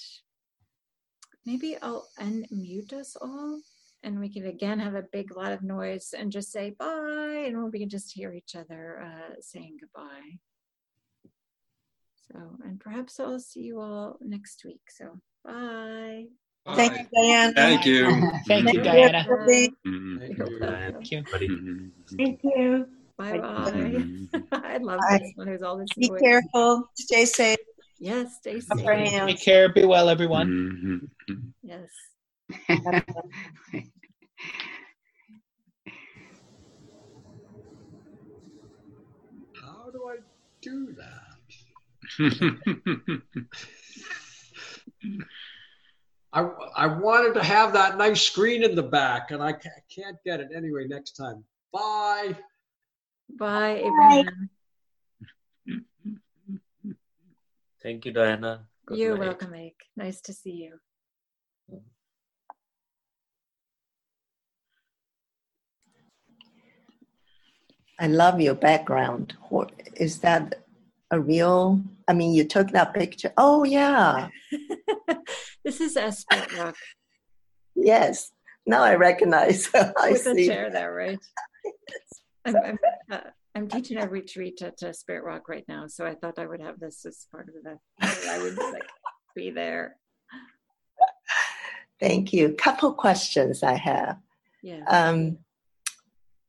maybe 1.46 1.78
I'll 1.82 2.08
unmute 2.20 2.94
us 2.94 3.18
all 3.20 3.60
and 4.08 4.20
we 4.22 4.30
can 4.30 4.46
again 4.48 4.80
have 4.80 4.96
a 4.96 5.04
big 5.12 5.36
lot 5.36 5.52
of 5.52 5.62
noise 5.62 6.14
and 6.18 6.32
just 6.32 6.50
say 6.52 6.74
bye 6.80 7.44
and 7.46 7.72
we 7.72 7.80
can 7.80 7.90
just 7.90 8.14
hear 8.14 8.32
each 8.32 8.56
other 8.56 9.04
uh, 9.06 9.34
saying 9.42 9.78
goodbye. 9.82 10.40
So, 12.32 12.40
and 12.64 12.80
perhaps 12.80 13.20
I'll 13.20 13.40
see 13.40 13.62
you 13.62 13.80
all 13.82 14.18
next 14.22 14.64
week. 14.66 14.82
So, 14.90 15.20
bye. 15.46 16.26
Thank 16.76 16.98
you, 17.00 17.06
Diana. 17.14 17.54
Thank 17.54 17.86
you. 17.86 18.32
Thank 18.48 18.74
you, 18.74 18.82
Diana. 18.82 19.26
Thank 19.26 20.38
You're 20.38 20.48
you. 20.50 20.60
welcome. 20.60 20.94
Thank 20.94 21.12
you. 21.12 21.24
Thank 22.18 22.40
you. 22.44 22.88
Bye 23.18 23.40
bye. 23.40 23.72
Mhm. 23.72 24.28
I 24.52 24.78
love 24.78 25.00
Bye. 25.00 25.20
this 25.20 25.32
one. 25.36 25.48
There's 25.48 25.64
all 25.64 25.78
this 25.78 25.90
Be 25.98 26.10
noise. 26.10 26.20
careful. 26.22 26.90
Stay 26.96 27.26
safe. 27.26 27.58
Yes, 28.00 28.36
stay 28.38 28.60
safe. 28.60 28.86
hands. 28.86 29.32
Take 29.32 29.42
care. 29.42 29.72
Be 29.74 29.86
well, 29.86 30.08
everyone. 30.10 31.10
Mhm. 31.30 31.52
Yes. 31.64 31.90
How 39.62 39.90
do 39.92 40.10
I 40.10 40.18
do 40.62 40.94
that? 40.94 41.38
I, 46.34 46.42
I 46.76 46.88
wanted 46.88 47.34
to 47.36 47.44
have 47.44 47.74
that 47.74 47.98
nice 47.98 48.22
screen 48.22 48.64
in 48.64 48.76
the 48.76 48.84
back, 48.84 49.32
and 49.32 49.42
I 49.42 49.54
can't 49.54 50.18
get 50.26 50.40
it 50.40 50.50
anyway. 50.56 50.86
Next 50.88 51.14
time. 51.14 51.44
Bye. 51.72 52.36
Bye, 53.38 53.82
Abraham. 53.86 54.50
Thank 57.82 58.06
you, 58.06 58.12
Diana. 58.12 58.68
Good 58.86 58.98
You're 58.98 59.18
night. 59.18 59.26
welcome, 59.26 59.54
Ike. 59.54 59.84
Nice 59.96 60.22
to 60.22 60.34
see 60.34 60.52
you. 60.52 60.80
Mm. 61.74 61.82
I 68.00 68.08
love 68.08 68.40
your 68.40 68.56
background. 68.56 69.36
Is 69.96 70.20
that 70.20 70.62
a 71.12 71.20
real? 71.20 71.82
I 72.08 72.14
mean, 72.14 72.34
you 72.34 72.44
took 72.44 72.72
that 72.72 72.94
picture. 72.94 73.34
Oh 73.38 73.64
yeah, 73.64 74.30
This 75.64 75.82
is 75.82 75.94
Spirit 75.94 76.58
Rock 76.58 76.76
yes. 77.78 78.32
Now 78.66 78.84
I 78.84 78.96
recognize. 78.96 79.70
I 79.74 80.12
with 80.12 80.26
a 80.26 80.36
see. 80.36 80.48
chair 80.48 80.70
there, 80.70 80.94
right? 80.94 81.20
I'm, 82.46 82.56
I'm, 82.58 82.80
uh, 83.12 83.20
I'm 83.56 83.68
teaching 83.68 83.98
a 83.98 84.08
retreat 84.08 84.62
at 84.62 84.82
uh, 84.84 84.94
Spirit 84.94 85.24
Rock 85.24 85.48
right 85.48 85.66
now, 85.68 85.88
so 85.88 86.06
I 86.06 86.16
thought 86.16 86.40
I 86.40 86.46
would 86.46 86.62
have 86.62 86.80
this 86.80 87.06
as 87.06 87.28
part 87.32 87.50
of 87.50 87.56
the. 87.64 87.78
I 88.02 88.42
would 88.42 88.58
like 88.58 88.88
be 89.36 89.52
there. 89.52 89.96
Thank 92.00 92.34
you. 92.34 92.54
Couple 92.54 92.94
questions 92.94 93.64
I 93.64 93.74
have. 93.76 94.18
Yeah. 94.62 94.84
Um, 94.88 95.40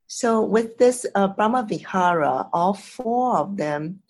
so 0.09 0.43
with 0.43 0.79
this 0.79 1.05
uh, 1.15 1.29
Brahma 1.29 1.67
Vihara, 1.69 2.49
all 2.55 2.73
four 2.73 3.37
of 3.37 3.59
them 3.59 4.01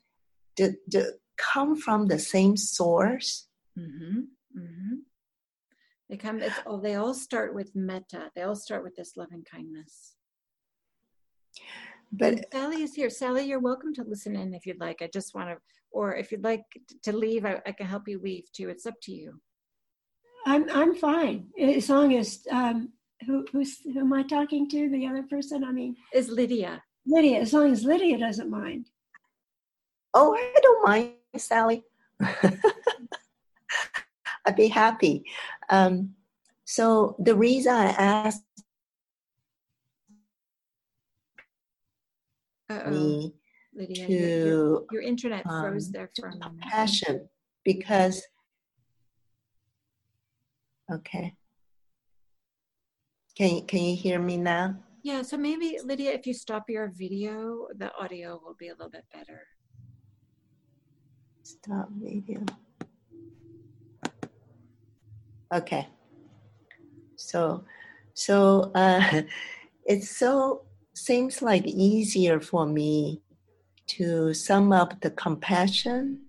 did, 0.55 0.77
did 0.89 1.07
come 1.37 1.77
from 1.77 2.07
the 2.07 2.21
same 2.21 2.57
source. 2.57 3.49
Mm-hmm. 3.77 4.21
Mm-hmm. 4.57 4.95
They 6.09 6.17
come. 6.17 6.41
It's 6.41 6.55
oh, 6.67 6.81
they 6.81 6.95
all 6.95 7.15
start 7.15 7.53
with 7.53 7.75
metta. 7.75 8.31
They 8.35 8.43
all 8.43 8.55
start 8.55 8.85
with 8.85 8.95
this 8.95 9.17
loving 9.17 9.45
kindness. 9.45 10.15
But 12.13 12.35
And 12.35 12.47
Sally 12.53 12.83
is 12.83 12.95
here. 12.95 13.11
Sally, 13.11 13.45
you're 13.45 13.59
welcome 13.59 13.93
to 13.95 14.05
listen 14.05 14.37
in 14.37 14.55
if 14.55 14.67
you'd 14.67 14.81
like. 14.81 15.03
I 15.03 15.11
just 15.13 15.35
want 15.35 15.51
to, 15.51 15.57
or 15.91 16.15
if 16.15 16.31
you'd 16.33 16.45
like 16.45 16.63
to 17.03 17.13
leave, 17.13 17.45
I, 17.45 17.61
I 17.67 17.73
can 17.73 17.87
help 17.87 18.09
you 18.09 18.21
leave 18.21 18.51
too. 18.53 18.69
It's 18.69 18.87
up 18.87 18.95
to 19.03 19.13
you. 19.13 19.41
I'm 20.47 20.71
I'm 20.71 20.95
fine 20.95 21.49
as 21.61 21.91
long 21.91 22.15
as 22.15 22.47
um, 22.51 22.93
who 23.27 23.45
who's 23.53 23.79
who 23.81 24.01
am 24.01 24.13
I 24.13 24.23
talking 24.23 24.69
to? 24.71 24.89
The 24.91 25.07
other 25.07 25.23
person? 25.25 25.65
I 25.65 25.73
mean, 25.73 25.97
Is 26.13 26.29
Lydia? 26.29 26.83
Lydia. 27.07 27.41
As 27.41 27.53
long 27.53 27.71
as 27.73 27.85
Lydia 27.85 28.19
doesn't 28.19 28.51
mind. 28.51 28.87
oh, 30.15 30.35
I 30.35 30.61
don't 30.63 30.85
mind, 30.87 31.13
Sally. 31.37 31.85
I'd 34.47 34.57
be 34.57 34.69
happy. 34.69 35.25
Um, 35.69 36.15
so 36.65 37.17
the 37.19 37.35
reason 37.37 37.73
I 37.75 37.87
asked 37.87 38.43
Uh-oh. 42.71 42.91
me 42.91 43.35
Lydia, 43.75 44.07
to 44.07 44.13
your, 44.13 44.47
your, 44.47 44.85
your 44.93 45.03
internet 45.03 45.47
um, 45.47 45.63
froze 45.63 45.91
there 45.91 46.11
for 46.19 46.29
a 46.29 46.37
moment. 46.37 46.61
passion 46.61 47.29
because 47.65 48.23
okay 50.93 51.35
can 53.39 53.65
can 53.67 53.85
you 53.85 53.95
hear 53.95 54.19
me 54.19 54.37
now? 54.37 54.75
Yeah, 55.05 55.23
so 55.23 55.37
maybe 55.37 55.79
Lydia, 55.85 56.11
if 56.11 56.27
you 56.27 56.35
stop 56.35 56.69
your 56.69 56.89
video, 56.89 57.69
the 57.79 57.95
audio 57.95 58.41
will 58.45 58.57
be 58.59 58.69
a 58.69 58.73
little 58.73 58.91
bit 58.91 59.05
better. 59.15 59.47
stop 61.45 61.89
video. 61.93 62.45
Okay. 65.55 65.87
So 67.15 67.65
so 68.13 68.73
uh 68.75 69.23
it's 69.85 70.11
so 70.11 70.65
seems 70.95 71.41
like 71.41 71.65
easier 71.65 72.41
for 72.41 72.67
me 72.67 73.23
to 73.87 74.35
sum 74.35 74.73
up 74.73 75.01
the 75.01 75.13
compassion 75.13 76.28